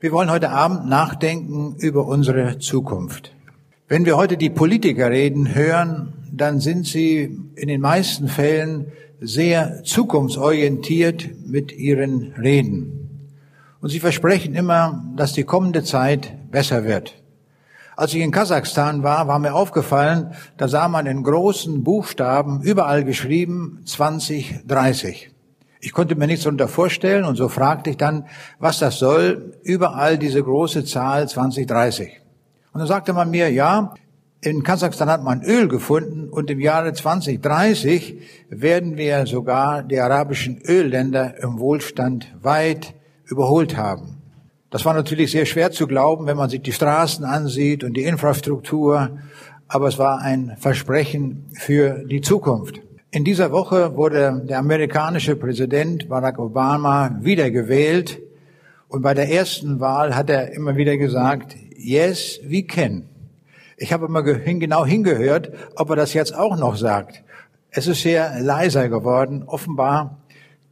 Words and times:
Wir 0.00 0.12
wollen 0.12 0.30
heute 0.30 0.50
Abend 0.50 0.86
nachdenken 0.86 1.74
über 1.76 2.06
unsere 2.06 2.60
Zukunft. 2.60 3.32
Wenn 3.88 4.06
wir 4.06 4.16
heute 4.16 4.36
die 4.36 4.48
Politiker 4.48 5.10
reden 5.10 5.56
hören, 5.56 6.12
dann 6.30 6.60
sind 6.60 6.86
sie 6.86 7.36
in 7.56 7.66
den 7.66 7.80
meisten 7.80 8.28
Fällen 8.28 8.92
sehr 9.20 9.82
zukunftsorientiert 9.82 11.48
mit 11.48 11.72
ihren 11.72 12.32
Reden. 12.34 13.32
Und 13.80 13.88
sie 13.88 13.98
versprechen 13.98 14.54
immer, 14.54 15.04
dass 15.16 15.32
die 15.32 15.42
kommende 15.42 15.82
Zeit 15.82 16.48
besser 16.52 16.84
wird. 16.84 17.20
Als 17.96 18.14
ich 18.14 18.20
in 18.20 18.30
Kasachstan 18.30 19.02
war, 19.02 19.26
war 19.26 19.40
mir 19.40 19.54
aufgefallen, 19.54 20.32
da 20.58 20.68
sah 20.68 20.86
man 20.86 21.06
in 21.06 21.24
großen 21.24 21.82
Buchstaben 21.82 22.62
überall 22.62 23.02
geschrieben 23.02 23.80
2030. 23.84 25.32
Ich 25.80 25.92
konnte 25.92 26.16
mir 26.16 26.26
nichts 26.26 26.44
darunter 26.44 26.68
vorstellen 26.68 27.24
und 27.24 27.36
so 27.36 27.48
fragte 27.48 27.90
ich 27.90 27.96
dann, 27.96 28.26
was 28.58 28.78
das 28.78 28.98
soll, 28.98 29.58
überall 29.62 30.18
diese 30.18 30.42
große 30.42 30.84
Zahl 30.84 31.28
2030. 31.28 32.20
Und 32.72 32.80
dann 32.80 32.88
sagte 32.88 33.12
man 33.12 33.30
mir, 33.30 33.50
ja, 33.50 33.94
in 34.40 34.62
Kasachstan 34.62 35.08
hat 35.08 35.24
man 35.24 35.42
Öl 35.42 35.68
gefunden 35.68 36.28
und 36.28 36.50
im 36.50 36.60
Jahre 36.60 36.92
2030 36.92 38.20
werden 38.50 38.96
wir 38.96 39.26
sogar 39.26 39.82
die 39.82 39.98
arabischen 39.98 40.60
Ölländer 40.62 41.42
im 41.42 41.58
Wohlstand 41.58 42.32
weit 42.40 42.94
überholt 43.24 43.76
haben. 43.76 44.22
Das 44.70 44.84
war 44.84 44.94
natürlich 44.94 45.30
sehr 45.30 45.46
schwer 45.46 45.70
zu 45.70 45.86
glauben, 45.86 46.26
wenn 46.26 46.36
man 46.36 46.50
sich 46.50 46.62
die 46.62 46.72
Straßen 46.72 47.24
ansieht 47.24 47.82
und 47.84 47.94
die 47.94 48.04
Infrastruktur, 48.04 49.18
aber 49.66 49.88
es 49.88 49.98
war 49.98 50.20
ein 50.20 50.56
Versprechen 50.58 51.46
für 51.54 52.04
die 52.06 52.20
Zukunft. 52.20 52.80
In 53.10 53.24
dieser 53.24 53.52
Woche 53.52 53.96
wurde 53.96 54.42
der 54.44 54.58
amerikanische 54.58 55.34
Präsident 55.34 56.10
Barack 56.10 56.38
Obama 56.38 57.16
wiedergewählt 57.22 58.20
und 58.88 59.00
bei 59.00 59.14
der 59.14 59.30
ersten 59.30 59.80
Wahl 59.80 60.14
hat 60.14 60.28
er 60.28 60.52
immer 60.52 60.76
wieder 60.76 60.98
gesagt, 60.98 61.56
yes, 61.74 62.38
we 62.44 62.64
can. 62.64 63.04
Ich 63.78 63.94
habe 63.94 64.04
immer 64.04 64.22
genau 64.22 64.84
hingehört, 64.84 65.50
ob 65.74 65.88
er 65.88 65.96
das 65.96 66.12
jetzt 66.12 66.34
auch 66.34 66.58
noch 66.58 66.76
sagt. 66.76 67.22
Es 67.70 67.86
ist 67.86 68.02
sehr 68.02 68.40
leiser 68.40 68.90
geworden. 68.90 69.42
Offenbar 69.46 70.18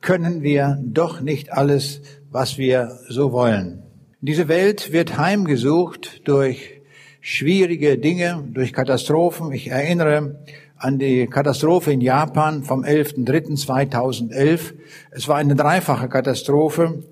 können 0.03 0.43
wir 0.43 0.79
doch 0.85 1.23
nicht 1.23 1.55
alles, 1.55 2.03
was 2.31 2.59
wir 2.59 2.99
so 3.09 3.33
wollen. 3.33 3.83
Diese 4.21 4.49
Welt 4.49 4.93
wird 4.93 5.17
heimgesucht 5.17 6.29
durch 6.29 6.83
schwierige 7.23 7.97
Dinge, 7.97 8.45
durch 8.53 8.75
Katastrophen. 8.75 9.53
Ich 9.53 9.69
erinnere 9.69 10.37
an 10.79 10.99
die 10.99 11.27
Katastrophe 11.27 11.93
in 11.93 12.01
Japan 12.01 12.63
vom 12.63 12.83
11.03.2011. 12.85 14.75
Es 15.11 15.29
war 15.29 15.37
eine 15.37 15.55
dreifache 15.55 16.09
Katastrophe. 16.09 17.03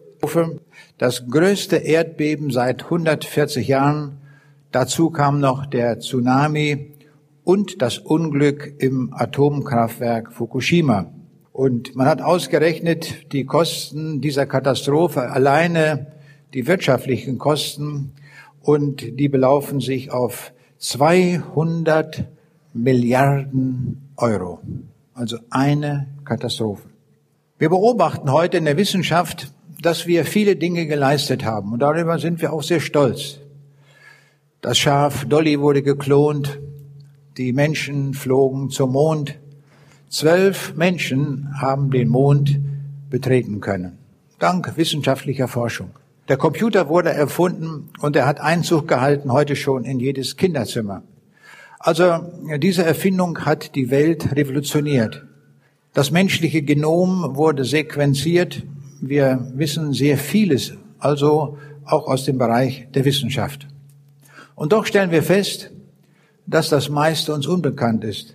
Das 0.99 1.27
größte 1.27 1.77
Erdbeben 1.77 2.51
seit 2.51 2.85
140 2.85 3.69
Jahren. 3.69 4.19
Dazu 4.73 5.11
kam 5.11 5.41
noch 5.41 5.67
der 5.67 6.01
Tsunami 6.01 6.95
und 7.45 7.83
das 7.83 7.99
Unglück 7.99 8.75
im 8.79 9.13
Atomkraftwerk 9.13 10.33
Fukushima. 10.33 11.13
Und 11.53 11.95
man 11.95 12.07
hat 12.07 12.23
ausgerechnet, 12.23 13.33
die 13.33 13.45
Kosten 13.45 14.21
dieser 14.21 14.47
Katastrophe, 14.47 15.31
alleine 15.31 16.13
die 16.55 16.67
wirtschaftlichen 16.67 17.39
Kosten, 17.39 18.13
und 18.61 19.21
die 19.21 19.29
belaufen 19.29 19.81
sich 19.81 20.11
auf 20.11 20.53
200 20.79 22.25
Milliarden 22.75 24.11
Euro. 24.17 24.61
Also 25.15 25.39
eine 25.49 26.09
Katastrophe. 26.25 26.89
Wir 27.57 27.69
beobachten 27.69 28.33
heute 28.33 28.57
in 28.57 28.65
der 28.65 28.77
Wissenschaft, 28.77 29.53
dass 29.81 30.09
wir 30.09 30.25
viele 30.25 30.57
Dinge 30.57 30.87
geleistet 30.87 31.45
haben 31.45 31.73
und 31.73 31.79
darüber 31.79 32.19
sind 32.19 32.43
wir 32.43 32.53
auch 32.53 32.65
sehr 32.65 32.81
stolz. 32.81 33.39
Das 34.61 34.77
Schaf 34.77 35.25
Dolly 35.25 35.61
wurde 35.61 35.83
geklont, 35.83 36.59
die 37.37 37.53
Menschen 37.53 38.13
flogen 38.13 38.71
zum 38.71 38.93
Mond. 38.93 39.39
Zwölf 40.09 40.75
Menschen 40.75 41.49
haben 41.61 41.93
den 41.93 42.09
Mond 42.09 42.59
betreten 43.09 43.61
können, 43.61 43.99
dank 44.41 44.77
wissenschaftlicher 44.77 45.47
Forschung. 45.47 45.91
Der 46.29 46.39
Computer 46.39 46.89
wurde 46.89 47.11
erfunden 47.11 47.91
und 48.01 48.17
er 48.17 48.27
hat 48.27 48.41
Einzug 48.41 48.89
gehalten 48.89 49.31
heute 49.31 49.55
schon 49.55 49.85
in 49.85 50.01
jedes 50.01 50.37
Kinderzimmer. 50.37 51.03
Also 51.85 52.33
diese 52.63 52.83
Erfindung 52.83 53.45
hat 53.45 53.75
die 53.75 53.91
Welt 53.91 54.35
revolutioniert. 54.35 55.23
Das 55.93 56.11
menschliche 56.11 56.63
Genom 56.63 57.37
wurde 57.37 57.67
sequenziert. 57.67 58.63
Wir 59.03 59.47
wissen 59.53 59.93
sehr 59.93 60.17
vieles, 60.17 60.73
also 60.99 61.59
auch 61.85 62.07
aus 62.09 62.25
dem 62.25 62.39
Bereich 62.39 62.89
der 62.95 63.05
Wissenschaft. 63.05 63.67
Und 64.55 64.73
doch 64.73 64.87
stellen 64.87 65.11
wir 65.11 65.23
fest, 65.23 65.73
dass 66.47 66.71
das 66.71 66.89
meiste 66.89 67.35
uns 67.35 67.47
unbekannt 67.47 68.03
ist. 68.03 68.35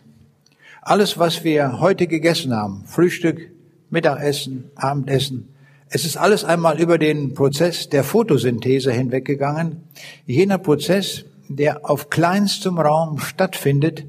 Alles, 0.83 1.17
was 1.17 1.43
wir 1.43 1.79
heute 1.79 2.05
gegessen 2.05 2.53
haben, 2.53 2.83
Frühstück, 2.85 3.49
Mittagessen, 3.89 4.65
Abendessen, 4.75 5.49
es 5.89 6.05
ist 6.05 6.17
alles 6.17 6.45
einmal 6.45 6.79
über 6.79 6.99
den 6.99 7.33
Prozess 7.33 7.89
der 7.89 8.03
Photosynthese 8.03 8.91
hinweggegangen. 8.91 9.81
Jener 10.27 10.59
Prozess, 10.59 11.25
der 11.49 11.89
auf 11.89 12.09
kleinstem 12.09 12.77
Raum 12.77 13.19
stattfindet, 13.19 14.05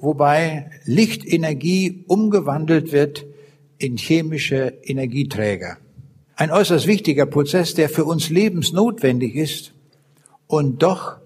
wobei 0.00 0.70
Lichtenergie 0.84 2.04
umgewandelt 2.06 2.92
wird 2.92 3.26
in 3.78 3.96
chemische 3.96 4.78
Energieträger. 4.82 5.76
Ein 6.36 6.52
äußerst 6.52 6.86
wichtiger 6.86 7.26
Prozess, 7.26 7.74
der 7.74 7.88
für 7.88 8.04
uns 8.04 8.30
lebensnotwendig 8.30 9.34
ist. 9.34 9.72
Und 10.46 10.82
doch 10.84 11.16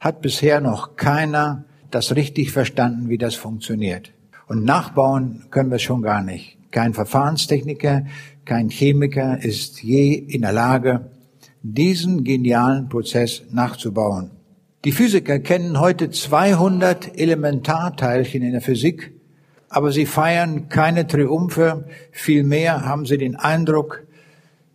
hat 0.00 0.20
bisher 0.22 0.60
noch 0.60 0.96
keiner 0.96 1.64
das 1.90 2.16
richtig 2.16 2.50
verstanden, 2.50 3.08
wie 3.08 3.16
das 3.16 3.36
funktioniert. 3.36 4.12
Und 4.48 4.64
nachbauen 4.64 5.44
können 5.50 5.70
wir 5.70 5.78
schon 5.78 6.02
gar 6.02 6.22
nicht. 6.22 6.58
Kein 6.72 6.94
Verfahrenstechniker, 6.94 8.06
kein 8.44 8.68
Chemiker 8.68 9.42
ist 9.42 9.82
je 9.82 10.14
in 10.14 10.42
der 10.42 10.52
Lage, 10.52 11.10
diesen 11.62 12.22
genialen 12.22 12.88
Prozess 12.88 13.42
nachzubauen. 13.50 14.35
Die 14.86 14.92
Physiker 14.92 15.40
kennen 15.40 15.80
heute 15.80 16.10
200 16.12 17.18
Elementarteilchen 17.18 18.40
in 18.40 18.52
der 18.52 18.60
Physik, 18.60 19.10
aber 19.68 19.90
sie 19.90 20.06
feiern 20.06 20.68
keine 20.68 21.08
Triumphe, 21.08 21.88
vielmehr 22.12 22.84
haben 22.84 23.04
sie 23.04 23.18
den 23.18 23.34
Eindruck, 23.34 24.06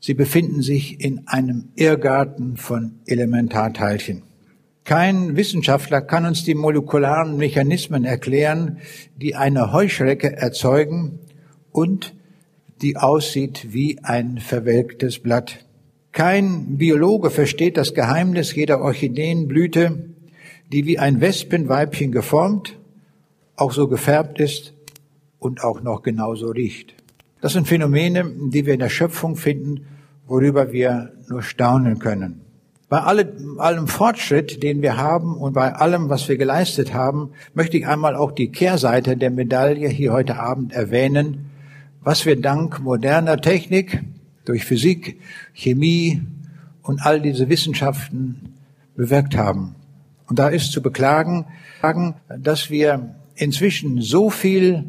sie 0.02 0.14
befinden 0.14 0.64
sich 0.64 1.00
in 1.00 1.30
einem 1.30 1.70
Irrgarten 1.78 2.58
von 2.58 3.00
Elementarteilchen. 3.06 4.24
Kein 4.84 5.38
Wissenschaftler 5.38 6.02
kann 6.02 6.26
uns 6.26 6.44
die 6.44 6.56
molekularen 6.56 7.38
Mechanismen 7.38 8.04
erklären, 8.04 8.80
die 9.16 9.38
eine 9.38 9.72
Heuschrecke 9.72 10.36
erzeugen 10.36 11.20
und 11.72 12.14
die 12.82 12.98
aussieht 12.98 13.68
wie 13.72 14.00
ein 14.04 14.40
verwelktes 14.40 15.20
Blatt. 15.20 15.66
Kein 16.12 16.78
Biologe 16.78 17.30
versteht 17.30 17.78
das 17.78 17.94
Geheimnis 17.94 18.54
jeder 18.54 18.82
Orchideenblüte, 18.82 20.10
die 20.72 20.86
wie 20.86 21.00
ein 21.00 21.22
Wespenweibchen 21.22 22.12
geformt, 22.12 22.78
auch 23.56 23.72
so 23.72 23.88
gefärbt 23.88 24.40
ist 24.40 24.74
und 25.40 25.64
auch 25.64 25.82
noch 25.82 26.02
genauso 26.02 26.48
riecht. 26.48 26.96
Das 27.40 27.54
sind 27.54 27.68
Phänomene, 27.68 28.30
die 28.52 28.66
wir 28.66 28.74
in 28.74 28.80
der 28.80 28.90
Schöpfung 28.90 29.36
finden, 29.36 29.86
worüber 30.28 30.72
wir 30.72 31.14
nur 31.28 31.44
staunen 31.44 32.00
können. 32.00 32.42
Bei 32.90 33.00
allem, 33.00 33.88
Fortschritt, 33.88 34.64
den 34.64 34.82
wir 34.82 34.98
haben 34.98 35.38
und 35.38 35.54
bei 35.54 35.74
allem, 35.74 36.10
was 36.10 36.28
wir 36.28 36.36
geleistet 36.36 36.94
haben, 36.94 37.32
möchte 37.54 37.78
ich 37.78 37.88
einmal 37.88 38.18
auch 38.18 38.34
die 38.34 38.52
Kehrseite 38.52 39.16
der 39.16 39.32
Medaille 39.32 39.88
hier 39.88 40.12
heute 40.12 40.38
Abend 40.38 40.74
erwähnen, 40.74 41.50
was 42.04 42.26
wir 42.26 42.40
dank 42.40 42.82
moderner 42.82 43.40
Technik, 43.40 44.02
durch 44.46 44.66
Physik, 44.66 45.20
Chemie 45.54 46.22
und 46.82 47.06
all 47.06 47.22
diese 47.22 47.50
Wissenschaften 47.50 48.56
bewirkt 48.96 49.36
haben. 49.36 49.76
Und 50.28 50.40
da 50.40 50.48
ist 50.48 50.72
zu 50.72 50.82
beklagen, 50.82 51.46
dass 52.40 52.70
wir 52.70 53.16
inzwischen 53.36 54.02
so 54.02 54.30
viel 54.30 54.86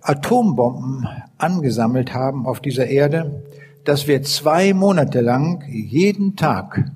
Atombomben 0.00 1.08
angesammelt 1.38 2.12
haben 2.12 2.46
auf 2.46 2.60
dieser 2.60 2.86
Erde, 2.86 3.42
dass 3.84 4.06
wir 4.06 4.22
zwei 4.22 4.74
Monate 4.74 5.20
lang 5.20 5.64
jeden 5.68 6.36
Tag 6.36 6.90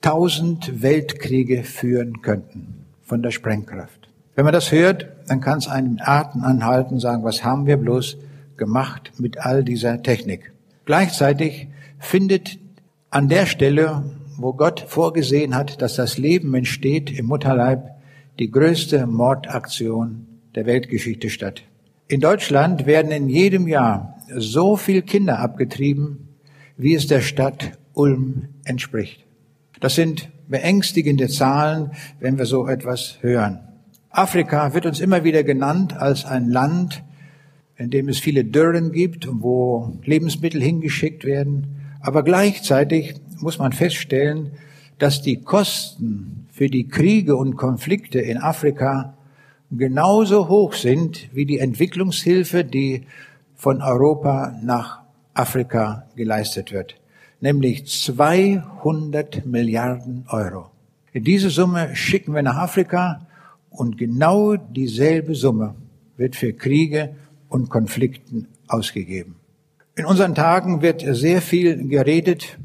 tausend 0.00 0.82
Weltkriege 0.82 1.62
führen 1.62 2.22
könnten 2.22 2.84
von 3.02 3.22
der 3.22 3.30
Sprengkraft. 3.30 4.08
Wenn 4.34 4.44
man 4.44 4.52
das 4.52 4.72
hört, 4.72 5.06
dann 5.28 5.40
kann 5.40 5.58
es 5.58 5.68
einen 5.68 6.00
Atem 6.00 6.42
anhalten, 6.42 6.98
sagen, 6.98 7.22
was 7.22 7.44
haben 7.44 7.66
wir 7.66 7.76
bloß 7.76 8.16
gemacht 8.56 9.12
mit 9.18 9.38
all 9.38 9.62
dieser 9.62 10.02
Technik. 10.02 10.53
Gleichzeitig 10.84 11.68
findet 11.98 12.58
an 13.10 13.28
der 13.28 13.46
Stelle, 13.46 14.04
wo 14.36 14.52
Gott 14.52 14.84
vorgesehen 14.86 15.54
hat, 15.54 15.80
dass 15.80 15.94
das 15.94 16.18
Leben 16.18 16.54
entsteht 16.54 17.10
im 17.16 17.26
Mutterleib, 17.26 17.90
die 18.38 18.50
größte 18.50 19.06
Mordaktion 19.06 20.26
der 20.54 20.66
Weltgeschichte 20.66 21.30
statt. 21.30 21.62
In 22.08 22.20
Deutschland 22.20 22.86
werden 22.86 23.12
in 23.12 23.28
jedem 23.28 23.66
Jahr 23.66 24.18
so 24.36 24.76
viel 24.76 25.02
Kinder 25.02 25.38
abgetrieben, 25.38 26.28
wie 26.76 26.94
es 26.94 27.06
der 27.06 27.20
Stadt 27.20 27.78
Ulm 27.94 28.48
entspricht. 28.64 29.24
Das 29.80 29.94
sind 29.94 30.28
beängstigende 30.48 31.28
Zahlen, 31.28 31.92
wenn 32.20 32.38
wir 32.38 32.46
so 32.46 32.66
etwas 32.66 33.18
hören. 33.20 33.60
Afrika 34.10 34.74
wird 34.74 34.86
uns 34.86 35.00
immer 35.00 35.24
wieder 35.24 35.44
genannt 35.44 35.96
als 35.96 36.24
ein 36.24 36.48
Land, 36.50 37.02
in 37.76 37.90
dem 37.90 38.08
es 38.08 38.18
viele 38.18 38.44
Dürren 38.44 38.92
gibt 38.92 39.26
und 39.26 39.42
wo 39.42 39.98
Lebensmittel 40.04 40.62
hingeschickt 40.62 41.24
werden. 41.24 41.80
Aber 42.00 42.22
gleichzeitig 42.22 43.14
muss 43.40 43.58
man 43.58 43.72
feststellen, 43.72 44.52
dass 44.98 45.22
die 45.22 45.40
Kosten 45.40 46.46
für 46.50 46.68
die 46.68 46.86
Kriege 46.86 47.36
und 47.36 47.56
Konflikte 47.56 48.20
in 48.20 48.38
Afrika 48.38 49.14
genauso 49.70 50.48
hoch 50.48 50.74
sind 50.74 51.28
wie 51.32 51.46
die 51.46 51.58
Entwicklungshilfe, 51.58 52.64
die 52.64 53.06
von 53.56 53.82
Europa 53.82 54.56
nach 54.62 55.00
Afrika 55.32 56.06
geleistet 56.14 56.72
wird, 56.72 56.94
nämlich 57.40 57.86
200 57.86 59.46
Milliarden 59.46 60.26
Euro. 60.28 60.70
Diese 61.12 61.50
Summe 61.50 61.94
schicken 61.96 62.34
wir 62.34 62.42
nach 62.42 62.56
Afrika 62.56 63.26
und 63.70 63.98
genau 63.98 64.56
dieselbe 64.56 65.34
Summe 65.34 65.74
wird 66.16 66.36
für 66.36 66.52
Kriege 66.52 67.16
und 67.54 67.70
Konflikten 67.70 68.48
ausgegeben. 68.66 69.36
In 69.94 70.06
unseren 70.06 70.34
Tagen 70.34 70.82
wird 70.82 71.04
sehr 71.06 71.40
viel 71.40 71.86
geredet 71.86 72.58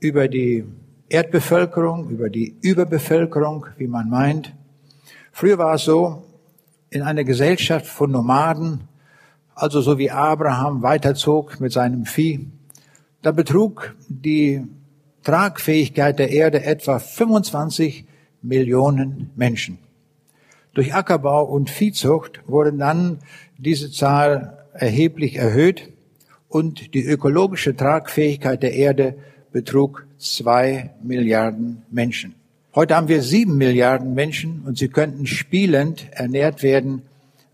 über 0.00 0.28
die 0.28 0.66
Erdbevölkerung, 1.08 2.10
über 2.10 2.28
die 2.28 2.54
Überbevölkerung, 2.60 3.64
wie 3.78 3.86
man 3.86 4.10
meint. 4.10 4.54
Früher 5.32 5.56
war 5.56 5.76
es 5.76 5.84
so, 5.84 6.24
in 6.90 7.00
einer 7.00 7.24
Gesellschaft 7.24 7.86
von 7.86 8.10
Nomaden, 8.10 8.82
also 9.54 9.80
so 9.80 9.96
wie 9.96 10.10
Abraham 10.10 10.82
weiterzog 10.82 11.58
mit 11.58 11.72
seinem 11.72 12.04
Vieh, 12.04 12.50
da 13.22 13.32
betrug 13.32 13.94
die 14.08 14.62
Tragfähigkeit 15.24 16.18
der 16.18 16.30
Erde 16.30 16.62
etwa 16.64 16.98
25 16.98 18.04
Millionen 18.42 19.30
Menschen. 19.36 19.78
Durch 20.78 20.94
Ackerbau 20.94 21.42
und 21.42 21.70
Viehzucht 21.70 22.40
wurde 22.46 22.72
dann 22.72 23.18
diese 23.56 23.90
Zahl 23.90 24.58
erheblich 24.72 25.34
erhöht 25.34 25.88
und 26.48 26.94
die 26.94 27.04
ökologische 27.04 27.74
Tragfähigkeit 27.74 28.62
der 28.62 28.74
Erde 28.74 29.16
betrug 29.50 30.06
zwei 30.18 30.90
Milliarden 31.02 31.82
Menschen. 31.90 32.36
Heute 32.76 32.94
haben 32.94 33.08
wir 33.08 33.22
sieben 33.22 33.56
Milliarden 33.56 34.14
Menschen 34.14 34.62
und 34.64 34.78
sie 34.78 34.86
könnten 34.86 35.26
spielend 35.26 36.06
ernährt 36.12 36.62
werden, 36.62 37.02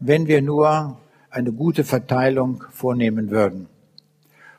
wenn 0.01 0.27
wir 0.27 0.43
nur 0.43 0.99
eine 1.31 1.51
gute 1.51 1.85
Verteilung 1.85 2.63
vornehmen 2.73 3.31
würden. 3.31 3.69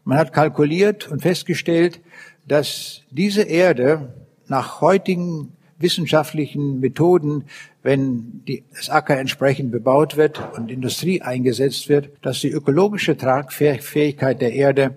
Man 0.05 0.17
hat 0.17 0.33
kalkuliert 0.33 1.07
und 1.07 1.21
festgestellt, 1.21 2.01
dass 2.47 3.03
diese 3.11 3.43
Erde 3.43 4.11
nach 4.47 4.81
heutigen 4.81 5.51
wissenschaftlichen 5.77 6.79
Methoden, 6.79 7.43
wenn 7.85 8.41
die, 8.47 8.63
das 8.75 8.89
Acker 8.89 9.15
entsprechend 9.15 9.71
bebaut 9.71 10.17
wird 10.17 10.41
und 10.57 10.71
Industrie 10.71 11.21
eingesetzt 11.21 11.87
wird, 11.87 12.09
dass 12.23 12.39
die 12.39 12.49
ökologische 12.49 13.15
Tragfähigkeit 13.15 14.41
der 14.41 14.53
Erde 14.53 14.95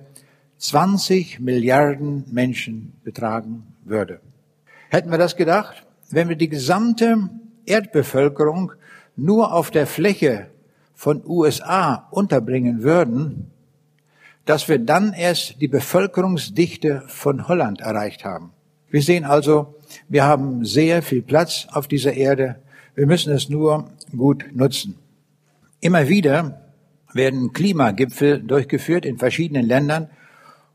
20 0.57 1.39
Milliarden 1.39 2.25
Menschen 2.33 2.95
betragen 3.05 3.75
würde. 3.85 4.21
Hätten 4.89 5.11
wir 5.11 5.19
das 5.19 5.37
gedacht? 5.37 5.87
Wenn 6.09 6.31
wir 6.31 6.37
die 6.37 6.49
gesamte 6.49 7.29
Erdbevölkerung 7.67 8.73
nur 9.17 9.53
auf 9.53 9.71
der 9.71 9.87
Fläche 9.87 10.47
von 10.95 11.23
USA 11.27 12.09
unterbringen 12.11 12.83
würden, 12.83 13.51
dass 14.47 14.67
wir 14.67 14.79
dann 14.79 15.13
erst 15.13 15.61
die 15.61 15.69
Bevölkerungsdichte 15.69 17.03
von 17.07 17.49
Holland 17.49 17.83
erreicht 17.83 18.25
haben. 18.25 18.53
Wir 18.89 19.03
sehen 19.03 19.27
also, 19.27 19.75
wir 20.09 20.25
haben 20.25 20.65
sehr 20.65 21.03
viel 21.03 21.21
Platz 21.21 21.67
auf 21.71 21.87
dieser 21.87 22.15
Erde. 22.15 22.57
Wir 22.99 23.07
müssen 23.07 23.33
es 23.33 23.49
nur 23.49 23.93
gut 24.17 24.47
nutzen. 24.55 24.97
Immer 25.81 26.09
wieder 26.09 26.63
werden 27.13 27.53
Klimagipfel 27.53 28.41
durchgeführt 28.41 29.07
in 29.07 29.19
verschiedenen 29.19 29.65
Ländern 29.65 30.11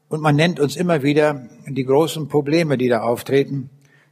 und 0.08 0.22
man 0.22 0.38
nennt 0.38 0.62
uns 0.62 0.78
immer 0.78 1.04
wieder 1.04 1.50
die 1.68 1.84
großen 1.84 2.30
Probleme, 2.30 2.78
die 2.78 2.88
da 2.88 3.02
auftreten. 3.02 3.70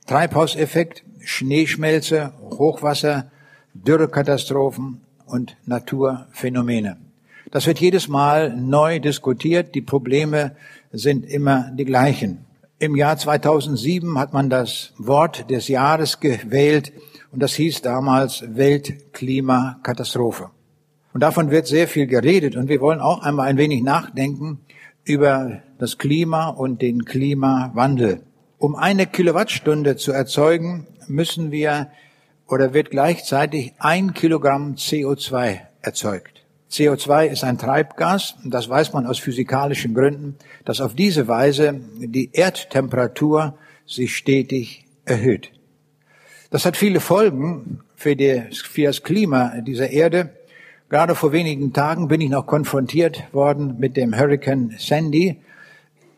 Treibhauseffekt, 0.07 1.05
Schneeschmelze, 1.21 2.33
Hochwasser, 2.41 3.31
Dürrekatastrophen 3.75 4.99
und 5.25 5.55
Naturphänomene. 5.65 6.97
Das 7.49 7.65
wird 7.65 7.79
jedes 7.79 8.09
Mal 8.09 8.53
neu 8.53 8.99
diskutiert. 8.99 9.73
Die 9.73 9.81
Probleme 9.81 10.57
sind 10.91 11.25
immer 11.25 11.71
die 11.71 11.85
gleichen. 11.85 12.45
Im 12.77 12.97
Jahr 12.97 13.15
2007 13.15 14.19
hat 14.19 14.33
man 14.33 14.49
das 14.49 14.91
Wort 14.97 15.49
des 15.49 15.69
Jahres 15.69 16.19
gewählt 16.19 16.91
und 17.31 17.41
das 17.41 17.53
hieß 17.53 17.81
damals 17.81 18.43
Weltklimakatastrophe. 18.47 20.49
Und 21.13 21.21
davon 21.21 21.51
wird 21.51 21.67
sehr 21.67 21.87
viel 21.87 22.07
geredet 22.07 22.55
und 22.55 22.69
wir 22.69 22.81
wollen 22.81 22.99
auch 22.99 23.21
einmal 23.21 23.47
ein 23.47 23.57
wenig 23.57 23.83
nachdenken 23.83 24.59
über 25.03 25.61
das 25.77 25.97
Klima 25.97 26.49
und 26.49 26.81
den 26.81 27.05
Klimawandel. 27.05 28.21
Um 28.57 28.75
eine 28.75 29.07
Kilowattstunde 29.07 29.95
zu 29.95 30.11
erzeugen, 30.11 30.87
müssen 31.07 31.51
wir 31.51 31.89
oder 32.47 32.73
wird 32.73 32.91
gleichzeitig 32.91 33.73
ein 33.79 34.13
Kilogramm 34.13 34.75
CO2 34.75 35.59
erzeugt. 35.81 36.45
CO2 36.69 37.25
ist 37.25 37.43
ein 37.43 37.57
Treibgas, 37.57 38.35
und 38.43 38.53
das 38.53 38.69
weiß 38.69 38.93
man 38.93 39.05
aus 39.05 39.19
physikalischen 39.19 39.93
Gründen, 39.93 40.37
dass 40.63 40.79
auf 40.79 40.95
diese 40.95 41.27
Weise 41.27 41.81
die 41.99 42.29
Erdtemperatur 42.31 43.57
sich 43.85 44.15
stetig 44.15 44.85
erhöht. 45.03 45.51
Das 46.51 46.65
hat 46.65 46.77
viele 46.77 46.99
Folgen 46.99 47.79
für, 47.95 48.15
das 48.15 49.03
Klima 49.03 49.61
dieser 49.61 49.89
Erde. 49.89 50.29
Gerade 50.89 51.15
vor 51.15 51.31
wenigen 51.31 51.73
Tagen 51.73 52.07
bin 52.07 52.21
ich 52.21 52.29
noch 52.29 52.45
konfrontiert 52.45 53.33
worden 53.33 53.77
mit 53.79 53.97
dem 53.97 54.15
Hurricane 54.15 54.75
Sandy, 54.77 55.37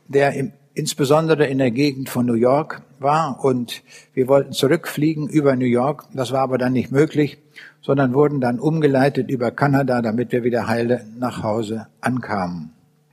der 0.08 0.34
im, 0.34 0.52
insbesondere 0.74 1.46
in 1.46 1.60
der 1.60 1.72
Gegend 1.72 2.10
von 2.10 2.26
New 2.26 2.34
York 2.34 2.82
war 3.00 3.46
und 3.46 3.84
wir 4.14 4.28
wollten 4.28 4.52
zurückfliegen 4.52 5.30
über 5.30 5.56
New 5.56 5.66
York. 5.66 6.06
Das 6.14 6.32
war 6.34 6.42
aber 6.42 6.58
dann 6.58 6.74
nicht 6.74 6.92
möglich 6.92 7.38
sondern 7.84 8.14
wurden 8.14 8.40
dann 8.40 8.60
umgeleitet 8.60 9.30
über 9.30 9.52
Kanada, 9.52 10.02
damit 10.02 10.32
wir 10.32 10.44
wieder 10.44 10.68
heile 10.68 11.06
nach 11.20 11.44
Hause 11.44 11.88
ankamen. 12.02 12.72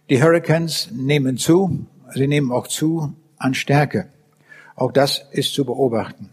Die 0.09 0.23
Hurricanes 0.23 0.91
nehmen 0.93 1.37
zu, 1.37 1.87
sie 2.15 2.29
nehmen 2.29 2.53
auch 2.53 2.69
zu 2.69 3.13
an 3.37 3.55
Stärke. 3.55 4.07
Auch 4.77 4.93
das 4.93 5.27
ist 5.33 5.53
zu 5.53 5.65
beobachten. 5.65 6.31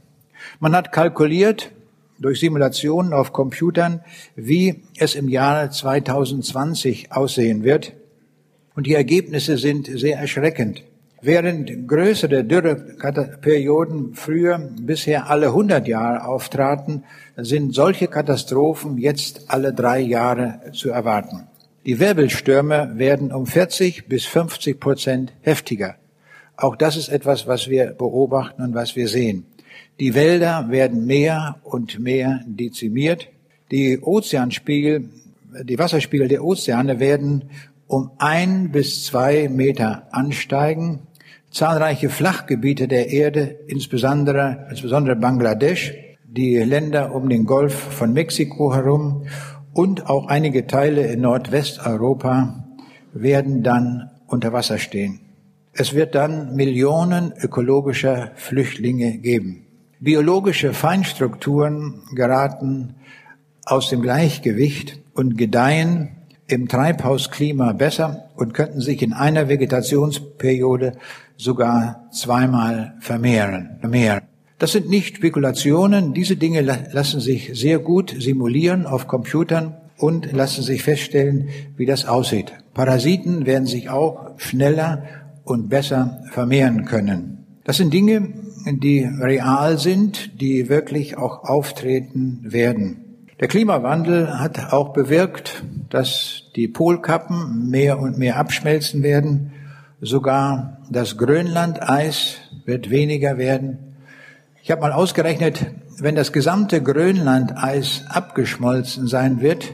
Man 0.59 0.75
hat 0.75 0.91
kalkuliert 0.91 1.71
durch 2.19 2.39
Simulationen 2.39 3.13
auf 3.13 3.31
Computern, 3.31 4.01
wie 4.35 4.83
es 4.97 5.13
im 5.13 5.29
Jahre 5.29 5.69
2020 5.69 7.11
aussehen 7.11 7.63
wird. 7.63 7.93
Und 8.75 8.87
die 8.87 8.95
Ergebnisse 8.95 9.57
sind 9.57 9.87
sehr 9.87 10.17
erschreckend. 10.17 10.83
Während 11.21 11.87
größere 11.87 12.43
Dürreperioden 12.43 14.13
früher 14.13 14.57
bisher 14.79 15.29
alle 15.29 15.47
100 15.47 15.87
Jahre 15.87 16.25
auftraten, 16.25 17.03
sind 17.35 17.73
solche 17.73 18.07
Katastrophen 18.07 18.97
jetzt 18.97 19.49
alle 19.49 19.73
drei 19.73 19.99
Jahre 19.99 20.59
zu 20.73 20.89
erwarten. 20.89 21.47
Die 21.85 21.99
Wirbelstürme 21.99 22.93
werden 22.95 23.31
um 23.31 23.45
40 23.45 24.07
bis 24.07 24.25
50 24.25 24.79
Prozent 24.79 25.33
heftiger. 25.41 25.95
Auch 26.55 26.75
das 26.75 26.97
ist 26.97 27.09
etwas, 27.09 27.47
was 27.47 27.69
wir 27.69 27.93
beobachten 27.93 28.61
und 28.61 28.73
was 28.73 28.95
wir 28.95 29.07
sehen. 29.07 29.45
Die 29.99 30.13
Wälder 30.13 30.69
werden 30.69 31.07
mehr 31.07 31.55
und 31.63 31.99
mehr 31.99 32.41
dezimiert. 32.45 33.29
Die 33.71 33.99
Ozeanspiegel, 33.99 35.09
die 35.63 35.79
Wasserspiegel 35.79 36.27
der 36.27 36.43
Ozeane 36.43 36.99
werden 36.99 37.49
um 37.87 38.11
ein 38.19 38.71
bis 38.71 39.05
zwei 39.05 39.49
Meter 39.49 40.07
ansteigen. 40.11 40.99
Zahlreiche 41.49 42.09
Flachgebiete 42.09 42.87
der 42.87 43.09
Erde, 43.09 43.57
insbesondere, 43.67 44.67
insbesondere 44.69 45.15
Bangladesch, 45.15 45.95
die 46.25 46.57
Länder 46.57 47.15
um 47.15 47.27
den 47.29 47.45
Golf 47.45 47.73
von 47.73 48.13
Mexiko 48.13 48.75
herum 48.75 49.25
und 49.73 50.09
auch 50.09 50.27
einige 50.27 50.67
Teile 50.67 51.07
in 51.07 51.21
Nordwesteuropa 51.21 52.65
werden 53.13 53.63
dann 53.63 54.11
unter 54.27 54.53
Wasser 54.53 54.77
stehen. 54.77 55.21
Es 55.73 55.95
wird 55.95 56.13
dann 56.13 56.55
Millionen 56.55 57.33
ökologischer 57.41 58.31
Flüchtlinge 58.35 59.17
geben. 59.17 59.66
Biologische 59.99 60.73
Feinstrukturen 60.73 62.03
geraten 62.13 62.95
aus 63.65 63.89
dem 63.89 64.01
Gleichgewicht 64.01 64.99
und 65.13 65.37
gedeihen 65.37 66.09
im 66.47 66.67
Treibhausklima 66.67 67.73
besser 67.73 68.29
und 68.35 68.53
könnten 68.53 68.79
sich 68.79 69.01
in 69.01 69.13
einer 69.13 69.49
Vegetationsperiode 69.49 70.93
sogar 71.35 72.07
zweimal 72.11 72.93
vermehren. 72.99 73.77
vermehren. 73.81 74.21
Das 74.59 74.71
sind 74.71 74.89
nicht 74.89 75.17
Spekulationen. 75.17 76.13
Diese 76.13 76.35
Dinge 76.35 76.61
lassen 76.61 77.19
sich 77.19 77.51
sehr 77.53 77.79
gut 77.79 78.15
simulieren 78.19 78.85
auf 78.85 79.07
Computern 79.07 79.75
und 79.97 80.31
lassen 80.31 80.63
sich 80.63 80.83
feststellen, 80.83 81.49
wie 81.75 81.85
das 81.87 82.05
aussieht. 82.05 82.53
Parasiten 82.73 83.47
werden 83.47 83.65
sich 83.65 83.89
auch 83.89 84.37
schneller 84.37 85.03
und 85.43 85.69
besser 85.69 86.21
vermehren 86.31 86.85
können. 86.85 87.45
Das 87.63 87.77
sind 87.77 87.93
Dinge, 87.93 88.33
die 88.75 89.03
real 89.03 89.77
sind, 89.77 90.41
die 90.41 90.69
wirklich 90.69 91.17
auch 91.17 91.43
auftreten 91.43 92.41
werden. 92.43 93.03
Der 93.39 93.47
Klimawandel 93.47 94.39
hat 94.39 94.73
auch 94.73 94.93
bewirkt, 94.93 95.63
dass 95.89 96.43
die 96.55 96.67
Polkappen 96.67 97.69
mehr 97.69 97.99
und 97.99 98.17
mehr 98.17 98.37
abschmelzen 98.37 99.03
werden. 99.03 99.51
Sogar 100.01 100.79
das 100.89 101.17
Grönlandeis 101.17 102.37
wird 102.65 102.89
weniger 102.89 103.37
werden. 103.37 103.95
Ich 104.63 104.71
habe 104.71 104.81
mal 104.81 104.91
ausgerechnet, 104.91 105.67
wenn 105.99 106.15
das 106.15 106.33
gesamte 106.33 106.81
Grönlandeis 106.81 108.05
abgeschmolzen 108.09 109.07
sein 109.07 109.39
wird, 109.41 109.73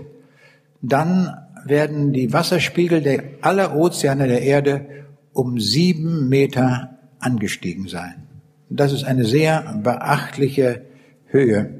dann 0.81 1.33
werden 1.65 2.13
die 2.13 2.33
Wasserspiegel 2.33 3.01
der 3.01 3.23
aller 3.41 3.75
Ozeane 3.75 4.27
der 4.27 4.41
Erde 4.41 4.85
um 5.31 5.59
sieben 5.59 6.29
Meter 6.29 6.99
angestiegen 7.19 7.87
sein. 7.87 8.27
Das 8.75 8.91
ist 8.91 9.03
eine 9.03 9.23
sehr 9.23 9.79
beachtliche 9.83 10.81
Höhe. 11.27 11.79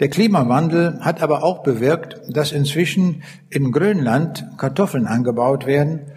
Der 0.00 0.08
Klimawandel 0.08 0.98
hat 1.00 1.22
aber 1.22 1.44
auch 1.44 1.62
bewirkt, 1.62 2.20
dass 2.28 2.52
inzwischen 2.52 3.22
in 3.50 3.70
Grönland 3.70 4.46
Kartoffeln 4.56 5.06
angebaut 5.06 5.66
werden 5.66 6.12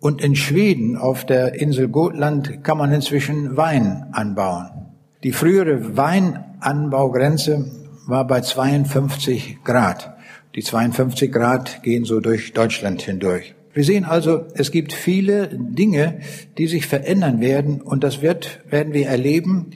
und 0.00 0.22
in 0.22 0.36
Schweden 0.36 0.96
auf 0.96 1.26
der 1.26 1.60
Insel 1.60 1.88
Gotland 1.88 2.64
kann 2.64 2.78
man 2.78 2.92
inzwischen 2.92 3.56
Wein 3.56 4.06
anbauen. 4.12 4.70
Die 5.22 5.32
frühere 5.32 5.98
Weinanbaugrenze 5.98 7.70
war 8.06 8.26
bei 8.26 8.40
52 8.40 9.58
Grad. 9.64 10.14
Die 10.54 10.62
52 10.62 11.30
Grad 11.30 11.82
gehen 11.82 12.04
so 12.04 12.20
durch 12.20 12.54
Deutschland 12.54 13.02
hindurch. 13.02 13.54
Wir 13.74 13.84
sehen 13.84 14.04
also, 14.04 14.44
es 14.54 14.70
gibt 14.70 14.92
viele 14.92 15.48
Dinge, 15.48 16.20
die 16.58 16.66
sich 16.66 16.86
verändern 16.86 17.40
werden 17.40 17.80
und 17.80 18.04
das 18.04 18.20
wird, 18.20 18.60
werden 18.68 18.92
wir 18.92 19.06
erleben 19.06 19.70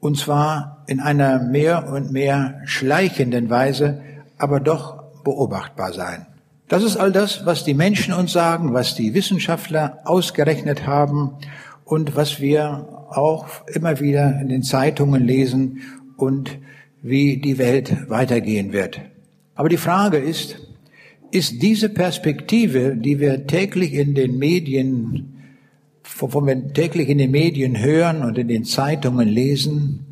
und 0.00 0.18
zwar 0.18 0.84
in 0.86 1.00
einer 1.00 1.42
mehr 1.42 1.88
und 1.88 2.12
mehr 2.12 2.60
schleichenden 2.66 3.48
Weise, 3.48 4.02
aber 4.36 4.60
doch 4.60 5.02
beobachtbar 5.24 5.92
sein. 5.92 6.26
Das 6.68 6.82
ist 6.82 6.98
all 6.98 7.12
das, 7.12 7.46
was 7.46 7.64
die 7.64 7.72
Menschen 7.72 8.12
uns 8.12 8.32
sagen, 8.32 8.74
was 8.74 8.94
die 8.94 9.14
Wissenschaftler 9.14 10.00
ausgerechnet 10.04 10.86
haben 10.86 11.32
und 11.84 12.14
was 12.14 12.40
wir 12.40 13.06
auch 13.08 13.46
immer 13.66 14.00
wieder 14.00 14.38
in 14.40 14.48
den 14.48 14.62
Zeitungen 14.62 15.24
lesen 15.24 15.80
und 16.18 16.58
wie 17.00 17.38
die 17.38 17.56
Welt 17.56 18.10
weitergehen 18.10 18.72
wird. 18.72 19.00
Aber 19.54 19.70
die 19.70 19.78
Frage 19.78 20.18
ist, 20.18 20.67
ist 21.30 21.62
diese 21.62 21.88
Perspektive, 21.88 22.96
die 22.96 23.20
wir 23.20 23.46
täglich 23.46 23.94
in 23.94 24.14
den 24.14 24.38
Medien 24.38 25.38
wovon 26.16 26.46
wir 26.46 26.72
täglich 26.72 27.08
in 27.08 27.18
den 27.18 27.30
Medien 27.30 27.78
hören 27.78 28.22
und 28.22 28.38
in 28.38 28.48
den 28.48 28.64
Zeitungen 28.64 29.28
lesen, 29.28 30.06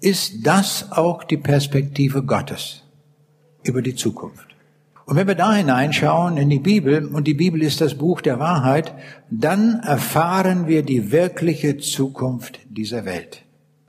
ist 0.00 0.46
das 0.46 0.92
auch 0.92 1.24
die 1.24 1.36
Perspektive 1.36 2.22
Gottes 2.22 2.84
über 3.62 3.82
die 3.82 3.94
Zukunft. 3.94 4.46
Und 5.04 5.16
wenn 5.16 5.26
wir 5.26 5.34
da 5.34 5.52
hineinschauen 5.52 6.36
in 6.36 6.48
die 6.48 6.60
Bibel, 6.60 7.04
und 7.04 7.26
die 7.26 7.34
Bibel 7.34 7.62
ist 7.62 7.80
das 7.80 7.94
Buch 7.94 8.20
der 8.20 8.38
Wahrheit, 8.38 8.94
dann 9.28 9.80
erfahren 9.80 10.68
wir 10.68 10.82
die 10.82 11.10
wirkliche 11.10 11.78
Zukunft 11.78 12.60
dieser 12.68 13.04
Welt. 13.04 13.42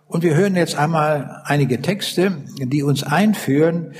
Und 0.07 0.23
wir 0.23 0.35
hören 0.35 0.55
jetzt 0.55 0.75
einmal 0.75 1.41
einige 1.45 1.81
Texte, 1.81 2.33
die 2.57 2.83
uns 2.83 3.03
einführen 3.03 3.93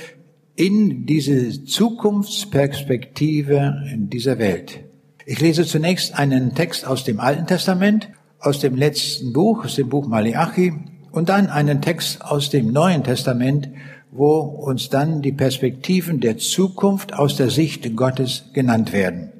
in 0.54 1.06
diese 1.06 1.64
Zukunftsperspektive 1.64 3.82
in 3.92 4.10
dieser 4.10 4.38
Welt. 4.38 4.84
Ich 5.24 5.40
lese 5.40 5.64
zunächst 5.64 6.18
einen 6.18 6.54
Text 6.54 6.86
aus 6.86 7.04
dem 7.04 7.20
Alten 7.20 7.46
Testament, 7.46 8.10
aus 8.40 8.58
dem 8.58 8.76
letzten 8.76 9.32
Buch, 9.32 9.64
aus 9.64 9.76
dem 9.76 9.88
Buch 9.88 10.06
Malachi, 10.06 10.74
und 11.12 11.28
dann 11.28 11.48
einen 11.48 11.80
Text 11.80 12.22
aus 12.22 12.50
dem 12.50 12.72
Neuen 12.72 13.04
Testament, 13.04 13.68
wo 14.10 14.40
uns 14.40 14.88
dann 14.88 15.22
die 15.22 15.32
Perspektiven 15.32 16.20
der 16.20 16.38
Zukunft 16.38 17.14
aus 17.14 17.36
der 17.36 17.50
Sicht 17.50 17.96
Gottes 17.96 18.46
genannt 18.52 18.92
werden. 18.92 19.30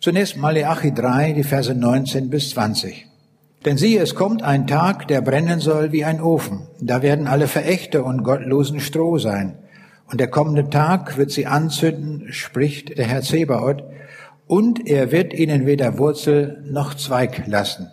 Zunächst 0.00 0.36
Malachi 0.36 0.92
3, 0.92 1.32
die 1.32 1.44
Verse 1.44 1.74
19 1.74 2.30
bis 2.30 2.50
20. 2.50 3.06
Denn 3.64 3.76
siehe, 3.76 4.00
es 4.00 4.14
kommt 4.14 4.42
ein 4.42 4.66
Tag, 4.66 5.06
der 5.08 5.20
brennen 5.20 5.60
soll 5.60 5.92
wie 5.92 6.04
ein 6.04 6.22
Ofen. 6.22 6.62
Da 6.80 7.02
werden 7.02 7.26
alle 7.26 7.46
Verächter 7.46 8.04
und 8.04 8.24
gottlosen 8.24 8.80
Stroh 8.80 9.18
sein. 9.18 9.58
Und 10.10 10.18
der 10.20 10.28
kommende 10.28 10.68
Tag 10.68 11.16
wird 11.16 11.30
sie 11.30 11.46
anzünden, 11.46 12.32
spricht 12.32 12.98
der 12.98 13.06
Herr 13.06 13.22
Zebaoth, 13.22 13.84
und 14.46 14.88
er 14.88 15.12
wird 15.12 15.32
ihnen 15.32 15.64
weder 15.64 15.98
Wurzel 15.98 16.64
noch 16.66 16.94
Zweig 16.94 17.46
lassen. 17.46 17.88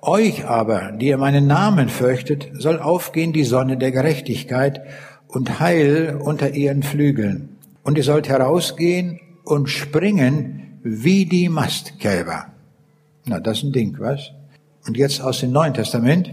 Euch 0.00 0.46
aber, 0.46 0.92
die 0.92 1.08
ihr 1.08 1.18
meinen 1.18 1.46
Namen 1.46 1.90
fürchtet, 1.90 2.48
soll 2.54 2.80
aufgehen 2.80 3.34
die 3.34 3.44
Sonne 3.44 3.76
der 3.76 3.92
Gerechtigkeit 3.92 4.80
und 5.28 5.60
Heil 5.60 6.18
unter 6.18 6.54
ihren 6.54 6.82
Flügeln. 6.82 7.58
Und 7.84 7.98
ihr 7.98 8.04
sollt 8.04 8.28
herausgehen 8.28 9.20
und 9.44 9.68
springen 9.68 10.78
wie 10.82 11.26
die 11.26 11.48
Mastkälber. 11.48 12.46
Na, 13.26 13.38
das 13.38 13.58
ist 13.58 13.64
ein 13.64 13.72
Ding, 13.72 13.96
was? 13.98 14.32
Und 14.86 14.96
jetzt 14.96 15.20
aus 15.20 15.40
dem 15.40 15.52
Neuen 15.52 15.74
Testament. 15.74 16.32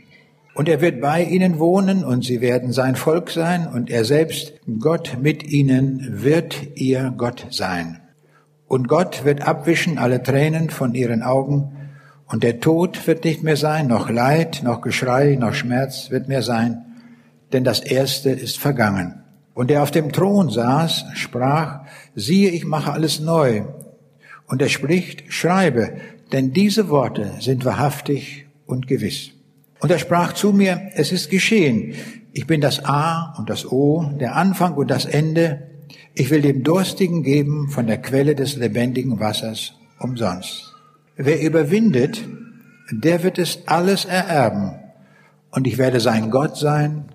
Und 0.61 0.69
er 0.69 0.79
wird 0.79 1.01
bei 1.01 1.23
ihnen 1.23 1.57
wohnen 1.57 2.05
und 2.05 2.23
sie 2.23 2.39
werden 2.39 2.71
sein 2.71 2.95
Volk 2.95 3.31
sein 3.31 3.67
und 3.67 3.89
er 3.89 4.05
selbst, 4.05 4.53
Gott 4.79 5.17
mit 5.19 5.41
ihnen, 5.41 6.21
wird 6.21 6.55
ihr 6.75 7.11
Gott 7.17 7.47
sein. 7.49 7.99
Und 8.67 8.87
Gott 8.87 9.25
wird 9.25 9.41
abwischen 9.41 9.97
alle 9.97 10.21
Tränen 10.21 10.69
von 10.69 10.93
ihren 10.93 11.23
Augen 11.23 11.71
und 12.27 12.43
der 12.43 12.59
Tod 12.59 13.07
wird 13.07 13.23
nicht 13.23 13.41
mehr 13.41 13.57
sein, 13.57 13.87
noch 13.87 14.11
Leid, 14.11 14.61
noch 14.63 14.81
Geschrei, 14.81 15.35
noch 15.35 15.55
Schmerz 15.55 16.11
wird 16.11 16.27
mehr 16.27 16.43
sein, 16.43 16.85
denn 17.53 17.63
das 17.63 17.79
Erste 17.79 18.29
ist 18.29 18.59
vergangen. 18.59 19.23
Und 19.55 19.71
der 19.71 19.81
auf 19.81 19.89
dem 19.89 20.11
Thron 20.11 20.51
saß, 20.51 21.05
sprach, 21.15 21.85
siehe, 22.13 22.51
ich 22.51 22.65
mache 22.65 22.93
alles 22.93 23.19
neu. 23.19 23.63
Und 24.45 24.61
er 24.61 24.69
spricht, 24.69 25.33
schreibe, 25.33 25.93
denn 26.31 26.53
diese 26.53 26.87
Worte 26.89 27.31
sind 27.39 27.65
wahrhaftig 27.65 28.45
und 28.67 28.85
gewiss. 28.85 29.31
Und 29.81 29.89
er 29.91 29.97
sprach 29.97 30.33
zu 30.33 30.53
mir, 30.53 30.91
es 30.93 31.11
ist 31.11 31.31
geschehen. 31.31 31.95
Ich 32.33 32.45
bin 32.45 32.61
das 32.61 32.85
A 32.85 33.33
und 33.37 33.49
das 33.49 33.69
O, 33.69 34.05
der 34.19 34.35
Anfang 34.35 34.75
und 34.75 34.89
das 34.91 35.05
Ende. 35.05 35.67
Ich 36.13 36.29
will 36.29 36.41
dem 36.41 36.63
Durstigen 36.63 37.23
geben 37.23 37.67
von 37.69 37.87
der 37.87 37.99
Quelle 37.99 38.35
des 38.35 38.55
lebendigen 38.55 39.19
Wassers 39.19 39.73
umsonst. 39.99 40.73
Wer 41.17 41.41
überwindet, 41.41 42.23
der 42.91 43.23
wird 43.23 43.39
es 43.39 43.63
alles 43.65 44.05
ererben. 44.05 44.75
Und 45.49 45.65
ich 45.65 45.79
werde 45.79 45.99
sein 45.99 46.29
Gott 46.29 46.57
sein 46.57 47.05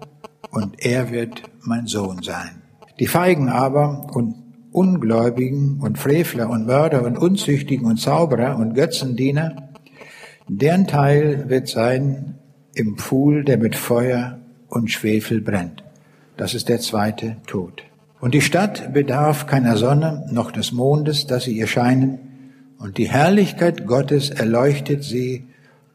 und 0.50 0.84
er 0.84 1.10
wird 1.12 1.42
mein 1.62 1.86
Sohn 1.86 2.22
sein. 2.22 2.62
Die 2.98 3.06
Feigen 3.06 3.48
aber 3.48 4.08
und 4.12 4.34
Ungläubigen 4.72 5.80
und 5.80 5.98
Frevler 5.98 6.50
und 6.50 6.66
Mörder 6.66 7.04
und 7.04 7.16
Unzüchtigen 7.16 7.86
und 7.86 7.98
Zauberer 7.98 8.56
und 8.56 8.74
Götzendiener, 8.74 9.70
deren 10.48 10.86
Teil 10.86 11.48
wird 11.48 11.68
sein 11.68 12.35
im 12.76 12.96
Pfuhl, 12.96 13.42
der 13.42 13.56
mit 13.56 13.74
Feuer 13.74 14.38
und 14.68 14.90
Schwefel 14.90 15.40
brennt. 15.40 15.82
Das 16.36 16.54
ist 16.54 16.68
der 16.68 16.78
zweite 16.78 17.36
Tod. 17.46 17.82
Und 18.20 18.34
die 18.34 18.42
Stadt 18.42 18.92
bedarf 18.92 19.46
keiner 19.46 19.76
Sonne 19.76 20.26
noch 20.30 20.52
des 20.52 20.72
Mondes, 20.72 21.26
dass 21.26 21.44
sie 21.44 21.56
ihr 21.56 21.66
scheinen, 21.66 22.18
und 22.78 22.98
die 22.98 23.08
Herrlichkeit 23.08 23.86
Gottes 23.86 24.28
erleuchtet 24.28 25.02
sie, 25.02 25.44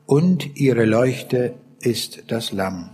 und 0.07 0.57
ihre 0.57 0.85
Leuchte 0.85 1.53
ist 1.79 2.23
das 2.27 2.51
Lamm. 2.51 2.89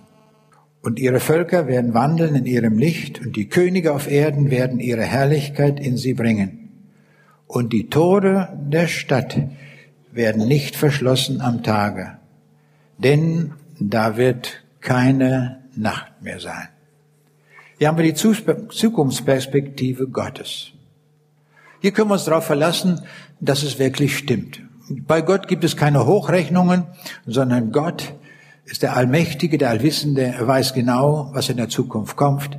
Und 0.84 1.00
ihre 1.00 1.22
Völker 1.22 1.68
werden 1.68 1.94
wandeln 1.94 2.36
in 2.36 2.46
ihrem 2.46 2.78
Licht, 2.78 3.22
und 3.26 3.38
die 3.38 3.48
Könige 3.48 3.94
auf 3.94 4.12
Erden 4.12 4.52
werden 4.52 4.82
ihre 4.82 5.04
Herrlichkeit 5.04 5.80
in 5.80 5.96
sie 5.96 6.14
bringen. 6.14 6.70
Und 7.48 7.72
die 7.72 7.88
Tore 7.90 8.50
der 8.70 8.88
Stadt 8.88 9.38
werden 10.12 10.46
nicht 10.46 10.76
verschlossen 10.76 11.40
am 11.40 11.64
Tage, 11.64 12.18
denn 12.98 13.54
da 13.80 14.18
wird 14.18 14.64
keine 14.80 15.64
Nacht 15.76 16.22
mehr 16.22 16.40
sein. 16.40 16.68
Hier 17.78 17.88
haben 17.88 17.98
wir 17.98 18.12
die 18.12 18.16
Zukunftsperspektive 18.16 20.08
Gottes. 20.08 20.72
Hier 21.80 21.92
können 21.92 22.10
wir 22.10 22.14
uns 22.16 22.26
darauf 22.26 22.46
verlassen, 22.46 23.02
dass 23.40 23.62
es 23.62 23.78
wirklich 23.78 24.18
stimmt. 24.18 24.62
Bei 24.90 25.22
Gott 25.22 25.48
gibt 25.48 25.64
es 25.64 25.78
keine 25.78 26.06
Hochrechnungen, 26.08 26.88
sondern 27.26 27.72
Gott 27.72 28.14
ist 28.66 28.82
der 28.82 28.96
Allmächtige, 28.96 29.58
der 29.58 29.70
Allwissende. 29.70 30.24
Er 30.24 30.48
weiß 30.48 30.74
genau, 30.74 31.30
was 31.34 31.50
in 31.50 31.58
der 31.58 31.70
Zukunft 31.70 32.16
kommt. 32.16 32.58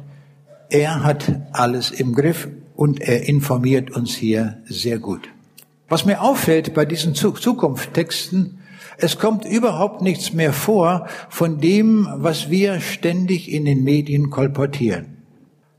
er 0.70 1.02
hat 1.02 1.32
alles 1.52 1.90
im 1.90 2.14
Griff 2.14 2.48
und 2.76 3.00
er 3.00 3.28
informiert 3.28 3.90
uns 3.90 4.14
hier 4.14 4.58
sehr 4.66 4.98
gut. 4.98 5.28
Was 5.88 6.04
mir 6.04 6.20
auffällt 6.22 6.74
bei 6.74 6.84
diesen 6.84 7.14
Zukunftstexten, 7.14 8.57
es 9.00 9.18
kommt 9.18 9.44
überhaupt 9.44 10.02
nichts 10.02 10.32
mehr 10.32 10.52
vor 10.52 11.06
von 11.28 11.60
dem, 11.60 12.08
was 12.16 12.50
wir 12.50 12.80
ständig 12.80 13.50
in 13.50 13.64
den 13.64 13.84
Medien 13.84 14.28
kolportieren. 14.28 15.22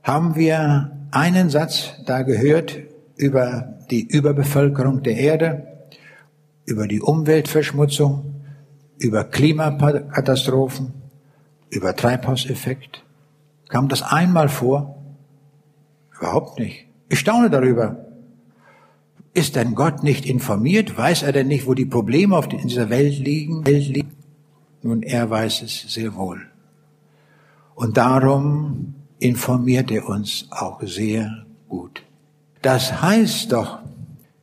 Haben 0.03 0.35
wir 0.35 0.91
einen 1.11 1.49
Satz 1.49 1.93
da 2.05 2.21
gehört 2.21 2.77
über 3.17 3.77
die 3.91 4.07
Überbevölkerung 4.07 5.03
der 5.03 5.17
Erde, 5.17 5.67
über 6.65 6.87
die 6.87 7.01
Umweltverschmutzung, 7.01 8.35
über 8.97 9.25
Klimakatastrophen, 9.25 10.93
über 11.69 11.95
Treibhauseffekt? 11.95 13.03
Kam 13.67 13.89
das 13.89 14.01
einmal 14.01 14.47
vor? 14.47 14.95
Überhaupt 16.17 16.57
nicht. 16.57 16.87
Ich 17.09 17.19
staune 17.19 17.49
darüber. 17.49 18.05
Ist 19.39 19.55
denn 19.55 19.73
Gott 19.73 20.03
nicht 20.03 20.25
informiert? 20.25 20.97
Weiß 20.97 21.23
er 21.23 21.31
denn 21.31 21.47
nicht, 21.47 21.65
wo 21.65 21.73
die 21.73 21.85
Probleme 21.85 22.45
in 22.51 22.67
dieser 22.67 22.89
Welt 22.89 23.17
liegen? 23.19 23.65
Welt 23.65 23.87
liegen? 23.87 24.11
Nun, 24.81 25.01
er 25.01 25.29
weiß 25.29 25.61
es 25.61 25.85
sehr 25.87 26.13
wohl. 26.15 26.41
Und 27.73 27.95
darum 27.95 28.95
informiert 29.17 29.91
er 29.91 30.09
uns 30.09 30.49
auch 30.49 30.81
sehr 30.83 31.45
gut. 31.69 32.03
Das 32.61 33.01
heißt 33.01 33.53
doch, 33.53 33.79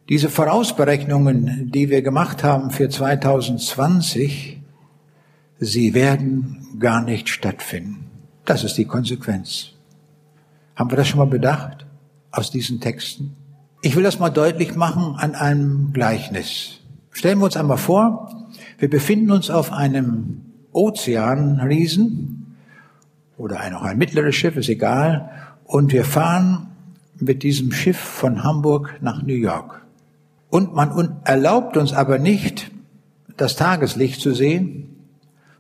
diese 0.09 0.31
Vorausberechnungen, 0.31 1.71
die 1.71 1.91
wir 1.91 2.01
gemacht 2.01 2.43
haben 2.43 2.71
für 2.71 2.89
2020, 2.89 4.63
sie 5.59 5.93
werden 5.93 6.69
gar 6.79 7.03
nicht 7.03 7.29
stattfinden. 7.29 8.07
Das 8.47 8.65
ist 8.65 8.79
die 8.79 8.87
Konsequenz. 8.87 9.73
Haben 10.75 10.91
wir 10.91 10.97
das 10.97 11.09
schon 11.09 11.19
mal 11.19 11.27
bedacht 11.27 11.85
aus 12.31 12.51
diesen 12.51 12.81
Texten? 12.81 13.37
Ich 13.83 13.95
will 13.95 14.03
das 14.03 14.19
mal 14.19 14.31
deutlich 14.31 14.75
machen 14.75 15.15
an 15.17 15.35
einem 15.35 15.93
Gleichnis. 15.93 16.81
Stellen 17.11 17.39
wir 17.39 17.45
uns 17.45 17.57
einmal 17.57 17.79
vor, 17.79 18.49
wir 18.79 18.91
befinden 18.91 19.31
uns 19.31 19.51
auf 19.51 19.73
einem 19.73 20.43
Ozeanriesen 20.73 22.57
oder 23.39 23.61
ein, 23.61 23.75
auch 23.75 23.83
ein 23.83 23.99
mittleres 23.99 24.35
Schiff, 24.35 24.57
ist 24.57 24.69
egal, 24.69 25.31
und 25.65 25.93
wir 25.93 26.05
fahren 26.05 26.69
mit 27.19 27.43
diesem 27.43 27.73
Schiff 27.73 27.99
von 27.99 28.45
Hamburg 28.45 28.99
nach 29.01 29.23
New 29.23 29.35
York. 29.35 29.83
Und 30.51 30.75
man 30.75 31.19
erlaubt 31.25 31.77
uns 31.77 31.93
aber 31.93 32.19
nicht, 32.19 32.71
das 33.37 33.57
Tageslicht 33.57 34.21
zu 34.21 34.35
sehen, 34.35 34.97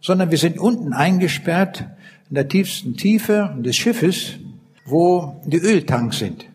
sondern 0.01 0.31
wir 0.31 0.39
sind 0.39 0.59
unten 0.59 0.93
eingesperrt 0.93 1.87
in 2.29 2.35
der 2.35 2.49
tiefsten 2.49 2.97
Tiefe 2.97 3.55
des 3.59 3.77
Schiffes, 3.77 4.35
wo 4.85 5.41
die 5.45 5.59
Öltanks 5.59 6.19
sind. 6.19 6.47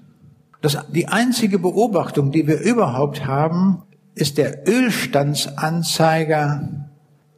Das, 0.62 0.78
die 0.94 1.08
einzige 1.08 1.60
Beobachtung, 1.60 2.32
die 2.32 2.48
wir 2.48 2.62
überhaupt 2.62 3.26
haben, 3.26 3.84
ist 4.14 4.38
der 4.38 4.68
Ölstandsanzeiger 4.68 6.70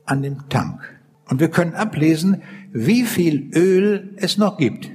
an 0.05 0.21
dem 0.21 0.49
Tank. 0.49 0.81
Und 1.29 1.39
wir 1.39 1.49
können 1.49 1.73
ablesen, 1.73 2.41
wie 2.71 3.03
viel 3.03 3.49
Öl 3.55 4.13
es 4.17 4.37
noch 4.37 4.57
gibt. 4.57 4.91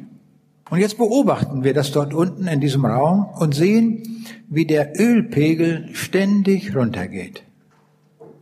Und 0.70 0.80
jetzt 0.80 0.98
beobachten 0.98 1.64
wir 1.64 1.72
das 1.72 1.92
dort 1.92 2.12
unten 2.12 2.46
in 2.46 2.60
diesem 2.60 2.84
Raum 2.84 3.26
und 3.38 3.54
sehen, 3.54 4.26
wie 4.48 4.66
der 4.66 5.00
Ölpegel 5.00 5.88
ständig 5.94 6.76
runtergeht. 6.76 7.42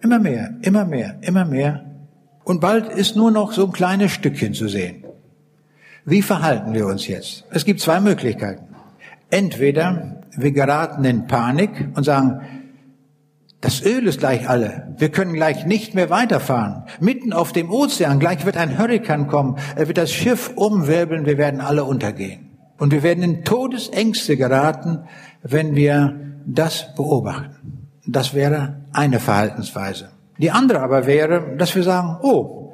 Immer 0.03 0.19
mehr, 0.19 0.57
immer 0.63 0.85
mehr, 0.85 1.19
immer 1.21 1.45
mehr. 1.45 1.85
Und 2.43 2.61
bald 2.61 2.89
ist 2.89 3.17
nur 3.17 3.31
noch 3.31 3.53
so 3.53 3.67
ein 3.67 3.73
kleines 3.73 4.11
Stückchen 4.13 4.55
zu 4.55 4.69
sehen. 4.69 5.05
Wie 6.05 6.23
verhalten 6.23 6.75
wir 6.75 6.87
uns 6.87 7.07
jetzt? 7.07 7.45
Es 7.51 7.65
gibt 7.65 7.81
zwei 7.81 8.01
Möglichkeiten. 8.01 8.66
Entweder 9.31 10.23
wir 10.37 10.53
geraten 10.53 11.05
in 11.05 11.27
Panik 11.27 11.89
und 11.95 12.05
sagen, 12.05 12.41
das 13.61 13.85
Öl 13.85 14.07
ist 14.07 14.21
gleich 14.21 14.49
alle. 14.49 14.95
Wir 14.99 15.11
können 15.11 15.33
gleich 15.33 15.67
nicht 15.67 15.95
mehr 15.95 16.11
weiterfahren. 16.11 16.85
Mitten 17.01 17.33
auf 17.33 17.53
dem 17.53 17.71
Ozean, 17.71 18.21
gleich 18.21 18.45
wird 18.45 18.57
ein 18.57 18.79
Hurrikan 18.79 19.29
kommen. 19.29 19.57
Er 19.75 19.89
wird 19.89 19.99
das 19.99 20.13
Schiff 20.13 20.53
umwirbeln, 20.55 21.27
wir 21.27 21.39
werden 21.39 21.61
alle 21.61 21.85
untergehen. 21.85 22.51
Und 22.79 22.93
wir 22.93 23.03
werden 23.03 23.25
in 23.25 23.45
Todesängste 23.45 24.37
geraten, 24.37 25.05
wenn 25.43 25.75
wir 25.75 26.15
das 26.47 26.95
beobachten. 26.95 27.89
Das 28.07 28.35
wäre 28.35 28.83
eine 28.93 29.19
Verhaltensweise. 29.19 30.11
Die 30.39 30.51
andere 30.51 30.81
aber 30.81 31.07
wäre, 31.07 31.57
dass 31.57 31.75
wir 31.75 31.83
sagen, 31.83 32.19
oh, 32.23 32.66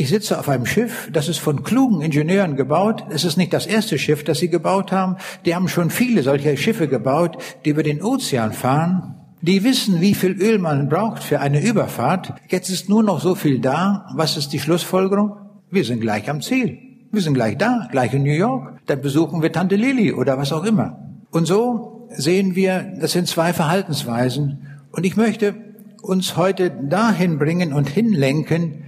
ich 0.00 0.08
sitze 0.08 0.38
auf 0.38 0.48
einem 0.48 0.64
Schiff, 0.64 1.10
das 1.12 1.28
ist 1.28 1.38
von 1.38 1.64
klugen 1.64 2.02
Ingenieuren 2.02 2.54
gebaut. 2.54 3.04
Es 3.10 3.24
ist 3.24 3.36
nicht 3.36 3.52
das 3.52 3.66
erste 3.66 3.98
Schiff, 3.98 4.22
das 4.22 4.38
sie 4.38 4.48
gebaut 4.48 4.92
haben. 4.92 5.16
Die 5.44 5.56
haben 5.56 5.66
schon 5.66 5.90
viele 5.90 6.22
solcher 6.22 6.56
Schiffe 6.56 6.86
gebaut, 6.86 7.36
die 7.64 7.70
über 7.70 7.82
den 7.82 8.00
Ozean 8.00 8.52
fahren. 8.52 9.16
Die 9.42 9.64
wissen, 9.64 10.00
wie 10.00 10.14
viel 10.14 10.40
Öl 10.40 10.58
man 10.58 10.88
braucht 10.88 11.24
für 11.24 11.40
eine 11.40 11.60
Überfahrt. 11.60 12.32
Jetzt 12.48 12.70
ist 12.70 12.88
nur 12.88 13.02
noch 13.02 13.20
so 13.20 13.34
viel 13.34 13.58
da. 13.58 14.06
Was 14.14 14.36
ist 14.36 14.52
die 14.52 14.60
Schlussfolgerung? 14.60 15.32
Wir 15.68 15.84
sind 15.84 16.00
gleich 16.00 16.30
am 16.30 16.42
Ziel. 16.42 16.78
Wir 17.10 17.20
sind 17.20 17.34
gleich 17.34 17.58
da, 17.58 17.88
gleich 17.90 18.14
in 18.14 18.22
New 18.22 18.30
York. 18.30 18.78
Dann 18.86 19.00
besuchen 19.00 19.42
wir 19.42 19.50
Tante 19.50 19.74
Lily 19.74 20.12
oder 20.12 20.38
was 20.38 20.52
auch 20.52 20.64
immer. 20.64 20.96
Und 21.32 21.46
so 21.46 22.08
sehen 22.10 22.54
wir, 22.54 22.92
das 23.00 23.12
sind 23.12 23.26
zwei 23.26 23.52
Verhaltensweisen. 23.52 24.64
Und 24.92 25.04
ich 25.04 25.16
möchte 25.16 25.56
uns 26.02 26.36
heute 26.36 26.70
dahin 26.70 27.38
bringen 27.38 27.72
und 27.72 27.88
hinlenken, 27.88 28.84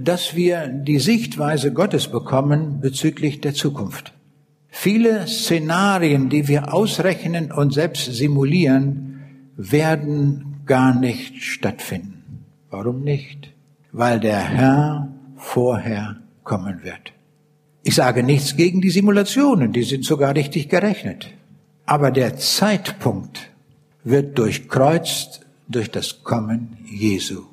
dass 0.00 0.34
wir 0.34 0.68
die 0.68 0.98
Sichtweise 0.98 1.72
Gottes 1.72 2.08
bekommen 2.08 2.80
bezüglich 2.80 3.40
der 3.40 3.54
Zukunft. 3.54 4.12
Viele 4.68 5.26
Szenarien, 5.26 6.30
die 6.30 6.48
wir 6.48 6.72
ausrechnen 6.72 7.52
und 7.52 7.74
selbst 7.74 8.06
simulieren, 8.12 9.20
werden 9.56 10.62
gar 10.64 10.98
nicht 10.98 11.42
stattfinden. 11.42 12.46
Warum 12.70 13.02
nicht? 13.02 13.52
Weil 13.92 14.18
der 14.18 14.40
Herr 14.40 15.08
vorher 15.36 16.16
kommen 16.42 16.82
wird. 16.82 17.12
Ich 17.82 17.94
sage 17.96 18.22
nichts 18.22 18.56
gegen 18.56 18.80
die 18.80 18.90
Simulationen, 18.90 19.72
die 19.72 19.82
sind 19.82 20.04
sogar 20.04 20.34
richtig 20.34 20.70
gerechnet. 20.70 21.28
Aber 21.84 22.10
der 22.10 22.38
Zeitpunkt 22.38 23.50
wird 24.04 24.38
durchkreuzt 24.38 25.44
durch 25.68 25.90
das 25.90 26.22
Kommen 26.22 26.78
Jesu. 26.86 27.51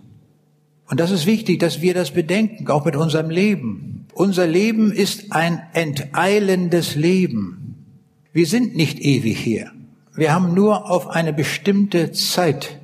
Und 0.90 1.00
das 1.00 1.12
ist 1.12 1.28
wichtig, 1.28 1.60
dass 1.60 1.82
wir 1.82 1.94
das 1.94 2.12
bedenken, 2.12 2.68
auch 2.70 2.84
mit 2.84 2.96
unserem 2.96 3.30
Leben. 3.30 4.08
Unser 4.14 4.48
Leben 4.48 4.92
ist 4.92 5.32
ein 5.32 5.62
enteilendes 5.74 6.96
Leben. 6.96 7.86
Wir 8.34 8.48
sind 8.48 8.76
nicht 8.76 9.00
ewig 9.00 9.38
hier. 9.38 9.72
Wir 10.16 10.34
haben 10.34 10.56
nur 10.56 10.90
auf 10.90 11.08
eine 11.08 11.32
bestimmte 11.32 12.12
Zeit 12.12 12.80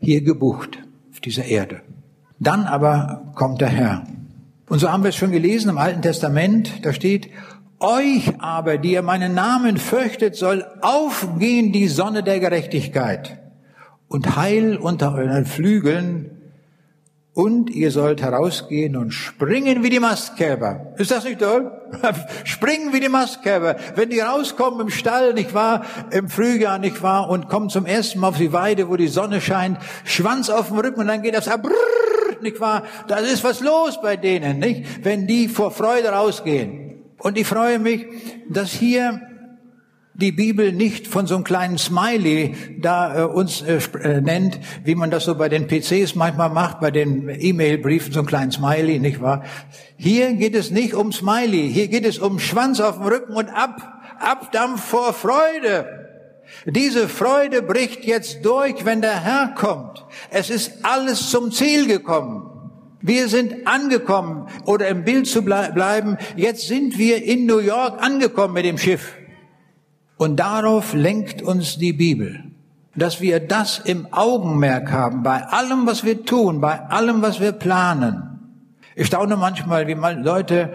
hier 0.00 0.22
gebucht, 0.22 0.78
auf 1.12 1.20
dieser 1.20 1.44
Erde. 1.44 1.82
Dann 2.40 2.64
aber 2.64 3.32
kommt 3.34 3.60
der 3.60 3.68
Herr. 3.68 4.06
Und 4.68 4.78
so 4.78 4.90
haben 4.90 5.02
wir 5.02 5.10
es 5.10 5.16
schon 5.16 5.30
gelesen 5.30 5.68
im 5.68 5.78
Alten 5.78 6.00
Testament, 6.00 6.84
da 6.84 6.94
steht, 6.94 7.28
euch 7.78 8.32
aber, 8.38 8.78
die 8.78 8.92
ihr 8.92 9.02
meinen 9.02 9.34
Namen 9.34 9.76
fürchtet, 9.76 10.36
soll 10.36 10.64
aufgehen 10.80 11.72
die 11.72 11.88
Sonne 11.88 12.22
der 12.22 12.40
Gerechtigkeit 12.40 13.38
und 14.08 14.36
Heil 14.36 14.76
unter 14.76 15.14
euren 15.14 15.44
Flügeln 15.44 16.41
und 17.34 17.70
ihr 17.70 17.90
sollt 17.90 18.20
herausgehen 18.20 18.94
und 18.94 19.12
springen 19.12 19.82
wie 19.82 19.88
die 19.88 20.00
Mastkälber. 20.00 20.92
Ist 20.98 21.10
das 21.10 21.24
nicht 21.24 21.40
toll? 21.40 21.72
springen 22.44 22.92
wie 22.92 23.00
die 23.00 23.08
Mastkälber. 23.08 23.76
Wenn 23.94 24.10
die 24.10 24.20
rauskommen 24.20 24.80
im 24.80 24.90
Stall, 24.90 25.32
nicht 25.32 25.54
wahr? 25.54 25.86
Im 26.10 26.28
Frühjahr, 26.28 26.78
nicht 26.78 27.02
wahr? 27.02 27.30
Und 27.30 27.48
kommen 27.48 27.70
zum 27.70 27.86
ersten 27.86 28.20
Mal 28.20 28.28
auf 28.28 28.36
die 28.36 28.52
Weide, 28.52 28.88
wo 28.90 28.96
die 28.96 29.08
Sonne 29.08 29.40
scheint, 29.40 29.78
Schwanz 30.04 30.50
auf 30.50 30.68
dem 30.68 30.78
Rücken 30.78 31.00
und 31.00 31.06
dann 31.06 31.22
geht 31.22 31.34
das 31.34 31.46
brrr, 31.46 32.42
nicht 32.42 32.60
wahr? 32.60 32.82
Da 33.08 33.16
ist 33.16 33.44
was 33.44 33.60
los 33.60 33.98
bei 34.02 34.16
denen, 34.16 34.58
nicht? 34.58 35.04
Wenn 35.04 35.26
die 35.26 35.48
vor 35.48 35.70
Freude 35.70 36.10
rausgehen. 36.10 37.02
Und 37.18 37.38
ich 37.38 37.46
freue 37.46 37.78
mich, 37.78 38.06
dass 38.50 38.72
hier 38.72 39.22
die 40.14 40.32
Bibel 40.32 40.72
nicht 40.72 41.06
von 41.06 41.26
so 41.26 41.34
einem 41.34 41.44
kleinen 41.44 41.78
Smiley 41.78 42.54
da 42.78 43.22
äh, 43.22 43.24
uns 43.24 43.62
äh, 43.62 43.80
äh 44.02 44.20
nennt, 44.20 44.60
wie 44.84 44.94
man 44.94 45.10
das 45.10 45.24
so 45.24 45.34
bei 45.34 45.48
den 45.48 45.66
PCs 45.66 46.14
manchmal 46.14 46.50
macht, 46.50 46.80
bei 46.80 46.90
den 46.90 47.28
E-Mail-Briefen, 47.28 48.12
so 48.12 48.20
einen 48.20 48.28
kleinen 48.28 48.52
Smiley, 48.52 48.98
nicht 48.98 49.20
wahr? 49.20 49.44
Hier 49.96 50.34
geht 50.34 50.54
es 50.54 50.70
nicht 50.70 50.94
um 50.94 51.12
Smiley, 51.12 51.70
hier 51.72 51.88
geht 51.88 52.04
es 52.04 52.18
um 52.18 52.38
Schwanz 52.38 52.80
auf 52.80 52.98
dem 52.98 53.06
Rücken 53.06 53.34
und 53.34 53.48
ab, 53.48 54.02
Abdampf 54.20 54.84
vor 54.84 55.12
Freude. 55.12 55.86
Diese 56.66 57.08
Freude 57.08 57.62
bricht 57.62 58.04
jetzt 58.04 58.44
durch, 58.44 58.84
wenn 58.84 59.00
der 59.00 59.24
Herr 59.24 59.54
kommt. 59.54 60.04
Es 60.30 60.50
ist 60.50 60.84
alles 60.84 61.30
zum 61.30 61.50
Ziel 61.50 61.86
gekommen. 61.86 62.48
Wir 63.00 63.28
sind 63.28 63.66
angekommen, 63.66 64.48
oder 64.64 64.86
im 64.88 65.04
Bild 65.04 65.26
zu 65.26 65.42
bleiben, 65.42 66.18
jetzt 66.36 66.68
sind 66.68 66.98
wir 66.98 67.24
in 67.24 67.46
New 67.46 67.58
York 67.58 68.00
angekommen 68.00 68.54
mit 68.54 68.64
dem 68.64 68.78
Schiff. 68.78 69.16
Und 70.22 70.36
darauf 70.36 70.94
lenkt 70.94 71.42
uns 71.42 71.78
die 71.78 71.92
Bibel, 71.92 72.44
dass 72.94 73.20
wir 73.20 73.40
das 73.40 73.80
im 73.80 74.06
Augenmerk 74.12 74.92
haben, 74.92 75.24
bei 75.24 75.42
allem, 75.42 75.84
was 75.84 76.04
wir 76.04 76.24
tun, 76.24 76.60
bei 76.60 76.78
allem, 76.78 77.22
was 77.22 77.40
wir 77.40 77.50
planen. 77.50 78.38
Ich 78.94 79.08
staune 79.08 79.36
manchmal, 79.36 79.88
wie 79.88 79.96
mal 79.96 80.16
Leute 80.22 80.74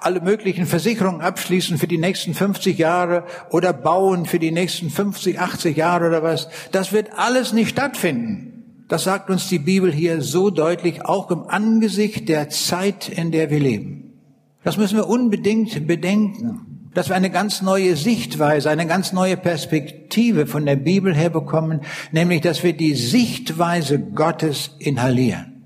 alle 0.00 0.22
möglichen 0.22 0.64
Versicherungen 0.64 1.20
abschließen 1.20 1.76
für 1.76 1.86
die 1.86 1.98
nächsten 1.98 2.32
50 2.32 2.78
Jahre 2.78 3.24
oder 3.50 3.74
bauen 3.74 4.24
für 4.24 4.38
die 4.38 4.50
nächsten 4.50 4.88
50, 4.88 5.38
80 5.38 5.76
Jahre 5.76 6.06
oder 6.06 6.22
was. 6.22 6.48
Das 6.72 6.90
wird 6.90 7.10
alles 7.18 7.52
nicht 7.52 7.68
stattfinden. 7.68 8.86
Das 8.88 9.04
sagt 9.04 9.28
uns 9.28 9.46
die 9.46 9.58
Bibel 9.58 9.92
hier 9.92 10.22
so 10.22 10.48
deutlich, 10.48 11.04
auch 11.04 11.30
im 11.30 11.42
Angesicht 11.48 12.30
der 12.30 12.48
Zeit, 12.48 13.10
in 13.10 13.30
der 13.30 13.50
wir 13.50 13.60
leben. 13.60 14.14
Das 14.62 14.78
müssen 14.78 14.96
wir 14.96 15.06
unbedingt 15.06 15.86
bedenken, 15.86 16.73
dass 16.94 17.08
wir 17.08 17.16
eine 17.16 17.30
ganz 17.30 17.60
neue 17.60 17.96
Sichtweise, 17.96 18.70
eine 18.70 18.86
ganz 18.86 19.12
neue 19.12 19.36
Perspektive 19.36 20.46
von 20.46 20.64
der 20.64 20.76
Bibel 20.76 21.14
her 21.14 21.30
bekommen, 21.30 21.80
nämlich 22.12 22.40
dass 22.40 22.62
wir 22.62 22.72
die 22.72 22.94
Sichtweise 22.94 23.98
Gottes 23.98 24.70
inhalieren. 24.78 25.64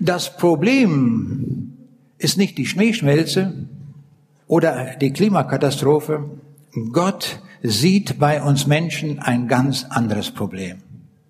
Das 0.00 0.36
Problem 0.36 1.74
ist 2.18 2.36
nicht 2.36 2.58
die 2.58 2.66
Schneeschmelze 2.66 3.68
oder 4.46 4.96
die 5.00 5.12
Klimakatastrophe. 5.12 6.24
Gott 6.92 7.40
sieht 7.62 8.18
bei 8.18 8.42
uns 8.42 8.66
Menschen 8.66 9.18
ein 9.18 9.48
ganz 9.48 9.84
anderes 9.84 10.30
Problem. 10.30 10.82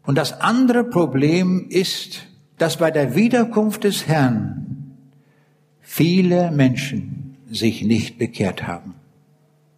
Und 0.04 0.16
das 0.16 0.40
andere 0.40 0.84
Problem 0.84 1.66
ist, 1.68 2.26
dass 2.56 2.78
bei 2.78 2.90
der 2.90 3.14
Wiederkunft 3.14 3.84
des 3.84 4.06
Herrn 4.06 4.94
viele 5.80 6.50
Menschen 6.50 7.36
sich 7.50 7.82
nicht 7.82 8.18
bekehrt 8.18 8.66
haben. 8.66 8.97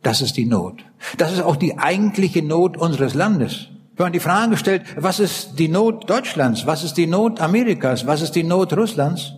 Das 0.02 0.22
ist 0.22 0.36
die 0.36 0.46
Not. 0.46 0.84
Das 1.18 1.32
ist 1.32 1.42
auch 1.42 1.56
die 1.56 1.78
eigentliche 1.78 2.42
Not 2.42 2.76
unseres 2.76 3.14
Landes. 3.14 3.68
Wenn 3.96 4.06
man 4.06 4.12
die 4.12 4.20
Frage 4.20 4.56
stellt, 4.56 4.82
was 4.96 5.20
ist 5.20 5.58
die 5.58 5.68
Not 5.68 6.08
Deutschlands, 6.08 6.66
was 6.66 6.84
ist 6.84 6.94
die 6.94 7.06
Not 7.06 7.40
Amerikas, 7.40 8.06
was 8.06 8.22
ist 8.22 8.34
die 8.34 8.44
Not 8.44 8.72
Russlands, 8.72 9.34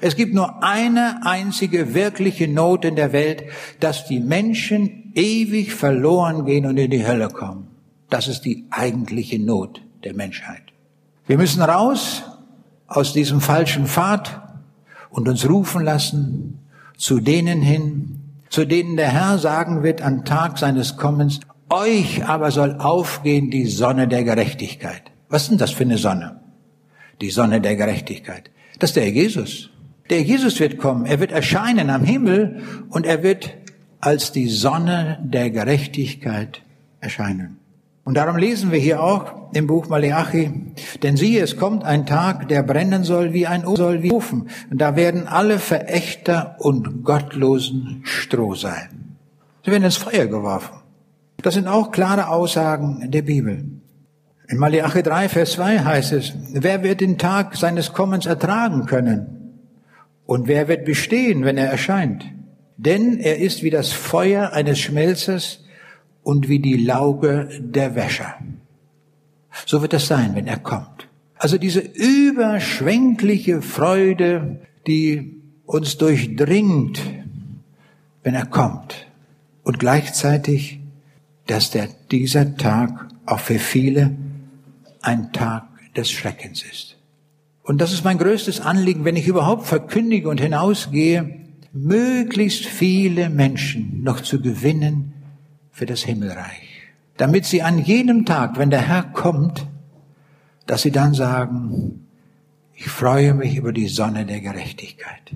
es 0.00 0.16
gibt 0.16 0.34
nur 0.34 0.62
eine 0.62 1.24
einzige 1.24 1.94
wirkliche 1.94 2.48
Not 2.48 2.84
in 2.84 2.96
der 2.96 3.12
Welt, 3.12 3.44
dass 3.80 4.06
die 4.06 4.20
Menschen 4.20 5.12
ewig 5.14 5.72
verloren 5.72 6.44
gehen 6.44 6.66
und 6.66 6.76
in 6.76 6.90
die 6.90 7.06
Hölle 7.06 7.28
kommen. 7.28 7.68
Das 8.10 8.28
ist 8.28 8.42
die 8.42 8.66
eigentliche 8.70 9.38
Not 9.38 9.80
der 10.04 10.14
Menschheit. 10.14 10.62
Wir 11.26 11.38
müssen 11.38 11.62
raus 11.62 12.22
aus 12.86 13.12
diesem 13.12 13.40
falschen 13.40 13.86
Pfad 13.86 14.42
und 15.10 15.28
uns 15.28 15.48
rufen 15.48 15.82
lassen 15.82 16.58
zu 16.96 17.20
denen 17.20 17.62
hin, 17.62 18.23
zu 18.54 18.64
denen 18.64 18.96
der 18.96 19.08
Herr 19.08 19.38
sagen 19.38 19.82
wird 19.82 20.00
am 20.00 20.24
Tag 20.24 20.58
seines 20.58 20.96
Kommens, 20.96 21.40
euch 21.70 22.24
aber 22.24 22.52
soll 22.52 22.76
aufgehen 22.78 23.50
die 23.50 23.66
Sonne 23.66 24.06
der 24.06 24.22
Gerechtigkeit. 24.22 25.02
Was 25.28 25.42
ist 25.42 25.50
denn 25.50 25.58
das 25.58 25.72
für 25.72 25.82
eine 25.82 25.98
Sonne? 25.98 26.40
Die 27.20 27.30
Sonne 27.30 27.60
der 27.60 27.74
Gerechtigkeit. 27.74 28.52
Das 28.78 28.90
ist 28.90 28.96
der 28.96 29.10
Jesus. 29.10 29.70
Der 30.08 30.22
Jesus 30.22 30.60
wird 30.60 30.78
kommen, 30.78 31.04
er 31.04 31.18
wird 31.18 31.32
erscheinen 31.32 31.90
am 31.90 32.04
Himmel 32.04 32.62
und 32.90 33.06
er 33.06 33.24
wird 33.24 33.56
als 33.98 34.30
die 34.30 34.48
Sonne 34.48 35.18
der 35.24 35.50
Gerechtigkeit 35.50 36.62
erscheinen. 37.00 37.58
Und 38.04 38.14
darum 38.14 38.36
lesen 38.36 38.70
wir 38.70 38.78
hier 38.78 39.02
auch 39.02 39.52
im 39.54 39.66
Buch 39.66 39.88
Maleachi, 39.88 40.50
denn 41.02 41.16
siehe, 41.16 41.42
es 41.42 41.56
kommt 41.56 41.84
ein 41.84 42.04
Tag, 42.04 42.48
der 42.48 42.62
brennen 42.62 43.02
soll 43.02 43.32
wie 43.32 43.46
ein 43.46 43.64
Ofen. 43.64 44.48
Und 44.70 44.78
da 44.78 44.94
werden 44.94 45.26
alle 45.26 45.58
Verächter 45.58 46.56
und 46.58 47.02
Gottlosen 47.02 48.02
Stroh 48.04 48.54
sein. 48.54 49.16
Sie 49.64 49.70
werden 49.70 49.84
ins 49.84 49.96
Feuer 49.96 50.26
geworfen. 50.26 50.74
Das 51.40 51.54
sind 51.54 51.66
auch 51.66 51.92
klare 51.92 52.28
Aussagen 52.28 53.10
der 53.10 53.22
Bibel. 53.22 53.64
In 54.48 54.58
Maleachi 54.58 55.02
3, 55.02 55.30
Vers 55.30 55.52
2 55.52 55.78
heißt 55.80 56.12
es, 56.12 56.34
wer 56.52 56.82
wird 56.82 57.00
den 57.00 57.16
Tag 57.16 57.56
seines 57.56 57.94
Kommens 57.94 58.26
ertragen 58.26 58.84
können? 58.84 59.62
Und 60.26 60.48
wer 60.48 60.68
wird 60.68 60.84
bestehen, 60.84 61.44
wenn 61.44 61.56
er 61.56 61.70
erscheint? 61.70 62.24
Denn 62.76 63.18
er 63.18 63.38
ist 63.38 63.62
wie 63.62 63.70
das 63.70 63.92
Feuer 63.92 64.52
eines 64.52 64.78
Schmelzers 64.78 65.63
und 66.24 66.48
wie 66.48 66.58
die 66.58 66.78
Lauge 66.78 67.48
der 67.60 67.94
Wäscher. 67.94 68.34
So 69.66 69.82
wird 69.82 69.94
es 69.94 70.08
sein, 70.08 70.34
wenn 70.34 70.48
er 70.48 70.58
kommt. 70.58 71.08
Also 71.36 71.58
diese 71.58 71.80
überschwängliche 71.80 73.62
Freude, 73.62 74.60
die 74.86 75.40
uns 75.66 75.96
durchdringt, 75.98 77.00
wenn 78.22 78.34
er 78.34 78.46
kommt. 78.46 79.06
Und 79.62 79.78
gleichzeitig, 79.78 80.80
dass 81.46 81.70
der, 81.70 81.88
dieser 82.10 82.56
Tag 82.56 83.08
auch 83.26 83.40
für 83.40 83.58
viele 83.58 84.16
ein 85.02 85.32
Tag 85.32 85.64
des 85.94 86.10
Schreckens 86.10 86.62
ist. 86.62 86.96
Und 87.62 87.80
das 87.80 87.92
ist 87.92 88.04
mein 88.04 88.18
größtes 88.18 88.60
Anliegen, 88.60 89.04
wenn 89.04 89.16
ich 89.16 89.26
überhaupt 89.26 89.66
verkündige 89.66 90.28
und 90.28 90.40
hinausgehe, 90.40 91.40
möglichst 91.72 92.66
viele 92.66 93.30
Menschen 93.30 94.02
noch 94.02 94.20
zu 94.20 94.40
gewinnen 94.40 95.13
für 95.74 95.86
das 95.86 96.02
Himmelreich. 96.04 96.68
Damit 97.16 97.44
sie 97.44 97.62
an 97.62 97.78
jedem 97.78 98.24
Tag, 98.24 98.58
wenn 98.58 98.70
der 98.70 98.88
Herr 98.88 99.02
kommt, 99.02 99.66
dass 100.66 100.82
sie 100.82 100.92
dann 100.92 101.14
sagen, 101.14 102.06
ich 102.74 102.88
freue 102.88 103.34
mich 103.34 103.56
über 103.56 103.72
die 103.72 103.88
Sonne 103.88 104.24
der 104.24 104.40
Gerechtigkeit. 104.40 105.34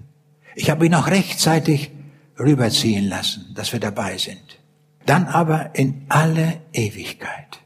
Ich 0.54 0.70
habe 0.70 0.86
ihn 0.86 0.94
auch 0.94 1.08
rechtzeitig 1.08 1.90
rüberziehen 2.38 3.08
lassen, 3.08 3.52
dass 3.54 3.72
wir 3.72 3.80
dabei 3.80 4.16
sind. 4.16 4.60
Dann 5.06 5.26
aber 5.26 5.70
in 5.74 6.02
alle 6.08 6.60
Ewigkeit. 6.72 7.60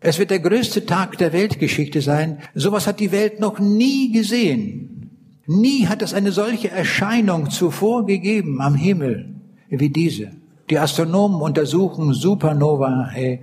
Es 0.00 0.18
wird 0.18 0.30
der 0.30 0.40
größte 0.40 0.86
Tag 0.86 1.18
der 1.18 1.32
Weltgeschichte 1.32 2.02
sein. 2.02 2.38
Sowas 2.54 2.86
hat 2.86 3.00
die 3.00 3.12
Welt 3.12 3.40
noch 3.40 3.58
nie 3.58 4.12
gesehen. 4.12 5.10
Nie 5.46 5.86
hat 5.86 6.02
es 6.02 6.14
eine 6.14 6.32
solche 6.32 6.70
Erscheinung 6.70 7.50
zuvor 7.50 8.06
gegeben 8.06 8.60
am 8.60 8.74
Himmel 8.74 9.34
wie 9.68 9.90
diese. 9.90 10.30
Die 10.70 10.78
Astronomen 10.78 11.40
untersuchen 11.40 12.12
Supernova 12.12 13.08
hey, 13.10 13.40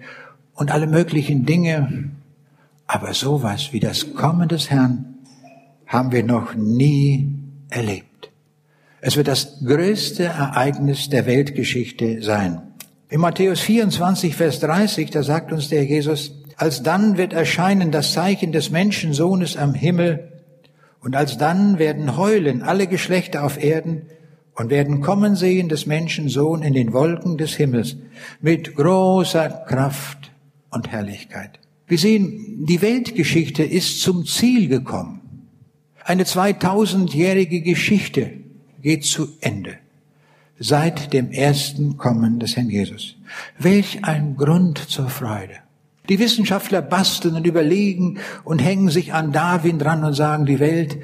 und 0.53 0.71
alle 0.71 0.87
möglichen 0.87 1.45
Dinge. 1.45 2.11
Aber 2.87 3.13
sowas 3.13 3.69
wie 3.71 3.79
das 3.79 4.13
Kommen 4.13 4.47
des 4.47 4.69
Herrn 4.69 5.15
haben 5.87 6.11
wir 6.11 6.23
noch 6.23 6.53
nie 6.53 7.33
erlebt. 7.69 8.31
Es 9.01 9.17
wird 9.17 9.27
das 9.27 9.63
größte 9.65 10.23
Ereignis 10.23 11.09
der 11.09 11.25
Weltgeschichte 11.25 12.21
sein. 12.21 12.61
In 13.09 13.21
Matthäus 13.21 13.59
24, 13.59 14.35
Vers 14.35 14.59
30, 14.59 15.09
da 15.09 15.23
sagt 15.23 15.51
uns 15.51 15.69
der 15.69 15.83
Jesus, 15.83 16.33
Alsdann 16.57 17.17
wird 17.17 17.33
erscheinen 17.33 17.91
das 17.91 18.13
Zeichen 18.13 18.51
des 18.51 18.71
Menschensohnes 18.71 19.57
am 19.57 19.73
Himmel, 19.73 20.31
und 21.01 21.15
alsdann 21.15 21.77
werden 21.77 22.17
heulen 22.17 22.63
alle 22.63 22.87
Geschlechter 22.87 23.43
auf 23.43 23.63
Erden 23.63 24.07
und 24.55 24.69
werden 24.69 25.01
kommen 25.01 25.35
sehen 25.35 25.69
des 25.69 25.85
Menschensohn 25.85 26.63
in 26.63 26.73
den 26.73 26.93
Wolken 26.93 27.37
des 27.37 27.55
Himmels 27.55 27.97
mit 28.41 28.75
großer 28.75 29.49
Kraft 29.67 30.31
und 30.71 30.91
Herrlichkeit. 30.91 31.59
Wir 31.87 31.97
sehen, 31.97 32.65
die 32.65 32.81
Weltgeschichte 32.81 33.63
ist 33.63 34.01
zum 34.01 34.25
Ziel 34.25 34.67
gekommen. 34.67 35.21
Eine 36.03 36.23
2000-jährige 36.23 37.61
Geschichte 37.61 38.31
geht 38.81 39.05
zu 39.05 39.27
Ende 39.41 39.77
seit 40.57 41.13
dem 41.13 41.31
ersten 41.31 41.97
Kommen 41.97 42.39
des 42.39 42.55
Herrn 42.55 42.69
Jesus. 42.69 43.15
Welch 43.59 44.03
ein 44.03 44.37
Grund 44.37 44.77
zur 44.77 45.09
Freude. 45.09 45.55
Die 46.07 46.19
Wissenschaftler 46.19 46.81
basteln 46.81 47.35
und 47.35 47.47
überlegen 47.47 48.19
und 48.43 48.59
hängen 48.59 48.89
sich 48.89 49.13
an 49.13 49.31
Darwin 49.31 49.79
dran 49.79 50.03
und 50.03 50.13
sagen, 50.13 50.45
die 50.45 50.59
Welt 50.59 50.97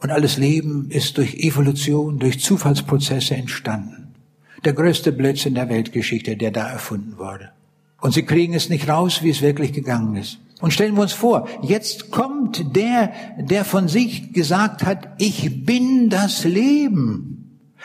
und 0.00 0.10
alles 0.10 0.36
Leben 0.36 0.90
ist 0.90 1.18
durch 1.18 1.34
Evolution, 1.34 2.18
durch 2.18 2.40
Zufallsprozesse 2.40 3.34
entstanden. 3.34 4.14
Der 4.64 4.72
größte 4.72 5.12
Blödsinn 5.12 5.54
der 5.54 5.68
Weltgeschichte, 5.68 6.36
der 6.36 6.50
da 6.50 6.68
erfunden 6.68 7.18
wurde. 7.18 7.50
Und 8.00 8.14
sie 8.14 8.22
kriegen 8.22 8.54
es 8.54 8.68
nicht 8.68 8.88
raus, 8.88 9.22
wie 9.22 9.30
es 9.30 9.42
wirklich 9.42 9.72
gegangen 9.72 10.16
ist. 10.16 10.38
Und 10.60 10.72
stellen 10.72 10.94
wir 10.96 11.02
uns 11.02 11.12
vor, 11.12 11.48
jetzt 11.62 12.10
kommt 12.10 12.76
der, 12.76 13.12
der 13.38 13.64
von 13.64 13.88
sich 13.88 14.32
gesagt 14.32 14.84
hat, 14.84 15.08
ich 15.18 15.64
bin 15.64 16.10
das 16.10 16.44
Leben. 16.44 17.38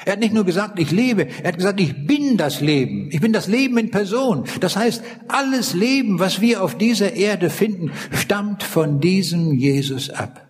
Er 0.06 0.13
hat 0.13 0.19
nicht 0.19 0.34
nur 0.34 0.43
gesagt, 0.43 0.80
ich 0.80 0.91
lebe, 0.91 1.28
er 1.43 1.49
hat 1.49 1.58
gesagt, 1.58 1.80
ich 1.80 2.08
bin 2.08 2.36
das 2.36 2.62
Leben. 2.62 3.10
Ich 3.12 3.21
bin 3.21 3.32
das 3.32 3.47
Leben 3.47 3.78
in 3.78 3.91
Person. 3.91 4.45
Das 4.60 4.76
heißt, 4.76 5.04
alles 5.28 5.73
Leben, 5.73 6.19
was 6.19 6.41
wir 6.41 6.63
auf 6.63 6.78
dieser 6.78 7.13
Erde 7.13 7.49
finden, 7.49 7.91
stammt 8.12 8.63
von 8.63 8.99
diesem 8.99 9.54
Jesus 9.54 10.10
ab. 10.10 10.42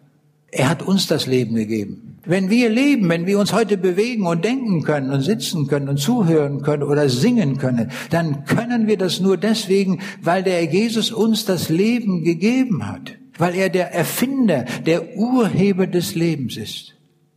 Er 0.55 0.69
hat 0.69 0.83
uns 0.83 1.07
das 1.07 1.25
Leben 1.25 1.55
gegeben. 1.55 2.19
Wenn 2.25 2.49
wir 2.49 2.69
leben, 2.69 3.09
wenn 3.09 3.25
wir 3.25 3.39
uns 3.39 3.51
heute 3.53 3.75
bewegen 3.75 4.27
und 4.27 4.45
denken 4.45 4.83
können 4.83 5.09
und 5.11 5.21
sitzen 5.21 5.67
können 5.67 5.89
und 5.89 5.97
zuhören 5.97 6.61
können 6.61 6.83
oder 6.83 7.09
singen 7.09 7.57
können, 7.57 7.91
dann 8.11 8.45
können 8.45 8.87
wir 8.87 8.97
das 8.97 9.19
nur 9.19 9.35
deswegen, 9.35 9.99
weil 10.21 10.43
der 10.43 10.63
Jesus 10.63 11.11
uns 11.11 11.45
das 11.45 11.69
Leben 11.69 12.23
gegeben 12.23 12.87
hat. 12.87 13.15
Weil 13.37 13.55
er 13.55 13.69
der 13.69 13.93
Erfinder, 13.93 14.65
der 14.85 15.17
Urheber 15.17 15.87
des 15.87 16.13
Lebens 16.13 16.55
ist. 16.55 16.93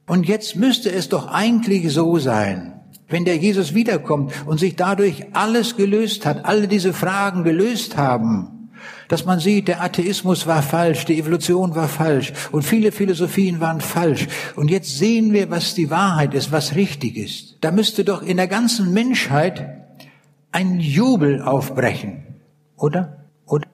Und 0.07 0.29
jetzt 0.29 0.55
müsste 0.55 0.93
es 0.93 1.09
doch 1.09 1.27
eigentlich 1.27 1.91
so 1.91 2.19
sein, 2.19 2.75
wenn 3.09 3.25
der 3.25 3.37
Jesus 3.37 3.75
wiederkommt 3.75 4.33
und 4.45 4.61
sich 4.61 4.77
dadurch 4.77 5.25
alles 5.33 5.77
gelöst 5.77 6.27
hat, 6.27 6.45
alle 6.45 6.69
diese 6.69 6.93
Fragen 6.93 7.45
gelöst 7.45 7.97
haben, 7.97 8.56
Dass 9.09 9.25
man 9.25 9.39
sieht, 9.39 9.69
der 9.69 9.83
Atheismus 9.83 10.47
war 10.47 10.63
falsch, 10.63 11.05
die 11.05 11.19
Evolution 11.19 11.75
war 11.75 11.89
falsch 11.89 12.33
und 12.51 12.63
viele 12.63 12.91
Philosophien 12.91 13.61
waren 13.61 13.81
falsch. 13.81 14.27
Und 14.57 14.71
jetzt 14.71 14.99
sehen 14.99 15.33
wir, 15.33 15.51
was 15.51 15.75
die 15.75 15.91
Wahrheit 15.91 16.35
ist, 16.35 16.53
was 16.53 16.75
richtig 16.75 17.17
ist. 17.17 17.59
Da 17.61 17.71
müsste 17.71 18.05
doch 18.05 18.23
in 18.23 18.37
der 18.37 18.49
ganzen 18.49 18.93
Menschheit 18.93 19.87
ein 20.53 20.81
Jubel 20.81 21.43
aufbrechen. 21.43 22.25
Oder? 22.77 23.27
Oder? 23.47 23.67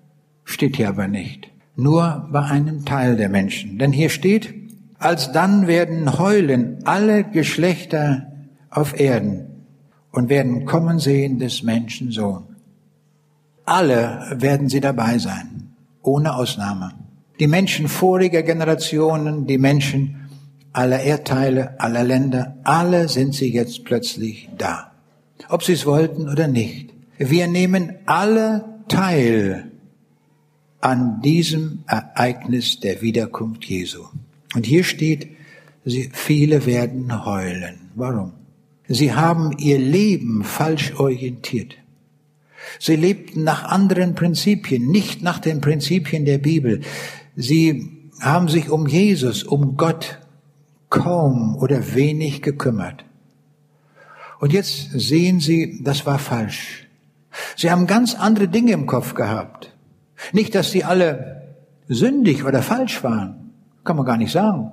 Steht 0.45 0.77
hier 0.77 0.89
aber 0.89 1.09
nicht. 1.09 1.49
Nur 1.77 2.29
bei 2.31 2.43
einem 2.43 2.85
Teil 2.85 3.17
der 3.17 3.29
Menschen. 3.29 3.79
Denn 3.79 3.93
hier 3.93 4.11
steht, 4.11 4.55
alsdann 4.99 5.67
werden 5.67 6.19
heulen 6.19 6.79
alle 6.85 7.25
Geschlechter 7.25 8.27
auf 8.69 8.99
Erden 8.99 9.47
und 10.11 10.29
werden 10.29 10.67
kommen 10.67 10.99
sehen 10.99 11.39
des 11.39 11.63
Menschen 11.63 12.11
Sohn. 12.11 12.52
Alle 13.65 14.37
werden 14.37 14.69
sie 14.69 14.81
dabei 14.81 15.19
sein, 15.19 15.75
ohne 16.03 16.35
Ausnahme. 16.35 16.93
Die 17.39 17.47
Menschen 17.47 17.89
voriger 17.89 18.43
Generationen, 18.43 19.47
die 19.47 19.59
Menschen 19.59 20.29
aller 20.73 21.01
Erdteile, 21.01 21.79
aller 21.81 22.05
Länder, 22.05 22.57
alle 22.65 23.09
sind 23.09 23.35
sie 23.35 23.53
jetzt 23.53 23.85
plötzlich 23.85 24.49
da. 24.57 24.93
Ob 25.49 25.63
sie 25.63 25.73
es 25.73 25.87
wollten 25.87 26.29
oder 26.29 26.49
nicht. 26.49 26.91
Wir 27.19 27.47
nehmen 27.47 27.95
alle 28.07 28.65
teil 28.89 29.71
an 30.81 31.21
diesem 31.23 31.85
Ereignis 31.87 32.81
der 32.81 33.03
Wiederkunft 33.03 33.65
Jesu. 33.65 34.05
Und 34.55 34.67
hier 34.67 34.85
steht, 34.85 35.29
viele 36.13 36.67
werden 36.67 37.25
heulen. 37.25 37.91
Warum? 37.95 38.33
Sie 38.89 39.13
haben 39.13 39.57
ihr 39.59 39.79
Leben 39.79 40.43
falsch 40.45 40.95
orientiert. 40.97 41.77
Sie 42.79 42.97
lebten 42.97 43.45
nach 43.45 43.65
anderen 43.65 44.15
Prinzipien, 44.15 44.91
nicht 44.91 45.23
nach 45.23 45.39
den 45.39 45.61
Prinzipien 45.61 46.25
der 46.25 46.39
Bibel. 46.39 46.81
Sie 47.37 48.11
haben 48.21 48.49
sich 48.49 48.71
um 48.71 48.87
Jesus, 48.87 49.43
um 49.43 49.77
Gott 49.77 50.19
kaum 50.91 51.57
oder 51.57 51.95
wenig 51.95 52.43
gekümmert. 52.43 53.05
Und 54.41 54.53
jetzt 54.53 54.91
sehen 54.93 55.41
Sie, 55.41 55.81
das 55.83 56.05
war 56.05 56.19
falsch. 56.19 56.89
Sie 57.57 57.71
haben 57.71 57.87
ganz 57.87 58.15
andere 58.15 58.49
Dinge 58.49 58.73
im 58.73 58.87
Kopf 58.87 59.15
gehabt. 59.15 59.73
Nicht, 60.33 60.55
dass 60.55 60.71
sie 60.71 60.85
alle 60.85 61.55
sündig 61.89 62.45
oder 62.45 62.63
falsch 62.63 63.03
waren. 63.03 63.53
Kann 63.85 63.97
man 63.97 64.07
gar 64.07 64.17
nicht 64.17 64.33
sagen. 64.33 64.73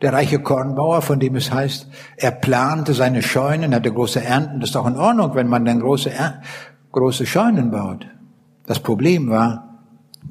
Der 0.00 0.12
reiche 0.12 0.40
Kornbauer, 0.40 1.02
von 1.02 1.20
dem 1.20 1.36
es 1.36 1.52
heißt, 1.52 1.86
er 2.16 2.32
plante 2.32 2.92
seine 2.92 3.22
Scheunen, 3.22 3.74
hatte 3.74 3.92
große 3.92 4.22
Ernten. 4.22 4.58
Das 4.58 4.70
ist 4.70 4.74
doch 4.74 4.86
in 4.86 4.96
Ordnung, 4.96 5.34
wenn 5.34 5.46
man 5.46 5.64
dann 5.64 5.80
große, 5.80 6.10
große 6.92 7.26
Scheunen 7.26 7.70
baut. 7.70 8.06
Das 8.66 8.80
Problem 8.80 9.28
war, 9.28 9.80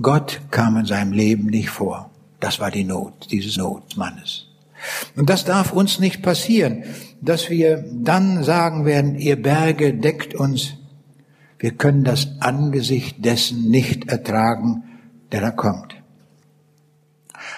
Gott 0.02 0.42
kam 0.52 0.78
in 0.78 0.86
seinem 0.86 1.12
Leben 1.12 1.48
nicht 1.48 1.70
vor. 1.70 2.10
Das 2.40 2.60
war 2.60 2.72
die 2.72 2.84
Not 2.84 3.28
dieses 3.32 3.58
Notmannes. 3.58 4.48
Und 5.16 5.30
das 5.30 5.46
darf 5.46 5.74
uns 5.74 6.00
nicht 6.00 6.24
passieren, 6.24 6.84
dass 7.22 7.50
wir 7.50 7.84
dann 7.92 8.44
sagen 8.44 8.86
werden, 8.86 9.16
ihr 9.16 9.40
Berge 9.40 9.94
deckt 9.94 10.34
uns 10.34 10.76
wir 11.62 11.72
können 11.78 12.04
das 12.04 12.28
Angesicht 12.40 13.24
dessen 13.24 13.70
nicht 13.70 14.10
ertragen, 14.10 14.84
der 15.32 15.42
da 15.42 15.52
kommt. 15.52 15.96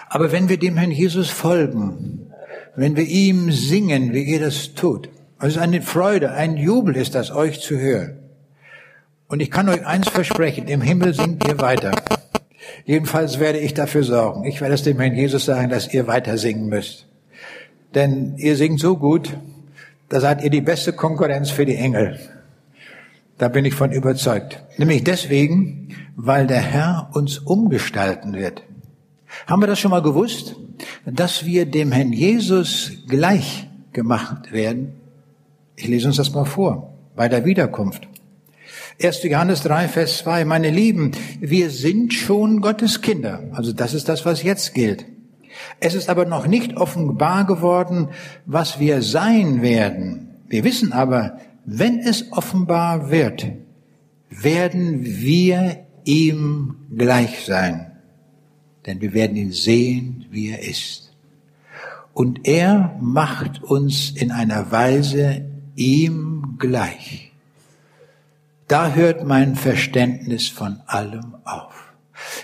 Aber 0.10 0.34
wenn 0.34 0.50
wir 0.50 0.60
dem 0.60 0.76
Herrn 0.76 0.92
Jesus 0.92 1.30
folgen, 1.30 2.28
wenn 2.76 2.98
wir 2.98 3.06
ihm 3.06 3.50
singen, 3.54 4.14
wie 4.14 4.24
ihr 4.24 4.42
das 4.42 4.74
tut, 4.74 5.08
also 5.38 5.62
eine 5.62 5.82
Freude, 5.82 6.34
ein 6.34 6.58
Jubel 6.58 6.98
ist 6.98 7.16
das, 7.16 7.32
euch 7.32 7.62
zu 7.62 7.80
hören. 7.80 8.20
Und 9.34 9.40
ich 9.40 9.50
kann 9.50 9.68
euch 9.68 9.84
eins 9.84 10.10
versprechen, 10.10 10.68
im 10.68 10.82
Himmel 10.82 11.16
singt 11.16 11.44
ihr 11.48 11.60
weiter. 11.60 11.92
Jedenfalls 12.86 13.40
werde 13.40 13.58
ich 13.58 13.74
dafür 13.74 14.04
sorgen. 14.04 14.46
Ich 14.46 14.62
werde 14.62 14.76
es 14.76 14.84
dem 14.84 15.00
Herrn 15.00 15.16
Jesus 15.16 15.46
sagen, 15.46 15.72
dass 15.72 15.92
ihr 15.92 16.06
weiter 16.06 16.38
singen 16.38 16.68
müsst. 16.68 17.08
Denn 17.96 18.36
ihr 18.38 18.56
singt 18.56 18.80
so 18.80 18.96
gut, 18.96 19.36
da 20.08 20.20
seid 20.20 20.44
ihr 20.44 20.52
die 20.52 20.62
beste 20.62 20.94
Konkurrenz 20.94 21.50
für 21.50 21.66
die 21.66 21.78
Engel. 21.78 22.20
Da 23.40 23.48
bin 23.48 23.66
ich 23.66 23.74
von 23.74 23.92
überzeugt. 23.92 24.64
Nämlich 24.78 25.04
deswegen, 25.04 25.88
weil 26.16 26.46
der 26.46 26.62
Herr 26.62 27.10
uns 27.14 27.40
umgestalten 27.40 28.34
wird. 28.34 28.62
Haben 29.48 29.64
wir 29.64 29.68
das 29.68 29.80
schon 29.80 29.90
mal 29.90 30.04
gewusst? 30.04 30.58
Dass 31.08 31.44
wir 31.44 31.66
dem 31.66 31.92
Herrn 31.92 32.14
Jesus 32.14 32.92
gleich 33.08 33.68
gemacht 33.94 34.52
werden? 34.52 34.94
Ich 35.76 35.88
lese 35.88 36.06
uns 36.06 36.18
das 36.18 36.32
mal 36.36 36.46
vor, 36.46 36.94
bei 37.16 37.28
der 37.28 37.46
Wiederkunft. 37.46 38.13
1. 39.02 39.24
Johannes 39.24 39.64
3, 39.64 39.88
Vers 39.88 40.20
2, 40.20 40.46
meine 40.46 40.70
Lieben, 40.70 41.12
wir 41.40 41.70
sind 41.70 42.14
schon 42.14 42.62
Gottes 42.62 43.02
Kinder. 43.02 43.44
Also 43.52 43.74
das 43.74 43.94
ist 43.94 44.08
das, 44.08 44.26
was 44.26 44.44
jetzt 44.44 44.74
gilt. 44.74 45.06
Es 45.80 45.96
ist 45.96 46.10
aber 46.10 46.26
noch 46.26 46.48
nicht 46.48 46.78
offenbar 46.78 47.46
geworden, 47.46 48.10
was 48.46 48.80
wir 48.80 49.02
sein 49.02 49.62
werden. 49.62 50.36
Wir 50.48 50.64
wissen 50.64 50.94
aber, 50.94 51.38
wenn 51.66 52.00
es 52.00 52.32
offenbar 52.32 53.10
wird, 53.10 53.46
werden 54.30 55.04
wir 55.04 55.86
ihm 56.04 56.76
gleich 56.96 57.46
sein. 57.46 57.92
Denn 58.86 59.02
wir 59.02 59.14
werden 59.14 59.38
ihn 59.38 59.52
sehen, 59.52 60.26
wie 60.30 60.50
er 60.50 60.68
ist. 60.68 61.14
Und 62.14 62.48
er 62.48 62.96
macht 63.02 63.64
uns 63.64 64.12
in 64.12 64.32
einer 64.32 64.72
Weise 64.72 65.46
ihm 65.76 66.56
gleich. 66.60 67.33
Da 68.74 68.96
hört 68.96 69.24
mein 69.24 69.56
Verständnis 69.56 70.48
von 70.48 70.82
allem 70.88 71.36
auf. 71.44 71.94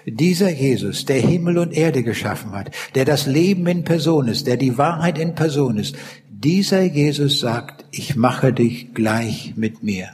Dieser 0.06 0.52
Jesus, 0.52 1.06
der 1.06 1.20
Himmel 1.20 1.58
und 1.58 1.74
Erde 1.74 2.04
geschaffen 2.04 2.52
hat, 2.52 2.70
der 2.94 3.04
das 3.04 3.26
Leben 3.26 3.66
in 3.66 3.84
Person 3.84 4.28
ist, 4.28 4.46
der 4.46 4.56
die 4.56 4.78
Wahrheit 4.78 5.18
in 5.18 5.34
Person 5.34 5.78
ist, 5.78 5.96
dieser 6.30 6.84
Jesus 6.84 7.40
sagt, 7.40 7.84
ich 7.90 8.16
mache 8.16 8.54
dich 8.54 8.94
gleich 8.94 9.56
mit 9.56 9.82
mir. 9.82 10.10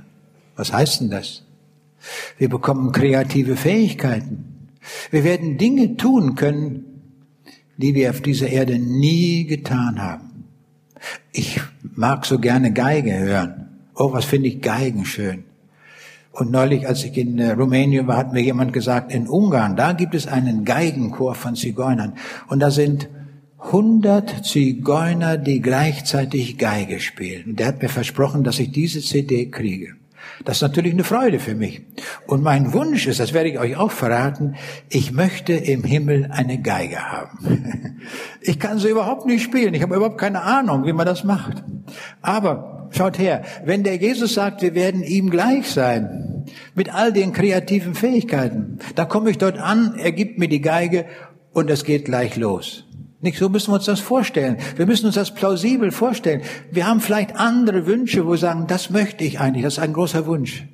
Was 0.55 0.71
heißt 0.71 1.01
denn 1.01 1.09
das? 1.09 1.43
Wir 2.37 2.47
bekommen 2.47 2.93
kreative 2.93 3.57
Fähigkeiten. 3.57 4.69
Wir 5.11 5.25
werden 5.25 5.57
Dinge 5.57 5.97
tun 5.97 6.35
können, 6.35 6.85
die 7.75 7.93
wir 7.93 8.11
auf 8.11 8.21
dieser 8.21 8.47
Erde 8.47 8.79
nie 8.79 9.43
getan 9.43 10.01
haben. 10.01 10.45
Ich 11.33 11.59
mag 11.81 12.25
so 12.25 12.39
gerne 12.39 12.71
Geige 12.71 13.19
hören. 13.19 13.67
Oh, 13.95 14.13
was 14.13 14.23
finde 14.23 14.47
ich 14.47 14.61
Geigen 14.61 15.03
schön. 15.03 15.43
Und 16.35 16.51
neulich, 16.51 16.85
als 16.85 17.03
ich 17.05 17.17
in 17.17 17.39
äh, 17.39 17.51
Rumänien 17.51 18.07
war, 18.07 18.17
hat 18.17 18.33
mir 18.33 18.41
jemand 18.41 18.73
gesagt, 18.73 19.13
in 19.13 19.27
Ungarn, 19.27 19.77
da 19.77 19.93
gibt 19.93 20.13
es 20.15 20.27
einen 20.27 20.65
Geigenchor 20.65 21.33
von 21.33 21.55
Zigeunern. 21.55 22.15
Und 22.47 22.59
da 22.59 22.71
sind 22.71 23.07
100 23.59 24.45
Zigeuner, 24.45 25.37
die 25.37 25.61
gleichzeitig 25.61 26.57
Geige 26.57 26.99
spielen. 26.99 27.51
Und 27.51 27.59
der 27.59 27.67
hat 27.67 27.81
mir 27.81 27.87
versprochen, 27.87 28.43
dass 28.43 28.59
ich 28.59 28.71
diese 28.71 28.99
CD 28.99 29.49
kriege. 29.49 29.95
Das 30.43 30.57
ist 30.57 30.61
natürlich 30.61 30.93
eine 30.93 31.03
Freude 31.03 31.39
für 31.39 31.55
mich. 31.55 31.83
Und 32.27 32.43
mein 32.43 32.73
Wunsch 32.73 33.07
ist, 33.07 33.19
das 33.19 33.33
werde 33.33 33.49
ich 33.49 33.59
euch 33.59 33.77
auch 33.77 33.91
verraten, 33.91 34.55
ich 34.89 35.11
möchte 35.11 35.53
im 35.53 35.83
Himmel 35.83 36.29
eine 36.31 36.61
Geige 36.61 36.99
haben. 36.99 38.01
Ich 38.41 38.59
kann 38.59 38.77
sie 38.77 38.89
überhaupt 38.89 39.25
nicht 39.25 39.41
spielen. 39.41 39.73
Ich 39.73 39.81
habe 39.81 39.95
überhaupt 39.95 40.19
keine 40.19 40.43
Ahnung, 40.43 40.85
wie 40.85 40.93
man 40.93 41.07
das 41.07 41.23
macht. 41.23 41.63
Aber 42.21 42.87
schaut 42.91 43.17
her, 43.17 43.43
wenn 43.63 43.83
der 43.83 43.95
Jesus 43.95 44.35
sagt, 44.35 44.61
wir 44.61 44.75
werden 44.75 45.01
ihm 45.01 45.31
gleich 45.31 45.67
sein, 45.67 46.45
mit 46.75 46.93
all 46.93 47.11
den 47.11 47.33
kreativen 47.33 47.95
Fähigkeiten, 47.95 48.77
da 48.93 49.05
komme 49.05 49.31
ich 49.31 49.39
dort 49.39 49.57
an, 49.57 49.95
er 49.97 50.11
gibt 50.11 50.37
mir 50.37 50.47
die 50.47 50.61
Geige 50.61 51.05
und 51.53 51.71
es 51.71 51.83
geht 51.83 52.05
gleich 52.05 52.35
los. 52.35 52.84
Nicht 53.25 53.39
so 53.39 53.49
müssen 53.49 53.71
wir 53.71 53.77
uns 53.77 53.85
das 53.85 54.01
vorstellen. 54.01 54.57
Wir 54.75 54.85
müssen 54.85 55.07
uns 55.07 55.15
das 55.15 55.33
plausibel 55.33 55.89
vorstellen. 55.89 56.43
Wir 56.69 56.85
haben 56.85 57.01
vielleicht 57.01 57.35
andere 57.35 57.87
Wünsche, 57.87 58.23
wo 58.27 58.31
wir 58.31 58.37
sagen, 58.37 58.67
das 58.67 58.91
möchte 58.91 59.23
ich 59.23 59.39
eigentlich, 59.39 59.63
das 59.63 59.73
ist 59.73 59.79
ein 59.79 59.93
großer 59.93 60.27
Wunsch. 60.27 60.67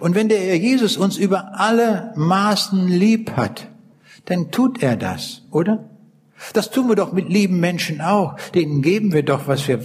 Und 0.00 0.14
wenn 0.14 0.30
der 0.30 0.56
Jesus 0.56 0.96
uns 0.96 1.18
über 1.18 1.60
alle 1.60 2.14
Maßen 2.16 2.88
lieb 2.88 3.36
hat, 3.36 3.68
dann 4.24 4.50
tut 4.50 4.82
er 4.82 4.96
das, 4.96 5.42
oder? 5.50 5.90
Das 6.54 6.70
tun 6.70 6.88
wir 6.88 6.96
doch 6.96 7.12
mit 7.12 7.28
lieben 7.28 7.60
Menschen 7.60 8.00
auch. 8.00 8.34
Denen 8.54 8.80
geben 8.80 9.12
wir 9.12 9.22
doch, 9.22 9.46
was 9.46 9.68
wir, 9.68 9.84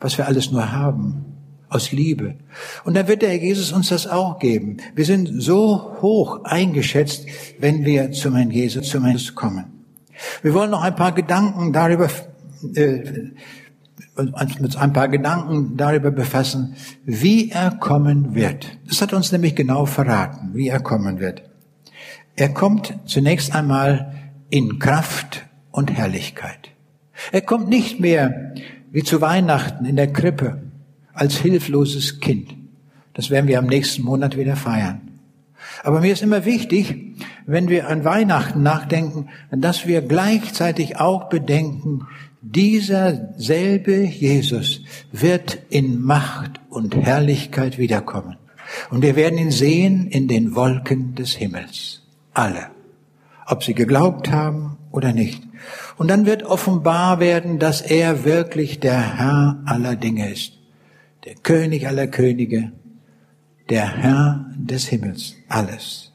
was 0.00 0.18
wir 0.18 0.26
alles 0.26 0.50
nur 0.50 0.72
haben. 0.72 1.26
Aus 1.68 1.92
Liebe. 1.92 2.34
Und 2.84 2.94
dann 2.94 3.06
wird 3.06 3.22
der 3.22 3.30
Herr 3.30 3.42
Jesus 3.42 3.70
uns 3.70 3.88
das 3.88 4.08
auch 4.08 4.40
geben. 4.40 4.78
Wir 4.96 5.04
sind 5.04 5.42
so 5.42 5.96
hoch 6.00 6.44
eingeschätzt, 6.44 7.26
wenn 7.60 7.84
wir 7.84 8.10
zum 8.10 8.34
Herrn 8.34 8.50
Jesus, 8.50 8.88
zum 8.88 9.04
Herrn 9.04 9.16
Jesus 9.16 9.34
kommen. 9.34 9.75
Wir 10.42 10.54
wollen 10.54 10.70
noch 10.70 10.82
ein 10.82 10.96
paar 10.96 11.12
Gedanken 11.12 11.72
darüber, 11.72 12.08
äh, 12.74 13.30
uns 14.16 14.58
mit 14.60 14.76
ein 14.76 14.92
paar 14.92 15.08
Gedanken 15.08 15.76
darüber 15.76 16.10
befassen, 16.10 16.76
wie 17.04 17.50
er 17.50 17.70
kommen 17.72 18.34
wird. 18.34 18.78
Das 18.88 19.02
hat 19.02 19.12
uns 19.12 19.32
nämlich 19.32 19.54
genau 19.54 19.86
verraten, 19.86 20.50
wie 20.54 20.68
er 20.68 20.80
kommen 20.80 21.20
wird. 21.20 21.42
Er 22.34 22.50
kommt 22.50 22.94
zunächst 23.06 23.54
einmal 23.54 24.12
in 24.50 24.78
Kraft 24.78 25.46
und 25.70 25.90
Herrlichkeit. 25.90 26.70
Er 27.32 27.40
kommt 27.40 27.68
nicht 27.68 28.00
mehr 28.00 28.54
wie 28.90 29.02
zu 29.02 29.20
Weihnachten 29.20 29.84
in 29.84 29.96
der 29.96 30.12
Krippe 30.12 30.62
als 31.12 31.36
hilfloses 31.38 32.20
Kind. 32.20 32.54
Das 33.14 33.30
werden 33.30 33.48
wir 33.48 33.58
am 33.58 33.66
nächsten 33.66 34.02
Monat 34.02 34.36
wieder 34.36 34.56
feiern. 34.56 35.15
Aber 35.86 36.00
mir 36.00 36.14
ist 36.14 36.22
immer 36.24 36.44
wichtig, 36.44 36.96
wenn 37.46 37.68
wir 37.68 37.88
an 37.88 38.04
Weihnachten 38.04 38.60
nachdenken, 38.60 39.28
dass 39.52 39.86
wir 39.86 40.02
gleichzeitig 40.02 40.98
auch 40.98 41.28
bedenken, 41.28 42.08
dieser 42.42 43.32
selbe 43.36 43.94
Jesus 43.94 44.80
wird 45.12 45.58
in 45.68 46.00
Macht 46.02 46.58
und 46.70 46.96
Herrlichkeit 46.96 47.78
wiederkommen. 47.78 48.36
Und 48.90 49.02
wir 49.02 49.14
werden 49.14 49.38
ihn 49.38 49.52
sehen 49.52 50.08
in 50.08 50.26
den 50.26 50.56
Wolken 50.56 51.14
des 51.14 51.34
Himmels. 51.34 52.02
Alle. 52.34 52.66
Ob 53.46 53.62
sie 53.62 53.74
geglaubt 53.74 54.32
haben 54.32 54.78
oder 54.90 55.12
nicht. 55.12 55.40
Und 55.98 56.08
dann 56.10 56.26
wird 56.26 56.42
offenbar 56.42 57.20
werden, 57.20 57.60
dass 57.60 57.80
er 57.80 58.24
wirklich 58.24 58.80
der 58.80 59.18
Herr 59.18 59.62
aller 59.66 59.94
Dinge 59.94 60.32
ist. 60.32 60.58
Der 61.24 61.36
König 61.36 61.86
aller 61.86 62.08
Könige. 62.08 62.72
Der 63.68 63.96
Herr 63.96 64.46
des 64.56 64.86
Himmels. 64.86 65.34
Alles. 65.48 66.12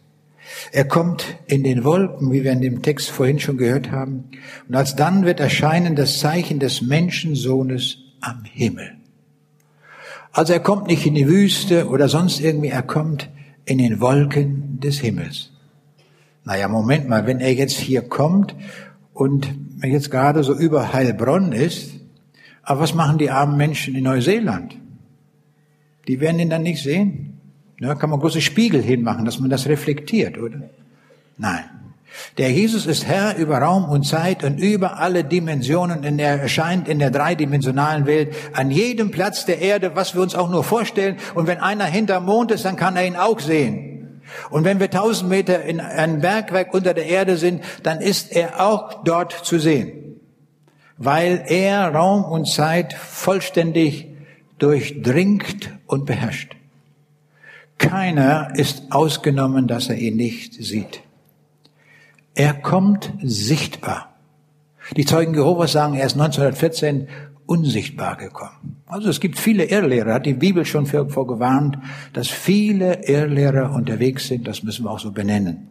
Er 0.72 0.86
kommt 0.86 1.26
in 1.48 1.64
den 1.64 1.84
Wolken, 1.84 2.32
wie 2.32 2.44
wir 2.44 2.52
in 2.52 2.62
dem 2.62 2.82
Text 2.82 3.10
vorhin 3.10 3.40
schon 3.40 3.58
gehört 3.58 3.92
haben. 3.92 4.26
Und 4.68 4.76
alsdann 4.76 5.26
wird 5.26 5.40
erscheinen 5.40 5.96
das 5.96 6.20
Zeichen 6.20 6.60
des 6.60 6.82
Menschensohnes 6.82 7.98
am 8.22 8.44
Himmel. 8.44 8.92
Also 10.32 10.54
er 10.54 10.60
kommt 10.60 10.88
nicht 10.88 11.06
in 11.06 11.16
die 11.16 11.28
Wüste 11.28 11.88
oder 11.88 12.08
sonst 12.08 12.40
irgendwie, 12.40 12.70
er 12.70 12.84
kommt 12.84 13.30
in 13.66 13.78
den 13.78 14.00
Wolken 14.00 14.80
des 14.80 15.00
Himmels. 15.00 15.52
Naja, 16.46 16.68
Moment 16.68 17.08
mal, 17.10 17.28
wenn 17.28 17.40
er 17.40 17.54
jetzt 17.54 17.78
hier 17.78 18.02
kommt 18.02 18.56
und 19.14 19.54
jetzt 19.84 20.10
gerade 20.10 20.44
so 20.44 20.54
über 20.54 20.94
Heilbronn 20.94 21.52
ist, 21.52 21.92
aber 22.64 22.82
was 22.82 22.96
machen 22.96 23.18
die 23.18 23.30
armen 23.30 23.58
Menschen 23.58 23.96
in 23.96 24.06
Neuseeland? 24.06 24.78
Die 26.08 26.20
werden 26.20 26.40
ihn 26.40 26.50
dann 26.50 26.64
nicht 26.64 26.82
sehen. 26.82 27.41
Ja, 27.82 27.96
kann 27.96 28.12
man 28.12 28.20
große 28.20 28.42
Spiegel 28.42 28.84
hinmachen, 28.84 29.26
dass 29.26 29.40
man 29.40 29.50
das 29.50 29.66
reflektiert, 29.66 30.38
oder? 30.38 30.70
Nein. 31.38 31.64
Der 32.38 32.52
Jesus 32.52 32.86
ist 32.86 33.08
Herr 33.08 33.38
über 33.38 33.58
Raum 33.58 33.86
und 33.86 34.04
Zeit 34.04 34.44
und 34.44 34.60
über 34.60 35.00
alle 35.00 35.24
Dimensionen 35.24 36.06
und 36.06 36.20
er 36.20 36.40
erscheint 36.40 36.88
in 36.88 37.00
der 37.00 37.10
dreidimensionalen 37.10 38.06
Welt 38.06 38.36
an 38.54 38.70
jedem 38.70 39.10
Platz 39.10 39.46
der 39.46 39.62
Erde, 39.62 39.96
was 39.96 40.14
wir 40.14 40.22
uns 40.22 40.36
auch 40.36 40.52
nur 40.52 40.64
vorstellen. 40.64 41.18
Und 41.34 41.48
wenn 41.48 41.58
einer 41.58 41.86
hinterm 41.86 42.26
Mond 42.26 42.52
ist, 42.52 42.66
dann 42.66 42.76
kann 42.76 42.98
er 42.98 43.08
ihn 43.08 43.16
auch 43.16 43.40
sehen. 43.40 44.22
Und 44.52 44.64
wenn 44.64 44.80
wir 44.80 44.92
tausend 44.92 45.32
Meter 45.32 45.64
in 45.64 45.80
einem 45.80 46.22
Bergwerk 46.22 46.76
unter 46.76 46.94
der 46.94 47.08
Erde 47.08 47.36
sind, 47.38 47.64
dann 47.82 48.00
ist 48.00 48.32
er 48.32 48.64
auch 48.64 49.04
dort 49.04 49.32
zu 49.32 49.58
sehen. 49.58 50.20
Weil 50.98 51.46
er 51.48 51.96
Raum 51.96 52.26
und 52.26 52.48
Zeit 52.48 52.94
vollständig 52.94 54.08
durchdringt 54.60 55.72
und 55.88 56.06
beherrscht. 56.06 56.56
Keiner 57.82 58.54
ist 58.56 58.92
ausgenommen, 58.92 59.68
dass 59.68 59.90
er 59.90 59.98
ihn 59.98 60.16
nicht 60.16 60.54
sieht. 60.54 61.02
Er 62.36 62.54
kommt 62.54 63.12
sichtbar. 63.24 64.14
Die 64.96 65.06
Zeugen 65.06 65.34
Jehovas 65.34 65.72
sagen, 65.72 65.96
er 65.96 66.06
ist 66.06 66.14
1914 66.14 67.08
unsichtbar 67.48 68.18
gekommen. 68.18 68.84
Also 68.86 69.10
es 69.10 69.20
gibt 69.20 69.40
viele 69.40 69.66
Irrlehrer, 69.66 70.14
hat 70.14 70.26
die 70.28 70.36
Bibel 70.36 70.64
schon 70.64 70.86
vorgewarnt, 70.86 71.80
dass 72.14 72.28
viele 72.28 73.08
Irrlehrer 73.08 73.74
unterwegs 73.74 74.28
sind, 74.28 74.48
das 74.48 74.62
müssen 74.62 74.86
wir 74.86 74.92
auch 74.92 75.00
so 75.00 75.12
benennen. 75.12 75.68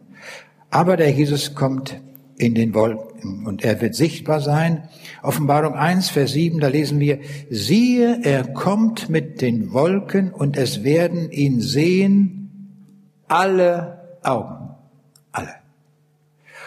Aber 0.69 0.97
der 0.97 1.11
Jesus 1.11 1.55
kommt 1.55 1.99
in 2.41 2.55
den 2.55 2.73
Wolken 2.73 3.45
und 3.45 3.63
er 3.63 3.81
wird 3.81 3.93
sichtbar 3.93 4.41
sein. 4.41 4.89
Offenbarung 5.21 5.75
1, 5.75 6.09
Vers 6.09 6.31
7, 6.31 6.59
da 6.59 6.67
lesen 6.67 6.99
wir, 6.99 7.19
siehe, 7.49 8.21
er 8.23 8.43
kommt 8.45 9.09
mit 9.09 9.41
den 9.41 9.73
Wolken 9.73 10.33
und 10.33 10.57
es 10.57 10.83
werden 10.83 11.31
ihn 11.31 11.61
sehen 11.61 12.97
alle 13.27 14.17
Augen. 14.23 14.69
Alle. 15.31 15.53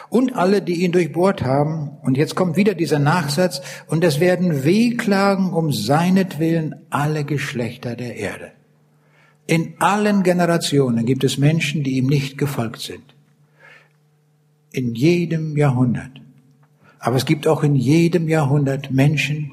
Und 0.08 0.36
alle, 0.36 0.62
die 0.62 0.84
ihn 0.84 0.92
durchbohrt 0.92 1.42
haben. 1.42 1.98
Und 2.02 2.16
jetzt 2.16 2.36
kommt 2.36 2.56
wieder 2.56 2.74
dieser 2.74 3.00
Nachsatz, 3.00 3.60
und 3.88 4.04
es 4.04 4.20
werden 4.20 4.62
wehklagen 4.62 5.52
um 5.52 5.72
seinetwillen 5.72 6.76
alle 6.88 7.24
Geschlechter 7.24 7.96
der 7.96 8.16
Erde. 8.16 8.52
In 9.46 9.74
allen 9.80 10.22
Generationen 10.22 11.04
gibt 11.04 11.24
es 11.24 11.36
Menschen, 11.36 11.82
die 11.82 11.96
ihm 11.96 12.06
nicht 12.06 12.38
gefolgt 12.38 12.80
sind 12.80 13.13
in 14.74 14.94
jedem 14.94 15.56
Jahrhundert. 15.56 16.20
Aber 16.98 17.16
es 17.16 17.26
gibt 17.26 17.46
auch 17.46 17.62
in 17.62 17.76
jedem 17.76 18.28
Jahrhundert 18.28 18.90
Menschen, 18.90 19.50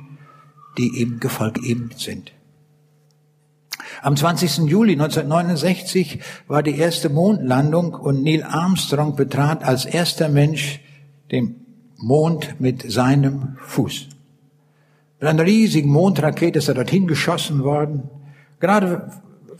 die 0.77 1.01
ihm 1.01 1.19
gefolgt 1.19 1.59
sind. 1.97 2.31
Am 4.01 4.15
20. 4.15 4.69
Juli 4.69 4.93
1969 4.93 6.19
war 6.47 6.63
die 6.63 6.77
erste 6.77 7.09
Mondlandung 7.09 7.93
und 7.93 8.23
Neil 8.23 8.43
Armstrong 8.43 9.15
betrat 9.15 9.63
als 9.63 9.85
erster 9.85 10.29
Mensch 10.29 10.79
den 11.31 11.65
Mond 11.97 12.59
mit 12.59 12.89
seinem 12.91 13.57
Fuß. 13.67 14.07
Mit 15.19 15.29
einer 15.29 15.45
riesigen 15.45 15.89
Mondrakete 15.89 16.59
ist 16.59 16.67
er 16.67 16.73
dorthin 16.73 17.05
geschossen 17.05 17.63
worden. 17.63 18.09
Gerade 18.59 19.11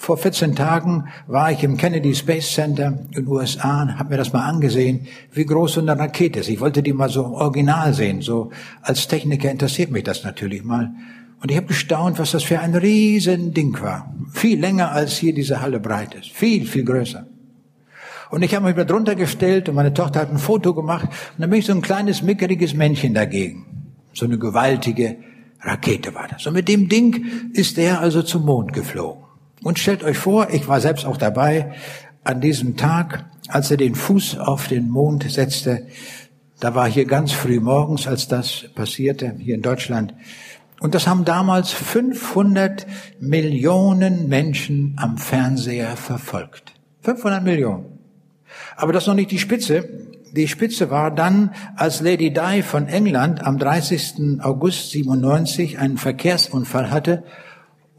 vor 0.02 0.18
14 0.18 0.56
Tagen 0.56 1.10
war 1.28 1.52
ich 1.52 1.64
im 1.64 1.78
Kennedy 1.78 2.16
Space 2.16 2.54
Center 2.56 2.88
in 2.88 3.12
den 3.12 3.28
USA 3.28 3.84
und 3.84 4.00
habe 4.00 4.10
mir 4.10 4.18
das 4.18 4.34
mal 4.34 4.48
angesehen, 4.48 5.06
wie 5.32 5.46
groß 5.46 5.74
so 5.74 5.82
eine 5.82 5.98
Rakete 5.98 6.40
ist. 6.40 6.50
Ich 6.50 6.60
wollte 6.60 6.82
die 6.82 6.92
mal 6.92 7.08
so 7.08 7.24
Original 7.24 7.94
sehen. 7.94 8.22
So 8.22 8.50
als 8.82 9.08
Techniker 9.08 9.52
interessiert 9.52 9.92
mich 9.92 10.04
das 10.04 10.24
natürlich 10.24 10.64
mal. 10.64 10.90
Und 11.40 11.52
ich 11.52 11.58
habe 11.58 11.68
gestaunt, 11.68 12.18
was 12.18 12.32
das 12.32 12.42
für 12.42 12.60
ein 12.60 12.74
riesen 12.74 13.54
Ding 13.54 13.80
war. 13.80 14.12
Viel 14.34 14.60
länger 14.60 14.92
als 14.92 15.18
hier 15.18 15.36
diese 15.36 15.62
Halle 15.62 15.80
breit 15.80 16.16
ist. 16.16 16.32
Viel, 16.32 16.66
viel 16.66 16.84
größer. 16.84 17.28
Und 18.32 18.42
ich 18.42 18.56
habe 18.56 18.66
mich 18.66 18.76
da 18.76 18.86
drunter 18.86 19.14
gestellt 19.14 19.70
und 19.70 19.76
meine 19.76 19.94
Tochter 19.94 20.22
hat 20.22 20.32
ein 20.32 20.40
Foto 20.40 20.74
gemacht 20.74 21.10
und 21.10 21.42
dann 21.42 21.52
bin 21.52 21.60
ich 21.60 21.68
so 21.68 21.74
ein 21.74 21.84
kleines, 21.84 22.24
mickeriges 22.24 22.74
Männchen 22.74 23.14
dagegen. 23.14 23.68
So 24.14 24.26
eine 24.26 24.40
gewaltige 24.40 25.18
Rakete 25.60 26.16
war 26.16 26.28
das. 26.28 26.48
Und 26.48 26.54
mit 26.54 26.68
dem 26.68 26.90
Ding 26.90 27.52
ist 27.54 27.78
er 27.78 28.02
also 28.02 28.24
zum 28.24 28.46
Mond 28.46 28.74
geflogen. 28.74 29.31
Und 29.64 29.80
stellt 29.80 30.04
euch 30.04 30.18
vor, 30.18 30.50
ich 30.52 30.68
war 30.68 30.82
selbst 30.82 31.06
auch 31.06 31.18
dabei, 31.18 31.74
an 32.24 32.42
diesem 32.42 32.78
Tag, 32.78 33.26
als 33.48 33.72
er 33.72 33.78
den 33.78 33.96
Fuß 33.96 34.38
auf 34.38 34.68
den 34.68 34.90
Mond 34.90 35.30
setzte, 35.30 35.88
da 36.60 36.76
war 36.76 36.88
hier 36.88 37.06
ganz 37.06 37.32
früh 37.32 37.60
morgens, 37.60 38.08
als 38.08 38.28
das 38.28 38.66
passierte, 38.76 39.36
hier 39.40 39.56
in 39.56 39.62
Deutschland. 39.62 40.14
Und 40.80 40.96
das 40.96 41.08
haben 41.08 41.26
damals 41.26 41.72
500 41.72 42.86
Millionen 43.20 44.28
Menschen 44.30 44.96
am 44.98 45.18
Fernseher 45.18 45.96
verfolgt. 45.96 46.74
500 47.02 47.44
Millionen. 47.44 48.00
Aber 48.76 48.94
das 48.94 49.04
ist 49.04 49.08
noch 49.08 49.16
nicht 49.16 49.32
die 49.32 49.40
Spitze. 49.40 49.90
Die 50.34 50.48
Spitze 50.48 50.90
war 50.90 51.12
dann, 51.12 51.52
als 51.76 52.02
Lady 52.02 52.32
Di 52.32 52.62
von 52.62 52.88
England 52.88 53.44
am 53.44 53.58
30. 53.58 54.40
August 54.42 54.92
97 54.92 55.78
einen 55.78 55.98
Verkehrsunfall 55.98 56.90
hatte 56.90 57.24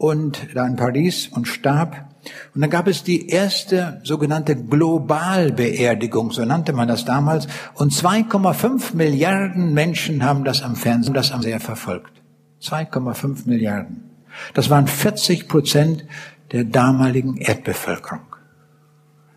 und 0.03 0.53
da 0.53 0.67
in 0.67 0.75
Paris 0.75 1.29
und 1.29 1.47
starb. 1.47 2.09
Und 2.53 2.59
dann 2.59 2.69
gab 2.69 2.87
es 2.89 3.03
die 3.03 3.29
erste 3.29 4.01
sogenannte 4.03 4.53
Globalbeerdigung, 4.53 6.31
so 6.31 6.43
nannte 6.43 6.73
man 6.73 6.89
das 6.89 7.05
damals. 7.05 7.47
Und 7.75 7.93
2,5 7.93 8.97
Milliarden 8.97 9.73
Menschen 9.73 10.25
haben 10.25 10.43
das 10.43 10.61
am 10.61 10.75
Fernsehen, 10.75 11.13
das 11.13 11.31
am 11.31 11.41
sehr 11.41 11.61
verfolgt. 11.61 12.21
2,5 12.61 13.47
Milliarden. 13.47 14.09
Das 14.53 14.69
waren 14.69 14.87
40 14.87 15.47
Prozent 15.47 16.03
der 16.51 16.65
damaligen 16.65 17.37
Erdbevölkerung. 17.37 18.25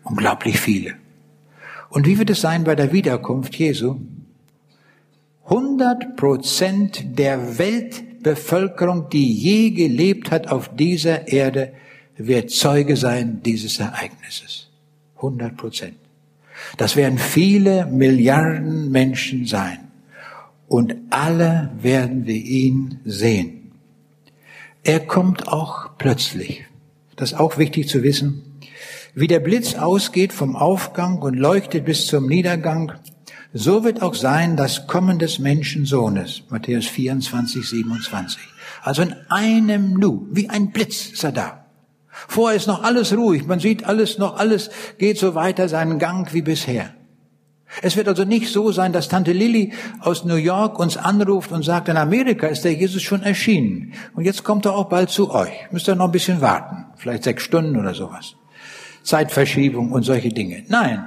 Unglaublich 0.03 0.59
viele. 0.59 0.95
Und 1.87 2.05
wie 2.07 2.19
wird 2.19 2.29
es 2.29 2.41
sein 2.41 2.65
bei 2.65 2.75
der 2.75 2.91
Wiederkunft 2.91 3.55
Jesu? 3.55 4.01
100 5.45 6.17
Prozent 6.17 7.17
der 7.17 7.57
Welt 7.57 8.03
Bevölkerung, 8.27 9.09
die 9.09 9.31
je 9.31 9.71
gelebt 9.71 10.31
hat 10.31 10.47
auf 10.47 10.75
dieser 10.75 11.27
Erde, 11.27 11.71
wird 12.17 12.49
Zeuge 12.49 12.97
sein 12.97 13.41
dieses 13.43 13.79
Ereignisses. 13.79 14.69
100 15.17 15.55
Prozent. 15.55 15.95
Das 16.77 16.95
werden 16.95 17.17
viele 17.17 17.85
Milliarden 17.85 18.91
Menschen 18.91 19.45
sein. 19.45 19.79
Und 20.67 20.95
alle 21.09 21.71
werden 21.81 22.25
wir 22.25 22.35
ihn 22.35 22.99
sehen. 23.05 23.71
Er 24.83 24.99
kommt 24.99 25.47
auch 25.47 25.97
plötzlich. 25.97 26.65
Das 27.15 27.31
ist 27.31 27.39
auch 27.39 27.57
wichtig 27.57 27.87
zu 27.87 28.03
wissen. 28.03 28.43
Wie 29.15 29.27
der 29.27 29.39
Blitz 29.39 29.75
ausgeht 29.75 30.33
vom 30.33 30.55
Aufgang 30.55 31.19
und 31.19 31.35
leuchtet 31.35 31.85
bis 31.85 32.07
zum 32.07 32.27
Niedergang, 32.27 32.91
so 33.53 33.83
wird 33.83 34.01
auch 34.01 34.15
sein 34.15 34.57
das 34.57 34.87
Kommen 34.87 35.19
des 35.19 35.39
Menschensohnes. 35.39 36.43
Matthäus 36.49 36.85
24, 36.87 37.67
27. 37.67 38.39
Also 38.83 39.01
in 39.01 39.15
einem 39.29 39.93
Nu, 39.93 40.27
wie 40.31 40.49
ein 40.49 40.71
Blitz 40.71 41.07
ist 41.07 41.23
er 41.23 41.31
da. 41.31 41.65
Vorher 42.27 42.57
ist 42.57 42.67
noch 42.67 42.83
alles 42.83 43.15
ruhig. 43.15 43.45
Man 43.45 43.59
sieht 43.59 43.85
alles 43.85 44.17
noch, 44.17 44.37
alles 44.37 44.69
geht 44.97 45.17
so 45.17 45.35
weiter 45.35 45.69
seinen 45.69 45.99
Gang 45.99 46.33
wie 46.33 46.41
bisher. 46.41 46.93
Es 47.81 47.95
wird 47.95 48.07
also 48.07 48.23
nicht 48.23 48.51
so 48.51 48.71
sein, 48.71 48.93
dass 48.93 49.09
Tante 49.09 49.33
Lilly 49.33 49.73
aus 49.99 50.23
New 50.23 50.35
York 50.35 50.79
uns 50.79 50.97
anruft 50.97 51.51
und 51.51 51.63
sagt, 51.63 51.89
in 51.89 51.97
Amerika 51.97 52.47
ist 52.47 52.63
der 52.63 52.73
Jesus 52.73 53.03
schon 53.03 53.23
erschienen. 53.23 53.93
Und 54.15 54.23
jetzt 54.23 54.43
kommt 54.43 54.65
er 54.65 54.75
auch 54.75 54.89
bald 54.89 55.09
zu 55.09 55.31
euch. 55.31 55.51
Müsst 55.71 55.87
ihr 55.87 55.95
noch 55.95 56.05
ein 56.05 56.11
bisschen 56.11 56.41
warten. 56.41 56.85
Vielleicht 56.95 57.23
sechs 57.23 57.43
Stunden 57.43 57.77
oder 57.77 57.93
sowas. 57.93 58.35
Zeitverschiebung 59.03 59.91
und 59.91 60.03
solche 60.03 60.29
Dinge. 60.29 60.63
Nein, 60.69 61.05